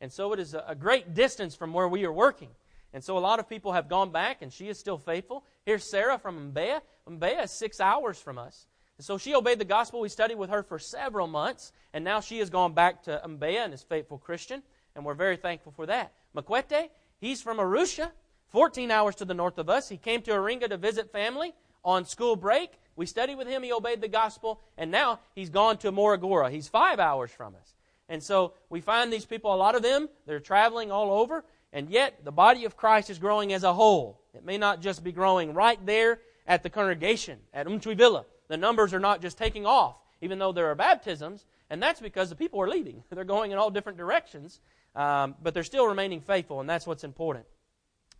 And 0.00 0.12
so 0.12 0.32
it 0.34 0.38
is 0.38 0.54
a 0.54 0.74
great 0.74 1.14
distance 1.14 1.54
from 1.54 1.72
where 1.72 1.88
we 1.88 2.04
are 2.04 2.12
working. 2.12 2.50
And 2.92 3.02
so 3.02 3.16
a 3.16 3.20
lot 3.20 3.38
of 3.38 3.48
people 3.48 3.72
have 3.72 3.88
gone 3.88 4.12
back, 4.12 4.42
and 4.42 4.52
she 4.52 4.68
is 4.68 4.78
still 4.78 4.98
faithful. 4.98 5.44
Here's 5.64 5.84
Sarah 5.84 6.18
from 6.18 6.52
Mbeya. 6.52 6.82
Mbeya 7.08 7.44
is 7.44 7.50
six 7.50 7.80
hours 7.80 8.18
from 8.18 8.36
us. 8.38 8.66
And 8.98 9.04
so 9.04 9.16
she 9.16 9.34
obeyed 9.34 9.58
the 9.58 9.64
gospel. 9.64 10.00
We 10.00 10.08
studied 10.10 10.36
with 10.36 10.50
her 10.50 10.62
for 10.62 10.78
several 10.78 11.26
months, 11.26 11.72
and 11.94 12.04
now 12.04 12.20
she 12.20 12.38
has 12.40 12.50
gone 12.50 12.74
back 12.74 13.02
to 13.04 13.22
Mbeya 13.24 13.64
and 13.64 13.72
is 13.72 13.82
faithful 13.82 14.18
Christian, 14.18 14.62
and 14.94 15.04
we're 15.04 15.14
very 15.14 15.36
thankful 15.36 15.72
for 15.72 15.86
that. 15.86 16.12
Makwete, 16.36 16.90
he's 17.20 17.40
from 17.40 17.58
Arusha, 17.58 18.10
14 18.50 18.90
hours 18.90 19.14
to 19.16 19.24
the 19.24 19.34
north 19.34 19.58
of 19.58 19.68
us. 19.68 19.88
He 19.88 19.96
came 19.96 20.22
to 20.22 20.30
Iringa 20.30 20.68
to 20.68 20.76
visit 20.76 21.12
family 21.12 21.54
on 21.84 22.04
school 22.04 22.36
break. 22.36 22.72
We 22.96 23.06
studied 23.06 23.36
with 23.36 23.48
him. 23.48 23.62
He 23.62 23.72
obeyed 23.72 24.00
the 24.00 24.08
gospel, 24.08 24.60
and 24.76 24.90
now 24.90 25.20
he's 25.34 25.50
gone 25.50 25.78
to 25.78 25.92
Morogoro. 25.92 26.50
He's 26.50 26.68
five 26.68 26.98
hours 26.98 27.30
from 27.30 27.54
us. 27.54 27.74
And 28.08 28.22
so 28.22 28.54
we 28.70 28.80
find 28.80 29.12
these 29.12 29.26
people, 29.26 29.54
a 29.54 29.56
lot 29.56 29.74
of 29.74 29.82
them, 29.82 30.08
they're 30.26 30.40
traveling 30.40 30.90
all 30.90 31.12
over, 31.12 31.44
and 31.72 31.90
yet 31.90 32.24
the 32.24 32.32
body 32.32 32.64
of 32.64 32.76
Christ 32.76 33.10
is 33.10 33.18
growing 33.18 33.52
as 33.52 33.64
a 33.64 33.74
whole. 33.74 34.20
It 34.34 34.44
may 34.44 34.56
not 34.56 34.80
just 34.80 35.04
be 35.04 35.12
growing 35.12 35.52
right 35.52 35.84
there 35.84 36.20
at 36.46 36.62
the 36.62 36.70
congregation, 36.70 37.38
at 37.52 37.66
Umtwi 37.66 37.96
Villa. 37.96 38.24
The 38.48 38.56
numbers 38.56 38.94
are 38.94 39.00
not 39.00 39.20
just 39.20 39.36
taking 39.36 39.66
off, 39.66 39.96
even 40.22 40.38
though 40.38 40.52
there 40.52 40.66
are 40.66 40.74
baptisms, 40.74 41.44
and 41.68 41.82
that's 41.82 42.00
because 42.00 42.30
the 42.30 42.36
people 42.36 42.60
are 42.62 42.68
leaving. 42.68 43.04
They're 43.10 43.24
going 43.24 43.52
in 43.52 43.58
all 43.58 43.70
different 43.70 43.98
directions, 43.98 44.60
um, 44.96 45.34
but 45.42 45.52
they're 45.54 45.62
still 45.62 45.86
remaining 45.86 46.20
faithful, 46.20 46.60
and 46.60 46.68
that's 46.68 46.86
what's 46.86 47.04
important. 47.04 47.44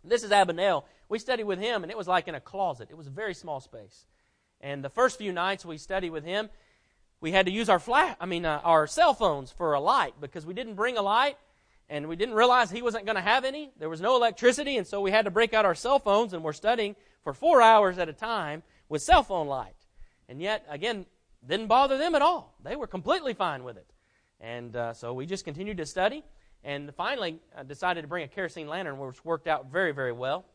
This 0.03 0.23
is 0.23 0.31
Abinel. 0.31 0.83
We 1.09 1.19
studied 1.19 1.45
with 1.45 1.59
him, 1.59 1.83
and 1.83 1.91
it 1.91 1.97
was 1.97 2.07
like 2.07 2.27
in 2.27 2.35
a 2.35 2.39
closet. 2.39 2.89
It 2.89 2.97
was 2.97 3.07
a 3.07 3.11
very 3.11 3.33
small 3.33 3.59
space. 3.59 4.05
And 4.61 4.83
the 4.83 4.89
first 4.89 5.17
few 5.17 5.31
nights 5.31 5.65
we 5.65 5.77
studied 5.77 6.11
with 6.11 6.23
him, 6.23 6.49
we 7.21 7.31
had 7.31 7.45
to 7.47 7.51
use 7.51 7.69
our 7.69 7.79
flash, 7.79 8.15
I 8.19 8.25
mean, 8.25 8.45
uh, 8.45 8.61
our 8.63 8.87
cell 8.87 9.13
phones 9.13 9.51
for 9.51 9.73
a 9.73 9.79
light 9.79 10.13
because 10.21 10.45
we 10.45 10.53
didn't 10.53 10.75
bring 10.75 10.97
a 10.97 11.01
light 11.01 11.37
and 11.89 12.07
we 12.07 12.15
didn't 12.15 12.35
realize 12.35 12.69
he 12.69 12.81
wasn't 12.81 13.05
going 13.05 13.15
to 13.15 13.21
have 13.21 13.43
any. 13.43 13.71
There 13.77 13.89
was 13.89 13.99
no 13.99 14.15
electricity, 14.15 14.77
and 14.77 14.87
so 14.87 15.01
we 15.01 15.11
had 15.11 15.25
to 15.25 15.31
break 15.31 15.53
out 15.53 15.65
our 15.65 15.75
cell 15.75 15.99
phones 15.99 16.33
and 16.33 16.43
we're 16.43 16.53
studying 16.53 16.95
for 17.23 17.33
four 17.33 17.61
hours 17.61 17.97
at 17.97 18.07
a 18.07 18.13
time 18.13 18.63
with 18.87 19.01
cell 19.01 19.23
phone 19.23 19.47
light. 19.47 19.75
And 20.29 20.41
yet, 20.41 20.65
again, 20.69 21.05
didn't 21.45 21.67
bother 21.67 21.97
them 21.97 22.15
at 22.15 22.21
all. 22.21 22.55
They 22.63 22.75
were 22.75 22.87
completely 22.87 23.33
fine 23.33 23.63
with 23.63 23.77
it. 23.77 23.87
And 24.39 24.75
uh, 24.75 24.93
so 24.93 25.13
we 25.13 25.25
just 25.25 25.43
continued 25.43 25.77
to 25.77 25.85
study, 25.85 26.23
and 26.63 26.93
finally 26.95 27.39
uh, 27.57 27.63
decided 27.63 28.01
to 28.01 28.07
bring 28.07 28.23
a 28.23 28.27
kerosene 28.27 28.67
lantern, 28.67 28.99
which 28.99 29.23
worked 29.23 29.47
out 29.47 29.71
very, 29.71 29.91
very 29.91 30.11
well. 30.11 30.45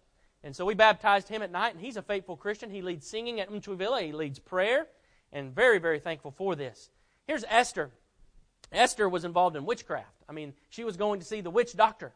And 0.42 0.55
so 0.55 0.64
we 0.64 0.74
baptized 0.74 1.28
him 1.28 1.42
at 1.42 1.50
night, 1.50 1.74
and 1.74 1.80
he's 1.80 1.96
a 1.96 2.02
faithful 2.02 2.36
Christian. 2.36 2.70
He 2.70 2.82
leads 2.82 3.07
singing 3.07 3.40
at 3.40 3.50
Mtwivila, 3.50 4.02
he 4.02 4.12
leads 4.12 4.38
prayer, 4.38 4.86
and 5.32 5.55
very, 5.55 5.78
very 5.78 5.98
thankful 5.98 6.30
for 6.30 6.55
this. 6.55 6.90
Here's 7.26 7.44
Esther. 7.48 7.90
Esther 8.70 9.09
was 9.09 9.24
involved 9.24 9.57
in 9.57 9.64
witchcraft. 9.64 10.24
I 10.28 10.32
mean, 10.32 10.52
she 10.68 10.84
was 10.84 10.96
going 10.96 11.20
to 11.20 11.26
see 11.26 11.40
the 11.40 11.50
witch 11.50 11.74
doctor. 11.74 12.12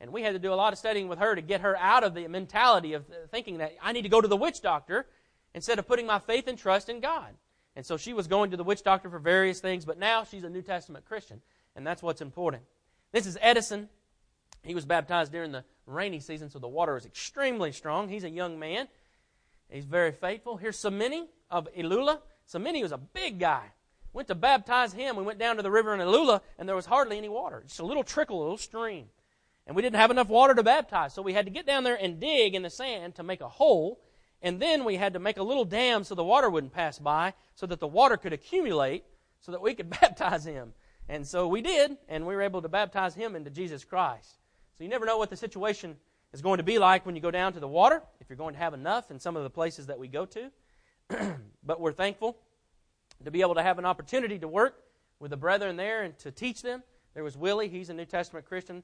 And 0.00 0.12
we 0.12 0.22
had 0.22 0.34
to 0.34 0.38
do 0.38 0.52
a 0.52 0.54
lot 0.54 0.72
of 0.72 0.78
studying 0.78 1.08
with 1.08 1.18
her 1.18 1.34
to 1.34 1.40
get 1.40 1.62
her 1.62 1.76
out 1.76 2.04
of 2.04 2.14
the 2.14 2.28
mentality 2.28 2.92
of 2.92 3.04
thinking 3.30 3.58
that 3.58 3.74
I 3.82 3.92
need 3.92 4.02
to 4.02 4.08
go 4.08 4.20
to 4.20 4.28
the 4.28 4.36
witch 4.36 4.60
doctor 4.60 5.06
instead 5.54 5.78
of 5.78 5.86
putting 5.86 6.06
my 6.06 6.18
faith 6.18 6.46
and 6.46 6.58
trust 6.58 6.88
in 6.88 7.00
God. 7.00 7.34
And 7.76 7.84
so 7.84 7.96
she 7.96 8.12
was 8.12 8.26
going 8.26 8.50
to 8.50 8.56
the 8.56 8.64
witch 8.64 8.82
doctor 8.82 9.08
for 9.08 9.18
various 9.18 9.60
things, 9.60 9.84
but 9.84 9.98
now 9.98 10.24
she's 10.24 10.44
a 10.44 10.50
New 10.50 10.62
Testament 10.62 11.06
Christian, 11.06 11.40
and 11.74 11.86
that's 11.86 12.02
what's 12.02 12.20
important. 12.20 12.62
This 13.14 13.26
is 13.26 13.38
Edison. 13.40 13.88
He 14.64 14.74
was 14.74 14.84
baptized 14.84 15.30
during 15.30 15.52
the 15.52 15.62
rainy 15.86 16.18
season, 16.18 16.50
so 16.50 16.58
the 16.58 16.66
water 16.66 16.96
is 16.96 17.06
extremely 17.06 17.70
strong. 17.70 18.08
He's 18.08 18.24
a 18.24 18.28
young 18.28 18.58
man. 18.58 18.88
He's 19.70 19.84
very 19.84 20.10
faithful. 20.10 20.56
Here's 20.56 20.76
Samini 20.76 21.28
of 21.48 21.68
Ilula. 21.78 22.18
Samini 22.52 22.82
was 22.82 22.90
a 22.90 22.98
big 22.98 23.38
guy. 23.38 23.66
Went 24.12 24.26
to 24.26 24.34
baptize 24.34 24.92
him. 24.92 25.14
We 25.14 25.22
went 25.22 25.38
down 25.38 25.54
to 25.58 25.62
the 25.62 25.70
river 25.70 25.94
in 25.94 26.00
Ilula, 26.00 26.40
and 26.58 26.68
there 26.68 26.74
was 26.74 26.86
hardly 26.86 27.16
any 27.16 27.28
water. 27.28 27.62
Just 27.64 27.78
a 27.78 27.86
little 27.86 28.02
trickle, 28.02 28.40
a 28.40 28.42
little 28.42 28.56
stream. 28.56 29.06
And 29.64 29.76
we 29.76 29.82
didn't 29.82 30.00
have 30.00 30.10
enough 30.10 30.28
water 30.28 30.52
to 30.52 30.64
baptize, 30.64 31.14
so 31.14 31.22
we 31.22 31.34
had 31.34 31.44
to 31.44 31.52
get 31.52 31.66
down 31.66 31.84
there 31.84 31.94
and 31.94 32.18
dig 32.18 32.56
in 32.56 32.62
the 32.62 32.70
sand 32.70 33.14
to 33.14 33.22
make 33.22 33.40
a 33.40 33.48
hole. 33.48 34.00
And 34.42 34.60
then 34.60 34.82
we 34.82 34.96
had 34.96 35.12
to 35.12 35.20
make 35.20 35.36
a 35.36 35.44
little 35.44 35.64
dam 35.64 36.02
so 36.02 36.16
the 36.16 36.24
water 36.24 36.50
wouldn't 36.50 36.72
pass 36.72 36.98
by, 36.98 37.34
so 37.54 37.64
that 37.66 37.78
the 37.78 37.86
water 37.86 38.16
could 38.16 38.32
accumulate, 38.32 39.04
so 39.40 39.52
that 39.52 39.62
we 39.62 39.72
could 39.74 39.90
baptize 40.00 40.44
him. 40.44 40.72
And 41.08 41.26
so 41.26 41.48
we 41.48 41.60
did, 41.60 41.96
and 42.08 42.26
we 42.26 42.34
were 42.34 42.42
able 42.42 42.62
to 42.62 42.68
baptize 42.68 43.14
him 43.14 43.36
into 43.36 43.50
Jesus 43.50 43.84
Christ. 43.84 44.38
So 44.76 44.84
you 44.84 44.90
never 44.90 45.06
know 45.06 45.18
what 45.18 45.30
the 45.30 45.36
situation 45.36 45.96
is 46.32 46.42
going 46.42 46.58
to 46.58 46.64
be 46.64 46.78
like 46.78 47.06
when 47.06 47.14
you 47.14 47.20
go 47.20 47.30
down 47.30 47.52
to 47.52 47.60
the 47.60 47.68
water, 47.68 48.02
if 48.20 48.28
you're 48.28 48.36
going 48.36 48.54
to 48.54 48.60
have 48.60 48.74
enough 48.74 49.10
in 49.10 49.20
some 49.20 49.36
of 49.36 49.42
the 49.42 49.50
places 49.50 49.86
that 49.86 49.98
we 49.98 50.08
go 50.08 50.26
to. 50.26 50.50
but 51.64 51.80
we're 51.80 51.92
thankful 51.92 52.36
to 53.24 53.30
be 53.30 53.42
able 53.42 53.54
to 53.54 53.62
have 53.62 53.78
an 53.78 53.84
opportunity 53.84 54.38
to 54.38 54.48
work 54.48 54.82
with 55.20 55.30
the 55.30 55.36
brethren 55.36 55.76
there 55.76 56.02
and 56.02 56.18
to 56.18 56.30
teach 56.30 56.62
them. 56.62 56.82
There 57.14 57.22
was 57.22 57.36
Willie, 57.36 57.68
he's 57.68 57.90
a 57.90 57.94
New 57.94 58.04
Testament 58.04 58.46
Christian. 58.46 58.82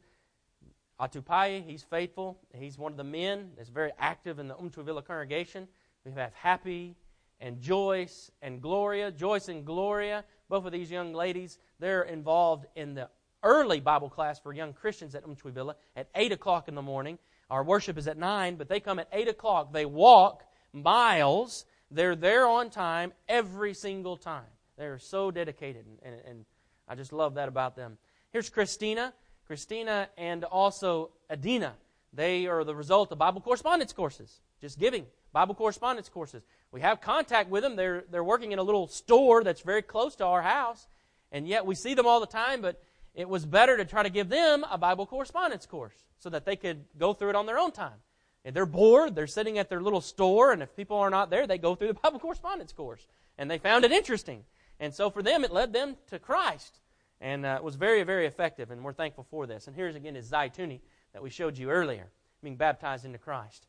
Atupai, 1.00 1.64
he's 1.66 1.82
faithful. 1.82 2.38
He's 2.54 2.78
one 2.78 2.92
of 2.92 2.98
the 2.98 3.04
men 3.04 3.50
that's 3.56 3.70
very 3.70 3.90
active 3.98 4.38
in 4.38 4.48
the 4.48 4.54
Umtwavilla 4.54 5.04
congregation. 5.04 5.66
We 6.04 6.12
have 6.12 6.34
Happy 6.34 6.94
and 7.40 7.60
Joyce 7.60 8.30
and 8.42 8.60
Gloria. 8.60 9.10
Joyce 9.10 9.48
and 9.48 9.64
Gloria, 9.64 10.24
both 10.50 10.66
of 10.66 10.72
these 10.72 10.90
young 10.90 11.14
ladies, 11.14 11.58
they're 11.78 12.02
involved 12.02 12.66
in 12.76 12.92
the 12.92 13.08
early 13.42 13.80
Bible 13.80 14.10
class 14.10 14.38
for 14.38 14.52
young 14.52 14.74
Christians 14.74 15.14
at 15.14 15.24
Umtwavilla 15.24 15.76
at 15.96 16.08
8 16.14 16.32
o'clock 16.32 16.68
in 16.68 16.74
the 16.74 16.82
morning. 16.82 17.18
Our 17.48 17.64
worship 17.64 17.96
is 17.96 18.06
at 18.06 18.18
9, 18.18 18.56
but 18.56 18.68
they 18.68 18.80
come 18.80 18.98
at 18.98 19.08
8 19.10 19.28
o'clock. 19.28 19.72
They 19.72 19.86
walk 19.86 20.44
miles 20.74 21.64
they're 21.90 22.16
there 22.16 22.46
on 22.46 22.70
time 22.70 23.12
every 23.28 23.74
single 23.74 24.16
time. 24.16 24.44
They're 24.78 24.98
so 24.98 25.30
dedicated, 25.30 25.84
and, 25.86 26.14
and, 26.14 26.22
and 26.26 26.44
I 26.88 26.94
just 26.94 27.12
love 27.12 27.34
that 27.34 27.48
about 27.48 27.76
them. 27.76 27.98
Here's 28.32 28.48
Christina. 28.48 29.12
Christina 29.46 30.08
and 30.16 30.44
also 30.44 31.10
Adina. 31.28 31.74
They 32.12 32.46
are 32.46 32.62
the 32.62 32.74
result 32.74 33.10
of 33.10 33.18
Bible 33.18 33.40
correspondence 33.40 33.92
courses, 33.92 34.40
just 34.60 34.78
giving 34.78 35.06
Bible 35.32 35.56
correspondence 35.56 36.08
courses. 36.08 36.44
We 36.72 36.80
have 36.82 37.00
contact 37.00 37.50
with 37.50 37.62
them. 37.62 37.76
They're, 37.76 38.04
they're 38.10 38.24
working 38.24 38.52
in 38.52 38.58
a 38.58 38.62
little 38.62 38.86
store 38.86 39.42
that's 39.42 39.62
very 39.62 39.82
close 39.82 40.16
to 40.16 40.24
our 40.24 40.42
house, 40.42 40.86
and 41.32 41.46
yet 41.46 41.66
we 41.66 41.74
see 41.74 41.94
them 41.94 42.06
all 42.06 42.20
the 42.20 42.26
time, 42.26 42.60
but 42.60 42.80
it 43.14 43.28
was 43.28 43.44
better 43.44 43.76
to 43.76 43.84
try 43.84 44.02
to 44.02 44.10
give 44.10 44.28
them 44.28 44.64
a 44.70 44.78
Bible 44.78 45.06
correspondence 45.06 45.66
course 45.66 45.96
so 46.18 46.30
that 46.30 46.44
they 46.44 46.56
could 46.56 46.84
go 46.98 47.12
through 47.12 47.30
it 47.30 47.36
on 47.36 47.46
their 47.46 47.58
own 47.58 47.72
time. 47.72 47.98
And 48.44 48.54
they're 48.54 48.66
bored. 48.66 49.14
They're 49.14 49.26
sitting 49.26 49.58
at 49.58 49.68
their 49.68 49.82
little 49.82 50.00
store, 50.00 50.52
and 50.52 50.62
if 50.62 50.74
people 50.76 50.96
are 50.96 51.10
not 51.10 51.28
there, 51.28 51.46
they 51.46 51.58
go 51.58 51.74
through 51.74 51.88
the 51.88 51.94
Bible 51.94 52.18
correspondence 52.18 52.72
course. 52.72 53.06
And 53.36 53.50
they 53.50 53.58
found 53.58 53.84
it 53.84 53.92
interesting. 53.92 54.44
And 54.78 54.94
so 54.94 55.10
for 55.10 55.22
them, 55.22 55.44
it 55.44 55.52
led 55.52 55.72
them 55.72 55.96
to 56.08 56.18
Christ. 56.18 56.78
And 57.20 57.44
uh, 57.44 57.56
it 57.58 57.64
was 57.64 57.76
very, 57.76 58.02
very 58.02 58.26
effective, 58.26 58.70
and 58.70 58.82
we're 58.82 58.94
thankful 58.94 59.26
for 59.30 59.46
this. 59.46 59.66
And 59.66 59.76
here's 59.76 59.94
again 59.94 60.16
is 60.16 60.30
Zaituni 60.30 60.80
that 61.12 61.22
we 61.22 61.28
showed 61.28 61.58
you 61.58 61.68
earlier, 61.68 62.06
being 62.42 62.56
baptized 62.56 63.04
into 63.04 63.18
Christ. 63.18 63.66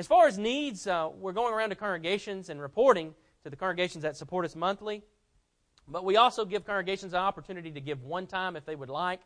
As 0.00 0.06
far 0.06 0.26
as 0.26 0.38
needs, 0.38 0.86
uh, 0.86 1.10
we're 1.14 1.34
going 1.34 1.52
around 1.52 1.68
to 1.68 1.74
congregations 1.74 2.48
and 2.48 2.58
reporting 2.58 3.14
to 3.44 3.50
the 3.50 3.56
congregations 3.56 4.00
that 4.02 4.16
support 4.16 4.46
us 4.46 4.56
monthly. 4.56 5.02
But 5.86 6.06
we 6.06 6.16
also 6.16 6.46
give 6.46 6.64
congregations 6.64 7.12
an 7.12 7.18
opportunity 7.18 7.70
to 7.72 7.82
give 7.82 8.02
one 8.02 8.26
time 8.26 8.56
if 8.56 8.64
they 8.64 8.74
would 8.74 8.88
like. 8.88 9.20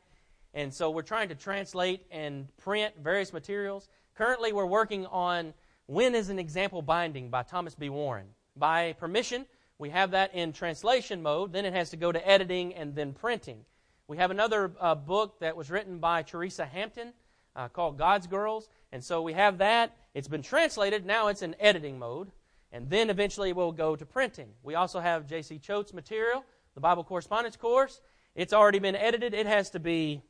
And 0.53 0.75
so 0.75 0.91
we're 0.91 1.03
trying 1.03 1.29
to 1.29 1.37
translate 1.37 2.05
and 2.11 2.49
print 2.57 2.93
various 3.01 3.33
materials. 3.33 3.89
Currently, 4.17 4.53
we're 4.53 4.67
working 4.67 5.07
on 5.07 5.55
When 5.87 6.17
is 6.17 6.29
an 6.29 6.41
Example 6.41 6.83
Binding 6.83 7.31
by 7.31 7.45
Thomas 7.45 7.77
B. 7.77 7.89
Warren. 7.89 8.27
By 8.57 8.95
permission, 8.95 9.47
we 9.79 9.91
have 9.91 10.11
that 10.11 10.35
in 10.35 10.53
translation 10.53 11.23
mode. 11.23 11.53
Then 11.53 11.65
it 11.65 11.73
has 11.73 11.91
to 11.91 11.97
go 11.97 12.11
to 12.11 12.29
editing 12.29 12.75
and 12.75 12.97
then 12.97 13.13
printing. 13.13 13.65
We 14.09 14.17
have 14.17 14.33
another 14.33 14.73
uh, 14.81 14.97
book 14.97 15.39
that 15.39 15.57
was 15.57 15.71
written 15.71 16.01
by 16.01 16.25
Teresa 16.25 16.67
Hampton 16.67 17.13
uh, 17.55 17.69
called 17.69 17.97
God's 17.97 18.27
Girls. 18.27 18.69
And 18.91 19.05
so 19.05 19.23
we 19.23 19.35
have 19.35 19.59
that. 19.59 19.97
It's 20.15 20.29
been 20.29 20.43
translated. 20.43 21.05
Now 21.05 21.29
it's 21.29 21.43
in 21.43 21.55
editing 21.61 21.99
mode. 21.99 22.31
And 22.73 22.89
then 22.91 23.11
eventually 23.11 23.53
we'll 23.53 23.73
go 23.73 23.95
to 23.95 24.07
printing. 24.07 24.49
We 24.63 24.75
also 24.75 25.01
have 25.01 25.29
J.C. 25.29 25.59
Choate's 25.59 25.93
material, 25.93 26.45
the 26.75 26.81
Bible 26.81 27.05
correspondence 27.05 27.57
course. 27.57 28.01
It's 28.35 28.53
already 28.53 28.79
been 28.81 28.97
edited. 28.97 29.35
It 29.35 29.47
has 29.47 29.71
to 29.71 29.81
be 29.81 30.23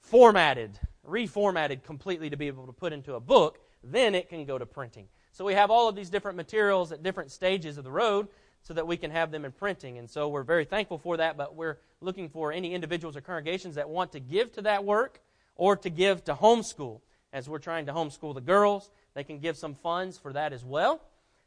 formatted 0.00 0.78
reformatted 1.08 1.82
completely 1.82 2.30
to 2.30 2.36
be 2.36 2.46
able 2.46 2.66
to 2.66 2.72
put 2.72 2.92
into 2.92 3.14
a 3.14 3.20
book, 3.20 3.58
then 3.82 4.14
it 4.14 4.28
can 4.28 4.44
go 4.44 4.58
to 4.58 4.66
printing. 4.66 5.06
So 5.32 5.44
we 5.44 5.54
have 5.54 5.70
all 5.70 5.88
of 5.88 5.96
these 5.96 6.10
different 6.10 6.36
materials 6.36 6.92
at 6.92 7.02
different 7.02 7.30
stages 7.30 7.76
of 7.78 7.84
the 7.84 7.90
road 7.90 8.28
so 8.62 8.72
that 8.74 8.86
we 8.86 8.96
can 8.96 9.10
have 9.10 9.30
them 9.30 9.44
in 9.44 9.52
printing. 9.52 9.98
And 9.98 10.08
so 10.08 10.28
we're 10.28 10.42
very 10.42 10.64
thankful 10.64 10.98
for 10.98 11.18
that, 11.18 11.36
but 11.36 11.54
we're 11.54 11.78
looking 12.00 12.28
for 12.28 12.52
any 12.52 12.72
individuals 12.72 13.16
or 13.16 13.20
congregations 13.20 13.74
that 13.74 13.88
want 13.88 14.12
to 14.12 14.20
give 14.20 14.52
to 14.52 14.62
that 14.62 14.84
work 14.84 15.20
or 15.56 15.76
to 15.76 15.90
give 15.90 16.24
to 16.24 16.34
homeschool. 16.34 17.00
As 17.34 17.48
we're 17.48 17.58
trying 17.58 17.86
to 17.86 17.92
homeschool 17.92 18.32
the 18.32 18.40
girls, 18.40 18.90
they 19.14 19.24
can 19.24 19.40
give 19.40 19.56
some 19.56 19.74
funds 19.74 20.16
for 20.16 20.32
that 20.32 20.52
as 20.52 20.64
well 20.64 21.02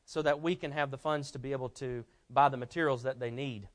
so 0.06 0.22
that 0.22 0.42
we 0.42 0.54
can 0.54 0.74
have 0.74 0.92
the 0.92 0.98
funds 0.98 1.32
to 1.32 1.40
be 1.40 1.54
able 1.54 1.70
to 1.70 2.04
buy 2.30 2.50
the 2.50 2.58
materials 2.58 3.04
that 3.04 3.20
they 3.20 3.32
need. 3.32 3.70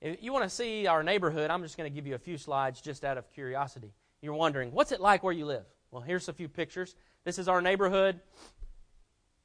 If 0.00 0.20
you 0.20 0.32
want 0.32 0.44
to 0.44 0.50
see 0.50 0.88
our 0.88 1.04
neighborhood, 1.04 1.48
I'm 1.48 1.62
just 1.62 1.76
going 1.76 1.90
to 1.90 1.94
give 1.94 2.08
you 2.08 2.16
a 2.16 2.18
few 2.18 2.36
slides 2.36 2.80
just 2.80 3.04
out 3.04 3.16
of 3.16 3.30
curiosity. 3.32 3.92
You're 4.20 4.34
wondering, 4.34 4.72
what's 4.72 4.90
it 4.90 5.00
like 5.00 5.22
where 5.22 5.32
you 5.32 5.46
live? 5.46 5.64
Well, 5.92 6.02
here's 6.02 6.28
a 6.28 6.32
few 6.32 6.48
pictures. 6.48 6.96
This 7.22 7.38
is 7.38 7.46
our 7.46 7.62
neighborhood, 7.62 8.18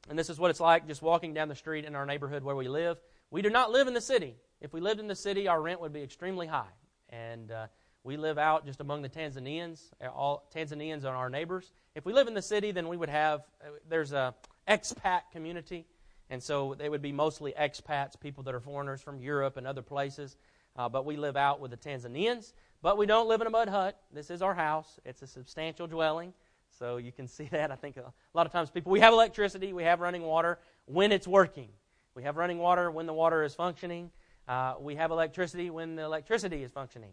and 0.10 0.18
this 0.18 0.32
is 0.32 0.40
what 0.40 0.50
it's 0.50 0.60
like 0.60 0.88
just 0.88 1.04
walking 1.04 1.36
down 1.36 1.48
the 1.48 1.56
street 1.56 1.86
in 1.86 1.96
our 1.96 2.08
neighborhood 2.08 2.44
where 2.44 2.56
we 2.56 2.68
live. 2.68 3.00
We 3.30 3.44
do 3.44 3.52
not 3.52 3.72
live 3.72 3.88
in 3.88 3.94
the 3.94 4.02
city. 4.02 4.36
If 4.62 4.74
we 4.74 4.82
lived 4.82 5.00
in 5.00 5.08
the 5.08 5.16
city, 5.16 5.48
our 5.48 5.62
rent 5.62 5.80
would 5.80 5.94
be 5.94 6.02
extremely 6.02 6.48
high. 6.48 6.74
And 7.10 7.52
uh, 7.52 7.68
we 8.04 8.18
live 8.18 8.38
out 8.38 8.66
just 8.66 8.80
among 8.80 9.02
the 9.02 9.10
Tanzanians. 9.10 9.82
All 10.14 10.50
Tanzanians 10.56 11.04
are 11.06 11.16
our 11.16 11.30
neighbors. 11.30 11.72
If 11.96 12.06
we 12.06 12.14
live 12.14 12.28
in 12.28 12.34
the 12.34 12.42
city, 12.42 12.72
then 12.72 12.88
we 12.88 12.98
would 12.98 13.10
have, 13.10 13.42
uh, 13.62 13.72
there's 13.90 14.14
a 14.14 14.34
expat 14.68 15.22
community. 15.32 15.86
And 16.30 16.42
so 16.42 16.76
they 16.78 16.90
would 16.90 17.02
be 17.02 17.12
mostly 17.12 17.54
expats, 17.60 18.20
people 18.20 18.44
that 18.44 18.56
are 18.56 18.60
foreigners 18.60 19.02
from 19.02 19.20
Europe 19.20 19.58
and 19.58 19.68
other 19.68 19.82
places. 19.82 20.38
Uh, 20.76 20.88
but 20.88 21.06
we 21.06 21.18
live 21.18 21.36
out 21.36 21.60
with 21.60 21.72
the 21.72 21.78
Tanzanians. 21.78 22.54
But 22.82 22.98
we 22.98 23.06
don't 23.06 23.28
live 23.28 23.42
in 23.42 23.48
a 23.48 23.50
mud 23.50 23.68
hut. 23.68 24.00
This 24.14 24.30
is 24.30 24.42
our 24.42 24.54
house. 24.54 25.00
It's 25.04 25.22
a 25.22 25.28
substantial 25.28 25.88
dwelling. 25.88 26.34
So 26.78 26.98
you 26.98 27.12
can 27.12 27.28
see 27.28 27.50
that. 27.52 27.72
I 27.72 27.76
think 27.76 27.98
a 27.98 28.14
lot 28.34 28.46
of 28.46 28.54
times 28.54 28.70
people, 28.70 28.92
we 28.92 29.02
have 29.02 29.14
electricity, 29.14 29.74
we 29.74 29.84
have 29.84 30.00
running 30.00 30.22
water 30.22 30.60
when 30.86 31.12
it's 31.12 31.28
working. 31.28 31.70
We 32.16 32.24
have 32.24 32.38
running 32.38 32.60
water 32.60 32.90
when 32.92 33.08
the 33.08 33.14
water 33.14 33.44
is 33.44 33.56
functioning. 33.56 34.12
Uh, 34.48 34.76
we 34.80 34.96
have 34.96 35.12
electricity 35.12 35.70
when 35.70 35.96
the 35.96 36.04
electricity 36.04 36.64
is 36.64 36.72
functioning. 36.72 37.12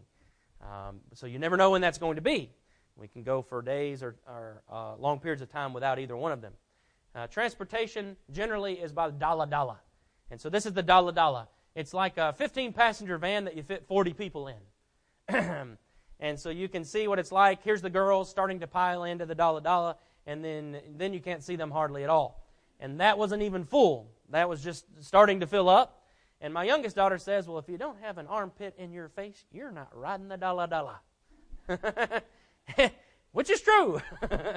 Um, 0.61 0.99
so 1.13 1.27
you 1.27 1.39
never 1.39 1.57
know 1.57 1.71
when 1.71 1.81
that's 1.81 1.97
going 1.97 2.15
to 2.15 2.21
be. 2.21 2.51
We 2.95 3.07
can 3.07 3.23
go 3.23 3.41
for 3.41 3.61
days 3.61 4.01
or, 4.01 4.15
or 4.27 4.63
uh, 4.71 4.95
long 4.95 5.19
periods 5.19 5.41
of 5.41 5.51
time 5.51 5.73
without 5.73 5.99
either 5.99 6.17
one 6.17 6.31
of 6.31 6.41
them. 6.41 6.53
Uh, 7.13 7.27
transportation 7.27 8.15
generally 8.31 8.73
is 8.73 8.91
by 8.91 9.07
the 9.07 9.17
dala 9.17 9.47
dala. 9.47 9.79
And 10.31 10.41
so 10.41 10.49
this 10.49 10.65
is 10.65 10.73
the 10.73 10.83
dala 10.83 11.13
dala. 11.13 11.47
It's 11.75 11.93
like 11.93 12.17
a 12.17 12.33
15 12.33 12.73
passenger 12.73 13.17
van 13.17 13.45
that 13.45 13.55
you 13.55 13.63
fit 13.63 13.85
40 13.87 14.13
people 14.13 14.47
in. 14.47 14.57
and 16.19 16.39
so 16.39 16.49
you 16.49 16.67
can 16.67 16.83
see 16.83 17.07
what 17.07 17.19
it's 17.19 17.31
like. 17.31 17.63
Here's 17.63 17.81
the 17.81 17.89
girls 17.89 18.29
starting 18.29 18.59
to 18.61 18.67
pile 18.67 19.03
into 19.03 19.25
the 19.25 19.35
dala 19.35 19.61
dala, 19.61 19.97
and 20.25 20.43
then, 20.43 20.77
then 20.95 21.13
you 21.13 21.19
can't 21.19 21.43
see 21.43 21.55
them 21.55 21.71
hardly 21.71 22.03
at 22.03 22.09
all. 22.09 22.43
And 22.79 22.99
that 22.99 23.17
wasn't 23.17 23.43
even 23.43 23.63
full. 23.63 24.11
That 24.29 24.49
was 24.49 24.63
just 24.63 24.85
starting 25.01 25.39
to 25.39 25.47
fill 25.47 25.69
up. 25.69 25.96
And 26.39 26.53
my 26.53 26.63
youngest 26.63 26.95
daughter 26.95 27.17
says, 27.17 27.47
Well, 27.47 27.57
if 27.57 27.67
you 27.67 27.77
don't 27.77 27.99
have 28.01 28.17
an 28.17 28.27
armpit 28.27 28.75
in 28.77 28.91
your 28.91 29.09
face, 29.09 29.45
you're 29.51 29.71
not 29.71 29.89
riding 29.93 30.27
the 30.27 30.37
dala 30.37 30.67
dala. 30.67 30.99
Which 33.31 33.49
is 33.49 33.61
true. 33.61 34.01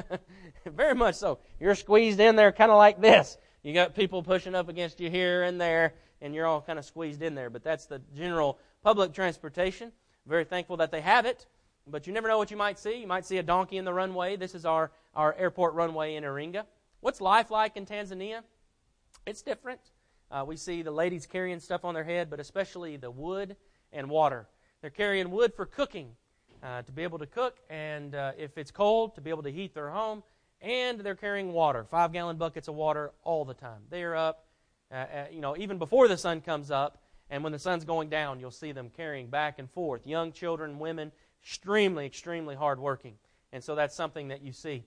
Very 0.67 0.95
much 0.95 1.17
so. 1.17 1.39
You're 1.59 1.75
squeezed 1.75 2.21
in 2.21 2.37
there 2.37 2.53
kind 2.53 2.71
of 2.71 2.79
like 2.79 3.01
this. 3.01 3.37
You 3.63 3.75
got 3.75 3.95
people 3.95 4.23
pushing 4.23 4.55
up 4.55 4.69
against 4.69 5.01
you 5.01 5.11
here 5.11 5.43
and 5.43 5.61
there, 5.61 5.95
and 6.23 6.35
you're 6.35 6.47
all 6.47 6.63
kind 6.63 6.79
of 6.79 6.85
squeezed 6.85 7.23
in 7.23 7.35
there. 7.35 7.51
But 7.51 7.63
that's 7.63 7.87
the 7.87 8.01
general 8.15 8.59
public 8.83 9.13
transportation. 9.13 9.93
Very 10.27 10.45
thankful 10.45 10.79
that 10.79 10.91
they 10.91 11.01
have 11.01 11.27
it. 11.27 11.47
But 11.87 12.07
you 12.07 12.13
never 12.13 12.29
know 12.29 12.39
what 12.39 12.51
you 12.51 12.57
might 12.57 12.79
see. 12.79 13.01
You 13.01 13.07
might 13.07 13.27
see 13.27 13.39
a 13.39 13.43
donkey 13.43 13.77
in 13.77 13.85
the 13.85 13.93
runway. 13.93 14.37
This 14.37 14.55
is 14.55 14.65
our, 14.65 14.93
our 15.15 15.35
airport 15.35 15.75
runway 15.75 16.15
in 16.15 16.25
Iringa. 16.25 16.65
What's 17.01 17.21
life 17.21 17.51
like 17.51 17.77
in 17.77 17.87
Tanzania? 17.87 18.43
It's 19.27 19.43
different. 19.43 19.81
Uh, 20.31 20.45
we 20.47 20.57
see 20.57 20.83
the 20.83 20.91
ladies 20.91 21.27
carrying 21.27 21.59
stuff 21.59 21.85
on 21.85 21.95
their 21.95 22.05
head, 22.05 22.31
but 22.31 22.39
especially 22.39 22.97
the 22.97 23.11
wood 23.11 23.57
and 23.93 24.09
water. 24.09 24.47
They're 24.81 24.91
carrying 24.91 25.31
wood 25.31 25.53
for 25.55 25.67
cooking, 25.67 26.13
uh, 26.63 26.83
to 26.83 26.93
be 26.93 27.03
able 27.03 27.19
to 27.19 27.27
cook, 27.27 27.59
and 27.69 28.15
uh, 28.15 28.33
if 28.39 28.57
it's 28.57 28.71
cold, 28.71 29.17
to 29.17 29.21
be 29.21 29.31
able 29.31 29.43
to 29.43 29.51
heat 29.51 29.75
their 29.75 29.91
home. 29.91 30.23
And 30.63 31.01
they're 31.01 31.15
carrying 31.15 31.53
water, 31.53 31.85
five 31.85 32.13
gallon 32.13 32.37
buckets 32.37 32.69
of 32.69 32.75
water 32.75 33.13
all 33.25 33.45
the 33.45 33.55
time. 33.55 33.81
They 33.89 34.03
are 34.03 34.15
up, 34.15 34.45
uh, 34.93 34.95
uh, 34.95 35.25
you 35.33 35.41
know, 35.41 35.57
even 35.57 35.79
before 35.79 36.07
the 36.07 36.19
sun 36.19 36.43
comes 36.43 36.71
up, 36.71 37.03
and 37.31 37.43
when 37.43 37.53
the 37.53 37.59
sun's 37.59 37.85
going 37.85 38.09
down, 38.09 38.41
you'll 38.41 38.51
see 38.51 38.73
them 38.73 38.91
carrying 38.97 39.29
back 39.29 39.59
and 39.59 39.71
forth. 39.71 40.07
Young 40.07 40.33
children, 40.33 40.79
women, 40.79 41.13
extremely, 41.43 42.07
extremely 42.07 42.55
hardworking. 42.55 43.15
And 43.53 43.65
so 43.65 43.75
that's 43.75 43.97
something 43.97 44.29
that 44.29 44.43
you 44.43 44.53
see 44.53 44.85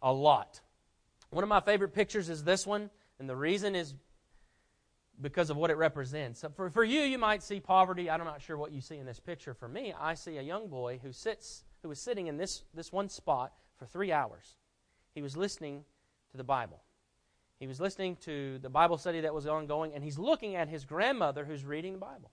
a 0.00 0.12
lot. 0.12 0.60
One 1.30 1.42
of 1.42 1.48
my 1.48 1.60
favorite 1.60 1.94
pictures 1.94 2.28
is 2.28 2.42
this 2.42 2.66
one, 2.66 2.90
and 3.18 3.28
the 3.28 3.36
reason 3.36 3.74
is 3.74 3.94
because 5.22 5.50
of 5.50 5.56
what 5.56 5.70
it 5.70 5.76
represents. 5.76 6.40
So 6.40 6.50
for, 6.50 6.70
for 6.70 6.84
you, 6.84 7.00
you 7.00 7.18
might 7.18 7.42
see 7.42 7.60
poverty. 7.60 8.10
I'm 8.10 8.24
not 8.24 8.42
sure 8.42 8.56
what 8.56 8.72
you 8.72 8.80
see 8.80 8.98
in 8.98 9.06
this 9.06 9.20
picture. 9.20 9.54
For 9.54 9.68
me, 9.68 9.94
I 9.98 10.14
see 10.14 10.36
a 10.38 10.42
young 10.42 10.68
boy 10.68 11.00
who 11.02 11.12
sits, 11.12 11.64
who 11.82 11.88
was 11.88 12.00
sitting 12.00 12.26
in 12.26 12.36
this, 12.36 12.64
this 12.74 12.92
one 12.92 13.08
spot 13.08 13.52
for 13.78 13.86
three 13.86 14.12
hours. 14.12 14.56
He 15.14 15.22
was 15.22 15.36
listening 15.36 15.84
to 16.32 16.36
the 16.36 16.44
Bible. 16.44 16.82
He 17.58 17.66
was 17.66 17.80
listening 17.80 18.16
to 18.24 18.58
the 18.58 18.68
Bible 18.68 18.98
study 18.98 19.20
that 19.20 19.32
was 19.32 19.46
ongoing, 19.46 19.94
and 19.94 20.02
he's 20.02 20.18
looking 20.18 20.56
at 20.56 20.68
his 20.68 20.84
grandmother 20.84 21.44
who's 21.44 21.64
reading 21.64 21.92
the 21.92 21.98
Bible. 21.98 22.32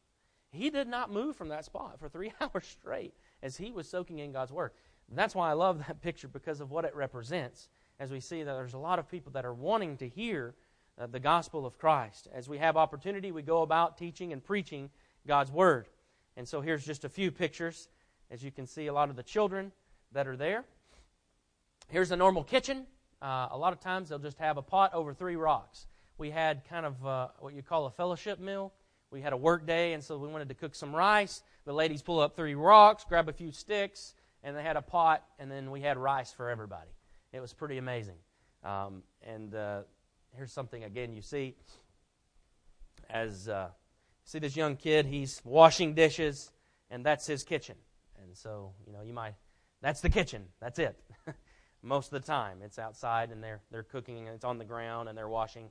He 0.52 0.72
did 0.72 0.88
not 0.88 1.12
move 1.12 1.36
from 1.36 1.50
that 1.50 1.66
spot 1.66 2.00
for 2.00 2.10
three 2.10 2.34
hours 2.42 2.66
straight 2.66 3.14
as 3.44 3.56
he 3.56 3.72
was 3.72 3.88
soaking 3.88 4.20
in 4.20 4.32
God's 4.32 4.52
Word. 4.52 4.72
And 5.08 5.18
that's 5.18 5.36
why 5.36 5.50
I 5.50 5.54
love 5.54 5.80
that 5.88 6.02
picture 6.02 6.28
because 6.28 6.62
of 6.62 6.72
what 6.72 6.86
it 6.86 6.96
represents 6.96 7.70
as 8.00 8.12
we 8.12 8.20
see 8.20 8.44
that 8.44 8.54
there's 8.54 8.74
a 8.74 8.80
lot 8.80 9.00
of 9.00 9.10
people 9.10 9.32
that 9.34 9.46
are 9.46 9.54
wanting 9.54 9.98
to 9.98 10.08
hear 10.08 10.56
uh, 11.00 11.08
the 11.08 11.20
gospel 11.20 11.66
of 11.66 11.78
Christ. 11.78 12.28
As 12.34 12.50
we 12.50 12.58
have 12.58 12.78
opportunity, 12.78 13.32
we 13.32 13.42
go 13.42 13.62
about 13.62 13.98
teaching 13.98 14.34
and 14.34 14.44
preaching 14.44 14.90
God's 15.26 15.52
word. 15.52 15.88
And 16.36 16.48
so 16.48 16.62
here's 16.62 16.86
just 16.86 17.06
a 17.06 17.10
few 17.10 17.32
pictures. 17.32 17.88
As 18.30 18.44
you 18.44 18.52
can 18.52 18.68
see, 18.68 18.88
a 18.88 18.94
lot 18.94 19.10
of 19.10 19.16
the 19.16 19.24
children 19.24 19.72
that 20.12 20.28
are 20.28 20.38
there. 20.38 20.66
Here's 21.88 22.12
a 22.12 22.16
normal 22.16 22.44
kitchen. 22.44 22.86
Uh, 23.22 23.48
a 23.52 23.58
lot 23.58 23.74
of 23.74 23.80
times 23.80 24.10
they'll 24.10 24.20
just 24.20 24.38
have 24.38 24.58
a 24.58 24.62
pot 24.62 24.94
over 24.94 25.14
three 25.14 25.36
rocks. 25.36 25.88
We 26.18 26.30
had 26.30 26.64
kind 26.70 26.86
of 26.86 27.06
uh, 27.06 27.28
what 27.40 27.54
you 27.54 27.64
call 27.64 27.86
a 27.86 27.92
fellowship 27.92 28.40
meal. 28.40 28.74
We 29.12 29.22
had 29.22 29.34
a 29.34 29.38
work 29.38 29.66
day, 29.66 29.94
and 29.94 30.04
so 30.04 30.18
we 30.18 30.28
wanted 30.28 30.50
to 30.50 30.54
cook 30.54 30.76
some 30.76 30.96
rice. 30.96 31.42
The 31.66 31.74
ladies 31.74 32.02
pull 32.02 32.20
up 32.20 32.36
three 32.36 32.56
rocks, 32.56 33.06
grab 33.08 33.28
a 33.28 33.34
few 33.34 33.52
sticks, 33.52 34.14
and 34.44 34.56
they 34.56 34.62
had 34.62 34.78
a 34.78 34.82
pot, 34.82 35.24
and 35.40 35.50
then 35.50 35.72
we 35.72 35.82
had 35.82 35.98
rice 35.98 36.32
for 36.32 36.50
everybody. 36.50 36.92
It 37.34 37.40
was 37.40 37.54
pretty 37.54 37.78
amazing. 37.78 38.18
Um, 38.64 39.02
and 39.24 39.56
uh, 39.56 39.82
here's 40.36 40.52
something 40.52 40.84
again 40.84 41.14
you 41.14 41.22
see. 41.22 41.56
As 43.10 43.50
uh, 43.50 43.70
see 44.24 44.40
this 44.40 44.56
young 44.56 44.76
kid 44.76 45.06
he's 45.06 45.42
washing 45.44 45.94
dishes 45.94 46.52
and 46.90 47.06
that's 47.06 47.26
his 47.26 47.44
kitchen. 47.44 47.76
And 48.22 48.36
so 48.36 48.74
you 48.86 48.94
know 48.94 49.02
you 49.04 49.14
might 49.14 49.36
that's 49.82 50.02
the 50.02 50.10
kitchen. 50.10 50.46
That's 50.60 50.80
it. 50.80 51.00
Most 51.82 52.12
of 52.12 52.22
the 52.22 52.28
time 52.28 52.60
it's 52.64 52.80
outside 52.80 53.32
and 53.32 53.44
they're 53.44 53.62
they're 53.72 53.84
cooking 53.84 54.28
and 54.28 54.36
it's 54.36 54.46
on 54.46 54.58
the 54.58 54.66
ground 54.66 55.10
and 55.10 55.18
they're 55.18 55.30
washing. 55.30 55.70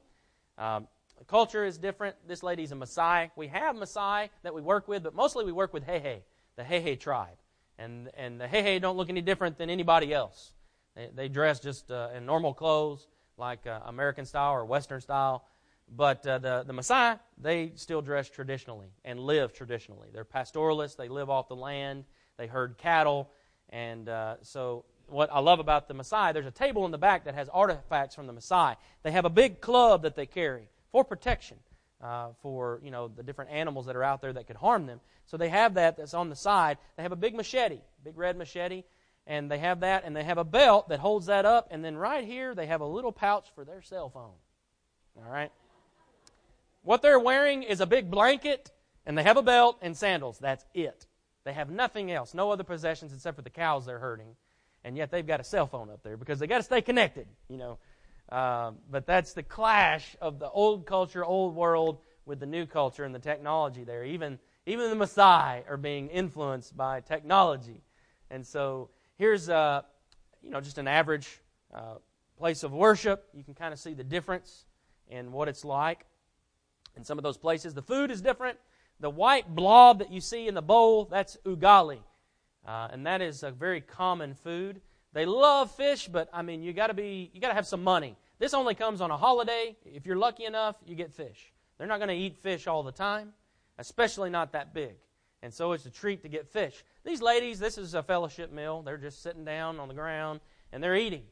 Um, 0.56 0.88
culture 1.26 1.64
is 1.64 1.78
different. 1.78 2.16
This 2.26 2.42
lady's 2.42 2.72
a 2.72 2.74
Maasai. 2.74 3.30
We 3.36 3.48
have 3.48 3.76
Maasai 3.76 4.30
that 4.42 4.54
we 4.54 4.62
work 4.62 4.88
with 4.88 5.02
but 5.02 5.14
mostly 5.14 5.44
we 5.44 5.52
work 5.52 5.72
with 5.72 5.86
Hehe 5.86 6.22
the 6.56 6.64
Hehe 6.64 6.98
tribe. 6.98 7.36
And 7.78 8.10
and 8.16 8.40
the 8.40 8.46
Hehe 8.46 8.80
don't 8.80 8.96
look 8.96 9.08
any 9.08 9.22
different 9.22 9.56
than 9.56 9.70
anybody 9.70 10.12
else. 10.12 10.52
They, 10.96 11.10
they 11.14 11.28
dress 11.28 11.60
just 11.60 11.90
uh, 11.90 12.08
in 12.14 12.26
normal 12.26 12.52
clothes 12.52 13.06
like 13.38 13.66
uh, 13.66 13.80
American 13.86 14.24
style 14.24 14.52
or 14.52 14.64
Western 14.64 15.00
style. 15.00 15.44
But 15.94 16.26
uh, 16.26 16.38
the, 16.38 16.64
the 16.66 16.74
Maasai, 16.74 17.18
they 17.38 17.72
still 17.76 18.02
dress 18.02 18.28
traditionally 18.28 18.88
and 19.04 19.20
live 19.20 19.52
traditionally. 19.52 20.08
They're 20.12 20.24
pastoralists, 20.24 20.96
they 20.96 21.08
live 21.08 21.30
off 21.30 21.48
the 21.48 21.56
land, 21.56 22.04
they 22.36 22.46
herd 22.46 22.76
cattle. 22.76 23.30
And 23.70 24.08
uh, 24.08 24.36
so, 24.42 24.84
what 25.06 25.30
I 25.32 25.40
love 25.40 25.58
about 25.58 25.88
the 25.88 25.94
Maasai, 25.94 26.34
there's 26.34 26.46
a 26.46 26.50
table 26.50 26.84
in 26.84 26.90
the 26.90 26.98
back 26.98 27.24
that 27.24 27.34
has 27.34 27.48
artifacts 27.48 28.14
from 28.14 28.26
the 28.26 28.34
Maasai. 28.34 28.76
They 29.02 29.10
have 29.12 29.24
a 29.24 29.30
big 29.30 29.62
club 29.62 30.02
that 30.02 30.14
they 30.14 30.26
carry 30.26 30.68
for 30.92 31.04
protection. 31.04 31.56
Uh, 32.00 32.28
for 32.42 32.78
you 32.84 32.92
know 32.92 33.08
the 33.08 33.24
different 33.24 33.50
animals 33.50 33.86
that 33.86 33.96
are 33.96 34.04
out 34.04 34.20
there 34.20 34.32
that 34.32 34.46
could 34.46 34.54
harm 34.54 34.86
them. 34.86 35.00
So 35.26 35.36
they 35.36 35.48
have 35.48 35.74
that 35.74 35.96
that's 35.96 36.14
on 36.14 36.30
the 36.30 36.36
side. 36.36 36.78
They 36.96 37.02
have 37.02 37.10
a 37.10 37.16
big 37.16 37.34
machete, 37.34 37.80
big 38.04 38.16
red 38.16 38.36
machete, 38.36 38.84
and 39.28 39.50
they 39.50 39.58
have 39.58 39.80
that, 39.80 40.04
and 40.04 40.16
they 40.16 40.24
have 40.24 40.38
a 40.38 40.44
belt 40.44 40.88
that 40.88 40.98
holds 40.98 41.26
that 41.26 41.44
up, 41.44 41.68
and 41.70 41.84
then 41.84 41.96
right 41.96 42.24
here 42.24 42.54
they 42.54 42.66
have 42.66 42.80
a 42.80 42.86
little 42.86 43.12
pouch 43.12 43.46
for 43.54 43.62
their 43.62 43.82
cell 43.82 44.08
phone. 44.08 44.32
All 45.18 45.30
right? 45.30 45.52
What 46.82 47.02
they're 47.02 47.18
wearing 47.18 47.62
is 47.62 47.82
a 47.82 47.86
big 47.86 48.10
blanket, 48.10 48.70
and 49.04 49.16
they 49.16 49.22
have 49.22 49.36
a 49.36 49.42
belt 49.42 49.78
and 49.82 49.94
sandals. 49.94 50.38
That's 50.38 50.64
it. 50.72 51.06
They 51.44 51.52
have 51.52 51.68
nothing 51.68 52.10
else, 52.10 52.32
no 52.32 52.50
other 52.50 52.64
possessions 52.64 53.12
except 53.12 53.36
for 53.36 53.42
the 53.42 53.50
cows 53.50 53.84
they're 53.84 53.98
herding, 53.98 54.34
and 54.82 54.96
yet 54.96 55.10
they've 55.10 55.26
got 55.26 55.40
a 55.40 55.44
cell 55.44 55.66
phone 55.66 55.90
up 55.90 56.02
there 56.02 56.16
because 56.16 56.38
they 56.38 56.46
got 56.46 56.58
to 56.58 56.62
stay 56.62 56.80
connected, 56.80 57.28
you 57.50 57.58
know. 57.58 57.78
Uh, 58.30 58.72
but 58.90 59.06
that's 59.06 59.34
the 59.34 59.42
clash 59.42 60.16
of 60.22 60.38
the 60.38 60.48
old 60.48 60.86
culture, 60.86 61.22
old 61.22 61.54
world, 61.54 61.98
with 62.24 62.40
the 62.40 62.46
new 62.46 62.64
culture 62.64 63.04
and 63.04 63.14
the 63.14 63.18
technology 63.18 63.84
there. 63.84 64.04
Even 64.04 64.38
even 64.66 64.90
the 64.90 65.04
Maasai 65.04 65.62
are 65.68 65.78
being 65.78 66.08
influenced 66.08 66.76
by 66.76 67.00
technology, 67.00 67.82
and 68.30 68.46
so 68.46 68.90
Here's 69.18 69.48
uh, 69.48 69.82
you 70.42 70.50
know 70.50 70.60
just 70.60 70.78
an 70.78 70.86
average 70.86 71.40
uh, 71.74 71.96
place 72.36 72.62
of 72.62 72.72
worship. 72.72 73.28
You 73.34 73.42
can 73.42 73.54
kind 73.54 73.72
of 73.72 73.80
see 73.80 73.92
the 73.92 74.04
difference 74.04 74.64
in 75.08 75.32
what 75.32 75.48
it's 75.48 75.64
like 75.64 76.06
in 76.96 77.02
some 77.02 77.18
of 77.18 77.24
those 77.24 77.36
places. 77.36 77.74
The 77.74 77.82
food 77.82 78.12
is 78.12 78.22
different. 78.22 78.58
The 79.00 79.10
white 79.10 79.54
blob 79.54 79.98
that 79.98 80.12
you 80.12 80.20
see 80.20 80.46
in 80.46 80.54
the 80.54 80.62
bowl, 80.62 81.04
that's 81.04 81.36
ugali. 81.44 81.98
Uh, 82.66 82.88
and 82.92 83.06
that 83.06 83.20
is 83.20 83.42
a 83.42 83.50
very 83.50 83.80
common 83.80 84.34
food. 84.34 84.80
They 85.12 85.26
love 85.26 85.70
fish, 85.72 86.06
but 86.06 86.28
I 86.32 86.42
mean, 86.42 86.62
you 86.62 86.72
got 86.72 86.88
to 86.88 86.94
be, 86.94 87.30
you 87.32 87.40
got 87.40 87.48
to 87.48 87.54
have 87.54 87.66
some 87.66 87.82
money. 87.82 88.16
This 88.38 88.54
only 88.54 88.74
comes 88.74 89.00
on 89.00 89.10
a 89.10 89.16
holiday. 89.16 89.76
If 89.84 90.06
you're 90.06 90.16
lucky 90.16 90.44
enough, 90.44 90.76
you 90.86 90.94
get 90.94 91.12
fish. 91.12 91.52
They're 91.76 91.86
not 91.88 91.98
going 91.98 92.08
to 92.08 92.14
eat 92.14 92.36
fish 92.36 92.66
all 92.66 92.82
the 92.82 92.92
time, 92.92 93.32
especially 93.78 94.30
not 94.30 94.52
that 94.52 94.74
big. 94.74 94.94
And 95.42 95.54
so 95.54 95.72
it's 95.72 95.86
a 95.86 95.90
treat 95.90 96.22
to 96.22 96.28
get 96.28 96.48
fish. 96.48 96.84
These 97.08 97.22
ladies, 97.22 97.58
this 97.58 97.78
is 97.78 97.94
a 97.94 98.02
fellowship 98.02 98.52
meal. 98.52 98.82
They're 98.82 98.98
just 98.98 99.22
sitting 99.22 99.42
down 99.42 99.80
on 99.80 99.88
the 99.88 99.94
ground 99.94 100.40
and 100.74 100.82
they're 100.82 100.94
eating. 100.94 101.22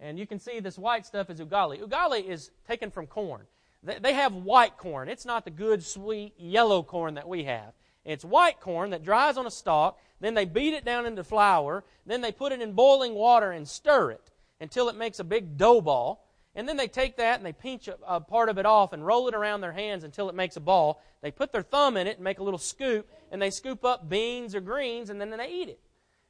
And 0.00 0.18
you 0.18 0.26
can 0.26 0.38
see 0.38 0.60
this 0.60 0.78
white 0.78 1.04
stuff 1.04 1.28
is 1.28 1.40
ugali. 1.40 1.78
Ugali 1.78 2.26
is 2.26 2.50
taken 2.66 2.90
from 2.90 3.06
corn. 3.06 3.42
They 3.82 4.14
have 4.14 4.32
white 4.32 4.78
corn. 4.78 5.10
It's 5.10 5.26
not 5.26 5.44
the 5.44 5.50
good, 5.50 5.84
sweet 5.84 6.32
yellow 6.38 6.82
corn 6.82 7.16
that 7.16 7.28
we 7.28 7.44
have. 7.44 7.74
It's 8.02 8.24
white 8.24 8.60
corn 8.60 8.88
that 8.90 9.04
dries 9.04 9.36
on 9.36 9.46
a 9.46 9.50
stalk. 9.50 10.00
Then 10.20 10.32
they 10.32 10.46
beat 10.46 10.72
it 10.72 10.86
down 10.86 11.04
into 11.04 11.22
flour. 11.22 11.84
Then 12.06 12.22
they 12.22 12.32
put 12.32 12.52
it 12.52 12.62
in 12.62 12.72
boiling 12.72 13.12
water 13.12 13.50
and 13.52 13.68
stir 13.68 14.12
it 14.12 14.30
until 14.58 14.88
it 14.88 14.96
makes 14.96 15.18
a 15.18 15.24
big 15.24 15.58
dough 15.58 15.82
ball. 15.82 16.25
And 16.56 16.66
then 16.66 16.78
they 16.78 16.88
take 16.88 17.18
that 17.18 17.36
and 17.36 17.44
they 17.44 17.52
pinch 17.52 17.86
a, 17.86 17.96
a, 18.06 18.18
part 18.18 18.48
of 18.48 18.56
it 18.56 18.64
off 18.64 18.94
and 18.94 19.06
roll 19.06 19.28
it 19.28 19.34
around 19.34 19.60
their 19.60 19.72
hands 19.72 20.04
until 20.04 20.30
it 20.30 20.34
makes 20.34 20.56
a 20.56 20.60
ball. 20.60 21.02
They 21.20 21.30
put 21.30 21.52
their 21.52 21.62
thumb 21.62 21.98
in 21.98 22.06
it 22.06 22.16
and 22.16 22.24
make 22.24 22.38
a 22.38 22.42
little 22.42 22.58
scoop, 22.58 23.06
and 23.30 23.40
they 23.40 23.50
scoop 23.50 23.84
up 23.84 24.08
beans 24.08 24.54
or 24.54 24.60
greens, 24.60 25.10
and 25.10 25.20
then 25.20 25.30
they 25.30 25.50
eat 25.50 25.68
it. 25.68 25.80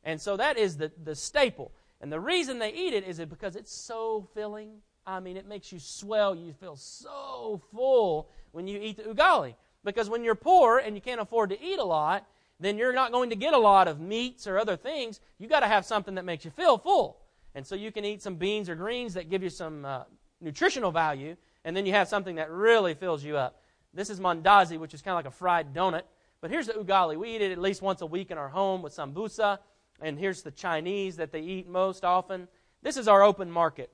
And 0.03 0.21
so 0.21 0.37
that 0.37 0.59
is 0.59 0.77
the, 0.77 0.91
the 1.03 1.15
staple. 1.15 1.71
And 2.01 2.13
the 2.13 2.21
reason 2.21 2.59
they 2.59 2.73
eat 2.73 2.93
it 2.93 3.05
is 3.05 3.21
it 3.21 3.31
because 3.31 3.55
it's 3.55 3.73
so 3.73 4.29
filling. 4.35 4.79
I 5.07 5.21
mean, 5.21 5.37
it 5.37 5.47
makes 5.47 5.71
you 5.71 5.79
swell. 5.79 6.35
You 6.35 6.53
feel 6.53 6.77
so 6.77 7.63
full 7.73 8.29
when 8.51 8.67
you 8.67 8.81
eat 8.81 8.97
the 8.97 9.05
ugali. 9.05 9.55
Because 9.85 10.11
when 10.11 10.25
you're 10.25 10.35
poor 10.35 10.79
and 10.79 10.97
you 10.97 11.01
can't 11.01 11.21
afford 11.21 11.51
to 11.51 11.63
eat 11.63 11.79
a 11.79 11.85
lot, 11.85 12.27
then 12.59 12.79
you're 12.79 12.93
not 12.93 13.13
going 13.13 13.31
to 13.31 13.37
get 13.37 13.55
a 13.55 13.59
lot 13.59 13.87
of 13.87 14.01
meats 14.01 14.49
or 14.49 14.59
other 14.59 14.77
things. 14.77 15.21
You 15.39 15.47
got 15.47 15.61
to 15.61 15.69
have 15.69 15.85
something 15.85 16.17
that 16.17 16.25
makes 16.25 16.45
you 16.45 16.51
feel 16.51 16.79
full. 16.79 17.19
And 17.55 17.67
so 17.67 17.75
you 17.75 17.93
can 17.93 18.05
eat 18.05 18.23
some 18.23 18.35
beans 18.35 18.69
or 18.69 18.75
greens 18.75 19.15
that 19.15 19.31
give 19.31 19.43
you 19.43 19.49
some 19.49 19.85
uh, 19.85 20.03
nutritional 20.41 20.91
value, 20.91 21.37
and 21.65 21.77
then 21.77 21.87
you 21.87 21.93
have 21.93 22.09
something 22.09 22.37
that 22.37 22.51
really 22.51 22.95
fills 22.95 23.25
you 23.25 23.37
up. 23.37 23.61
This 23.93 24.11
is 24.11 24.21
mandazi, 24.21 24.79
which 24.79 24.95
is 24.95 25.03
kind 25.03 25.13
of 25.13 25.25
like 25.25 25.33
a 25.33 25.37
fried 25.37 25.75
donut. 25.75 26.03
But 26.41 26.51
here's 26.51 26.67
the 26.67 26.75
ugali. 26.75 27.17
We 27.17 27.35
eat 27.35 27.43
it 27.43 27.53
at 27.53 27.59
least 27.59 27.83
once 27.83 28.03
a 28.03 28.07
week 28.07 28.31
in 28.31 28.39
our 28.39 28.49
home 28.49 28.83
with 28.83 28.95
sambusa. 28.95 29.59
And 30.01 30.19
here's 30.19 30.43
the 30.43 30.51
Chinese 30.51 31.17
that 31.17 31.33
they 31.33 31.41
eat 31.41 31.69
most 31.69 32.05
often. 32.05 32.49
This 32.83 32.97
is 32.97 33.09
our 33.09 33.23
open 33.23 33.51
market. 33.51 33.91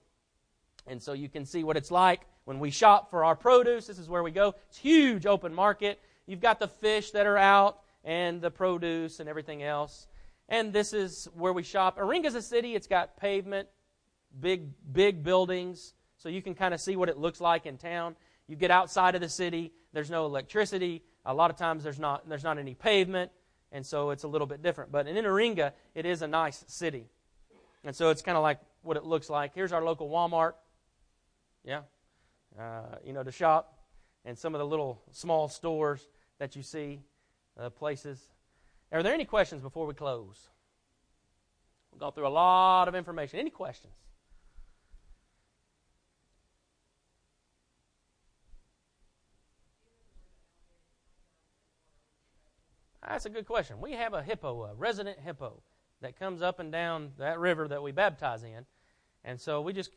And 0.86 1.00
so 1.00 1.12
you 1.12 1.28
can 1.28 1.44
see 1.44 1.62
what 1.62 1.76
it's 1.76 1.90
like 1.90 2.22
when 2.44 2.58
we 2.58 2.70
shop 2.70 3.10
for 3.10 3.24
our 3.24 3.36
produce. 3.36 3.86
This 3.86 3.98
is 3.98 4.08
where 4.08 4.22
we 4.22 4.32
go. 4.32 4.54
It's 4.68 4.78
huge 4.78 5.26
open 5.26 5.54
market. 5.54 6.00
You've 6.26 6.40
got 6.40 6.58
the 6.58 6.68
fish 6.68 7.12
that 7.12 7.26
are 7.26 7.38
out 7.38 7.80
and 8.04 8.40
the 8.40 8.50
produce 8.50 9.20
and 9.20 9.28
everything 9.28 9.62
else. 9.62 10.08
And 10.48 10.72
this 10.72 10.92
is 10.92 11.28
where 11.34 11.52
we 11.52 11.62
shop. 11.62 11.98
Iringa's 11.98 12.34
a 12.34 12.42
city. 12.42 12.74
It's 12.74 12.88
got 12.88 13.16
pavement, 13.16 13.68
big, 14.40 14.70
big 14.92 15.22
buildings, 15.22 15.94
so 16.22 16.28
you 16.28 16.42
can 16.42 16.54
kind 16.54 16.72
of 16.72 16.80
see 16.80 16.96
what 16.96 17.08
it 17.08 17.18
looks 17.18 17.40
like 17.40 17.66
in 17.66 17.76
town. 17.76 18.16
You 18.46 18.56
get 18.56 18.70
outside 18.70 19.14
of 19.14 19.20
the 19.20 19.28
city, 19.28 19.72
there's 19.92 20.10
no 20.10 20.26
electricity. 20.26 21.02
A 21.24 21.34
lot 21.34 21.50
of 21.50 21.56
times 21.56 21.82
there's 21.82 21.98
not, 21.98 22.28
there's 22.28 22.44
not 22.44 22.58
any 22.58 22.74
pavement 22.74 23.30
and 23.72 23.84
so 23.84 24.10
it's 24.10 24.22
a 24.22 24.28
little 24.28 24.46
bit 24.46 24.62
different. 24.62 24.92
But 24.92 25.06
in 25.08 25.16
Iringa, 25.24 25.72
it 25.94 26.04
is 26.06 26.22
a 26.22 26.28
nice 26.28 26.62
city. 26.68 27.06
And 27.84 27.96
so 27.96 28.10
it's 28.10 28.22
kind 28.22 28.36
of 28.36 28.42
like 28.42 28.60
what 28.82 28.96
it 28.96 29.04
looks 29.04 29.30
like. 29.30 29.54
Here's 29.54 29.72
our 29.72 29.82
local 29.82 30.08
Walmart. 30.08 30.52
Yeah. 31.64 31.80
Uh, 32.58 32.96
you 33.04 33.14
know, 33.14 33.22
to 33.22 33.32
shop. 33.32 33.78
And 34.24 34.38
some 34.38 34.54
of 34.54 34.58
the 34.60 34.66
little 34.66 35.02
small 35.10 35.48
stores 35.48 36.06
that 36.38 36.54
you 36.54 36.62
see, 36.62 37.00
uh, 37.58 37.70
places. 37.70 38.28
Are 38.92 39.02
there 39.02 39.14
any 39.14 39.24
questions 39.24 39.62
before 39.62 39.86
we 39.86 39.94
close? 39.94 40.48
We've 41.90 41.98
gone 42.00 42.12
through 42.12 42.26
a 42.26 42.28
lot 42.28 42.88
of 42.88 42.94
information. 42.94 43.40
Any 43.40 43.50
questions? 43.50 43.94
That's 53.06 53.26
a 53.26 53.30
good 53.30 53.46
question. 53.46 53.80
We 53.80 53.92
have 53.92 54.14
a 54.14 54.22
hippo, 54.22 54.64
a 54.64 54.74
resident 54.74 55.18
hippo, 55.20 55.62
that 56.00 56.18
comes 56.18 56.42
up 56.42 56.58
and 56.58 56.72
down 56.72 57.12
that 57.18 57.38
river 57.38 57.68
that 57.68 57.82
we 57.82 57.92
baptize 57.92 58.42
in. 58.42 58.66
And 59.24 59.40
so 59.40 59.60
we 59.60 59.72
just, 59.72 59.90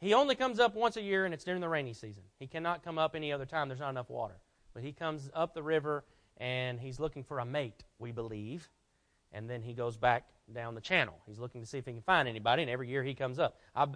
he 0.00 0.14
only 0.14 0.34
comes 0.34 0.58
up 0.58 0.74
once 0.74 0.96
a 0.96 1.02
year, 1.02 1.24
and 1.24 1.34
it's 1.34 1.44
during 1.44 1.60
the 1.60 1.68
rainy 1.68 1.92
season. 1.92 2.22
He 2.38 2.46
cannot 2.46 2.82
come 2.82 2.98
up 2.98 3.14
any 3.14 3.32
other 3.32 3.46
time. 3.46 3.68
There's 3.68 3.80
not 3.80 3.90
enough 3.90 4.10
water. 4.10 4.36
But 4.72 4.82
he 4.82 4.92
comes 4.92 5.30
up 5.34 5.54
the 5.54 5.62
river, 5.62 6.04
and 6.38 6.80
he's 6.80 6.98
looking 6.98 7.24
for 7.24 7.38
a 7.38 7.44
mate, 7.44 7.84
we 7.98 8.10
believe. 8.10 8.68
And 9.32 9.48
then 9.48 9.62
he 9.62 9.74
goes 9.74 9.96
back 9.96 10.26
down 10.52 10.74
the 10.74 10.80
channel. 10.80 11.14
He's 11.26 11.38
looking 11.38 11.60
to 11.60 11.66
see 11.66 11.78
if 11.78 11.86
he 11.86 11.92
can 11.92 12.02
find 12.02 12.28
anybody, 12.28 12.62
and 12.62 12.70
every 12.70 12.88
year 12.88 13.02
he 13.02 13.14
comes 13.14 13.38
up. 13.38 13.58
I, 13.74 13.86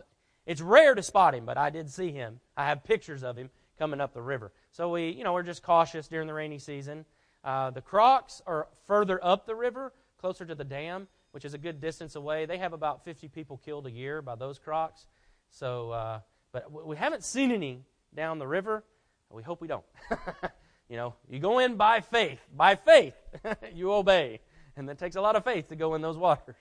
it's 0.46 0.60
rare 0.60 0.94
to 0.94 1.02
spot 1.02 1.34
him, 1.34 1.44
but 1.44 1.56
I 1.56 1.70
did 1.70 1.90
see 1.90 2.10
him. 2.10 2.40
I 2.56 2.66
have 2.66 2.84
pictures 2.84 3.22
of 3.22 3.36
him 3.36 3.50
coming 3.78 4.00
up 4.00 4.12
the 4.12 4.22
river. 4.22 4.52
So 4.72 4.90
we, 4.90 5.10
you 5.10 5.24
know, 5.24 5.32
we're 5.32 5.42
just 5.42 5.62
cautious 5.62 6.08
during 6.08 6.26
the 6.26 6.34
rainy 6.34 6.58
season. 6.58 7.04
Uh, 7.44 7.70
the 7.70 7.80
Crocs 7.80 8.42
are 8.46 8.68
further 8.86 9.22
up 9.24 9.46
the 9.46 9.54
river, 9.54 9.92
closer 10.18 10.44
to 10.44 10.54
the 10.54 10.64
dam, 10.64 11.08
which 11.32 11.44
is 11.44 11.54
a 11.54 11.58
good 11.58 11.80
distance 11.80 12.14
away. 12.16 12.46
They 12.46 12.58
have 12.58 12.72
about 12.72 13.04
50 13.04 13.28
people 13.28 13.58
killed 13.64 13.86
a 13.86 13.90
year 13.90 14.22
by 14.22 14.34
those 14.34 14.58
Crocs. 14.58 15.06
So, 15.50 15.90
uh, 15.92 16.20
but 16.52 16.70
we 16.86 16.96
haven't 16.96 17.24
seen 17.24 17.52
any 17.52 17.84
down 18.14 18.38
the 18.38 18.46
river. 18.46 18.84
We 19.30 19.42
hope 19.42 19.60
we 19.60 19.68
don't. 19.68 19.84
you 20.88 20.96
know, 20.96 21.14
you 21.28 21.38
go 21.38 21.58
in 21.58 21.76
by 21.76 22.00
faith. 22.00 22.40
By 22.54 22.74
faith, 22.74 23.14
you 23.74 23.92
obey. 23.92 24.40
And 24.76 24.88
that 24.88 24.98
takes 24.98 25.16
a 25.16 25.20
lot 25.20 25.36
of 25.36 25.44
faith 25.44 25.68
to 25.68 25.76
go 25.76 25.94
in 25.94 26.02
those 26.02 26.16
waters. 26.16 26.56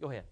Go 0.00 0.10
ahead. 0.10 0.24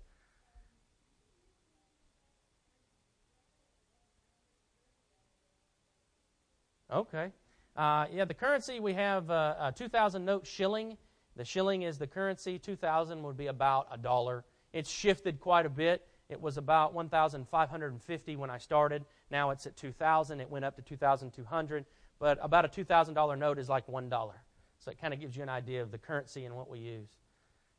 Okay. 6.91 7.33
Uh, 7.79 8.07
yeah, 8.12 8.24
the 8.24 8.35
currency 8.35 8.81
we 8.81 8.93
have 8.93 9.31
uh, 9.31 9.55
a 9.61 9.72
2,000 9.72 10.24
note 10.24 10.45
shilling. 10.45 10.97
The 11.37 11.45
shilling 11.45 11.83
is 11.83 11.97
the 11.97 12.09
currency. 12.09 12.59
2,000 12.59 13.22
would 13.22 13.37
be 13.37 13.47
about 13.47 13.87
a 13.93 13.97
dollar. 13.97 14.45
It's 14.72 14.91
shifted 14.91 15.39
quite 15.39 15.64
a 15.64 15.70
bit. 15.70 16.05
It 16.29 16.41
was 16.41 16.57
about 16.57 16.93
1,550 16.93 18.37
when 18.37 18.51
I 18.51 18.59
started. 18.59 19.05
Now 19.31 19.51
it's 19.51 19.64
at 19.64 19.76
2,000. 19.76 20.41
It 20.41 20.51
went 20.51 20.64
up 20.64 20.74
to 20.74 20.83
2,200. 20.83 21.85
But 22.18 22.39
about 22.43 22.64
a 22.64 22.68
$2,000 22.68 23.39
note 23.39 23.59
is 23.61 23.68
like 23.68 23.87
$1. 23.87 24.33
So 24.81 24.91
it 24.91 25.01
kind 25.01 25.14
of 25.14 25.20
gives 25.20 25.37
you 25.37 25.45
an 25.45 25.49
idea 25.49 25.81
of 25.81 25.93
the 25.93 25.99
currency 25.99 26.47
and 26.47 26.57
what 26.57 26.68
we 26.68 26.81
use. 26.81 27.11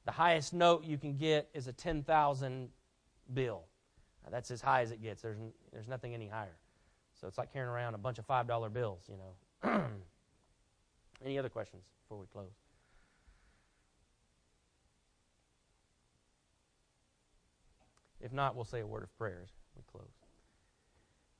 The 0.06 0.12
highest 0.12 0.54
note 0.54 0.86
you 0.86 0.97
can 0.97 1.18
get 1.18 1.50
is 1.54 1.68
a 1.68 1.74
10,000 1.74 2.70
bill. 3.34 3.64
Now, 4.24 4.30
that's 4.32 4.50
as 4.50 4.62
high 4.62 4.82
as 4.82 4.91
it 4.91 5.04
gets. 5.04 5.22
There's, 5.22 5.38
there's 5.74 5.89
nothing 5.89 6.14
any 6.14 6.30
higher. 6.30 6.56
So 7.20 7.28
it's 7.28 7.38
like 7.38 7.52
carrying 7.52 7.70
around 7.70 7.95
a 7.95 7.97
bunch 7.97 8.18
of 8.18 8.26
$5 8.26 8.72
bills, 8.72 9.04
you 9.10 9.18
know. 9.18 9.34
Any 11.24 11.38
other 11.38 11.49
questions 11.49 11.84
before 12.03 12.20
we 12.20 12.26
close? 12.28 12.51
If 18.22 18.34
not, 18.34 18.55
we'll 18.55 18.66
say 18.66 18.82
a 18.82 18.88
word 18.88 19.03
of 19.03 19.18
prayer 19.18 19.41
as 19.43 19.49
we 19.76 19.84
close. 19.91 20.07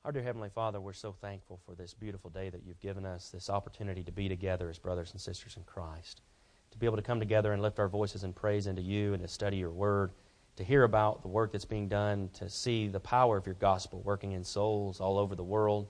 Our 0.04 0.12
dear 0.12 0.22
Heavenly 0.22 0.48
Father, 0.48 0.80
we're 0.80 0.94
so 0.94 1.12
thankful 1.12 1.60
for 1.66 1.74
this 1.74 1.92
beautiful 1.92 2.30
day 2.30 2.48
that 2.48 2.62
you've 2.66 2.80
given 2.80 3.04
us, 3.04 3.28
this 3.28 3.50
opportunity 3.50 4.02
to 4.02 4.12
be 4.12 4.30
together 4.30 4.70
as 4.70 4.78
brothers 4.78 5.12
and 5.12 5.20
sisters 5.20 5.56
in 5.58 5.64
Christ, 5.64 6.22
to 6.70 6.78
be 6.78 6.86
able 6.86 6.96
to 6.96 7.02
come 7.02 7.20
together 7.20 7.52
and 7.52 7.60
lift 7.60 7.78
our 7.78 7.88
voices 7.88 8.24
in 8.24 8.32
praise 8.32 8.66
into 8.66 8.80
you 8.80 9.12
and 9.12 9.22
to 9.22 9.28
study 9.28 9.58
your 9.58 9.70
word, 9.70 10.12
to 10.56 10.64
hear 10.64 10.84
about 10.84 11.20
the 11.20 11.28
work 11.28 11.52
that's 11.52 11.66
being 11.66 11.86
done, 11.86 12.30
to 12.32 12.48
see 12.48 12.88
the 12.88 13.00
power 13.00 13.36
of 13.36 13.44
your 13.44 13.56
gospel 13.56 14.00
working 14.02 14.32
in 14.32 14.42
souls 14.42 15.00
all 15.00 15.18
over 15.18 15.34
the 15.34 15.44
world. 15.44 15.88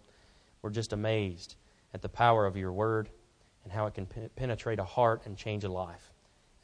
We're 0.60 0.70
just 0.70 0.92
amazed 0.92 1.54
at 1.94 2.02
the 2.02 2.08
power 2.08 2.46
of 2.46 2.56
your 2.56 2.72
word 2.72 3.08
and 3.64 3.72
how 3.72 3.86
it 3.86 3.94
can 3.94 4.06
penetrate 4.36 4.78
a 4.78 4.84
heart 4.84 5.22
and 5.26 5.36
change 5.36 5.64
a 5.64 5.68
life. 5.68 6.12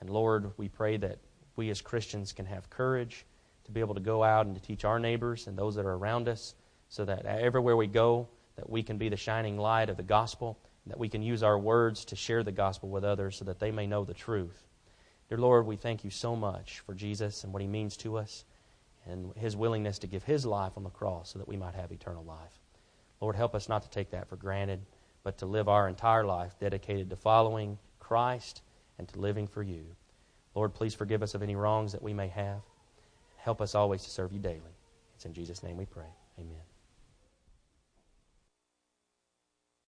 And 0.00 0.10
Lord, 0.10 0.52
we 0.56 0.68
pray 0.68 0.96
that 0.98 1.18
we 1.56 1.70
as 1.70 1.80
Christians 1.80 2.32
can 2.32 2.46
have 2.46 2.70
courage 2.70 3.26
to 3.64 3.72
be 3.72 3.80
able 3.80 3.94
to 3.94 4.00
go 4.00 4.22
out 4.22 4.46
and 4.46 4.54
to 4.54 4.60
teach 4.60 4.84
our 4.84 4.98
neighbors 4.98 5.46
and 5.46 5.58
those 5.58 5.74
that 5.74 5.86
are 5.86 5.94
around 5.94 6.28
us 6.28 6.54
so 6.88 7.04
that 7.04 7.26
everywhere 7.26 7.76
we 7.76 7.86
go 7.86 8.28
that 8.56 8.70
we 8.70 8.82
can 8.82 8.96
be 8.96 9.08
the 9.08 9.16
shining 9.16 9.58
light 9.58 9.90
of 9.90 9.96
the 9.96 10.02
gospel 10.02 10.58
that 10.86 10.98
we 10.98 11.08
can 11.08 11.22
use 11.22 11.42
our 11.42 11.58
words 11.58 12.04
to 12.06 12.16
share 12.16 12.42
the 12.42 12.52
gospel 12.52 12.88
with 12.88 13.04
others 13.04 13.36
so 13.36 13.44
that 13.44 13.58
they 13.58 13.70
may 13.70 13.86
know 13.86 14.04
the 14.04 14.14
truth. 14.14 14.66
Dear 15.28 15.38
Lord, 15.38 15.66
we 15.66 15.76
thank 15.76 16.04
you 16.04 16.10
so 16.10 16.36
much 16.36 16.80
for 16.80 16.94
Jesus 16.94 17.42
and 17.42 17.52
what 17.52 17.62
he 17.62 17.68
means 17.68 17.96
to 17.98 18.16
us 18.16 18.44
and 19.04 19.32
his 19.36 19.56
willingness 19.56 19.98
to 20.00 20.06
give 20.06 20.22
his 20.22 20.46
life 20.46 20.72
on 20.76 20.84
the 20.84 20.90
cross 20.90 21.32
so 21.32 21.38
that 21.38 21.48
we 21.48 21.56
might 21.56 21.74
have 21.74 21.90
eternal 21.90 22.24
life. 22.24 22.60
Lord, 23.20 23.34
help 23.34 23.54
us 23.54 23.68
not 23.68 23.82
to 23.82 23.90
take 23.90 24.10
that 24.10 24.28
for 24.28 24.36
granted 24.36 24.80
but 25.26 25.38
to 25.38 25.44
live 25.44 25.68
our 25.68 25.88
entire 25.88 26.24
life 26.24 26.56
dedicated 26.60 27.10
to 27.10 27.16
following 27.16 27.76
Christ 27.98 28.62
and 28.96 29.08
to 29.08 29.18
living 29.18 29.48
for 29.48 29.60
you. 29.60 29.84
Lord, 30.54 30.72
please 30.72 30.94
forgive 30.94 31.20
us 31.20 31.34
of 31.34 31.42
any 31.42 31.56
wrongs 31.56 31.90
that 31.90 32.00
we 32.00 32.14
may 32.14 32.28
have. 32.28 32.60
Help 33.38 33.60
us 33.60 33.74
always 33.74 34.04
to 34.04 34.10
serve 34.10 34.32
you 34.32 34.38
daily. 34.38 34.76
It's 35.16 35.24
in 35.24 35.32
Jesus' 35.32 35.64
name 35.64 35.78
we 35.78 35.84
pray. 35.84 36.06
Amen. 36.38 36.75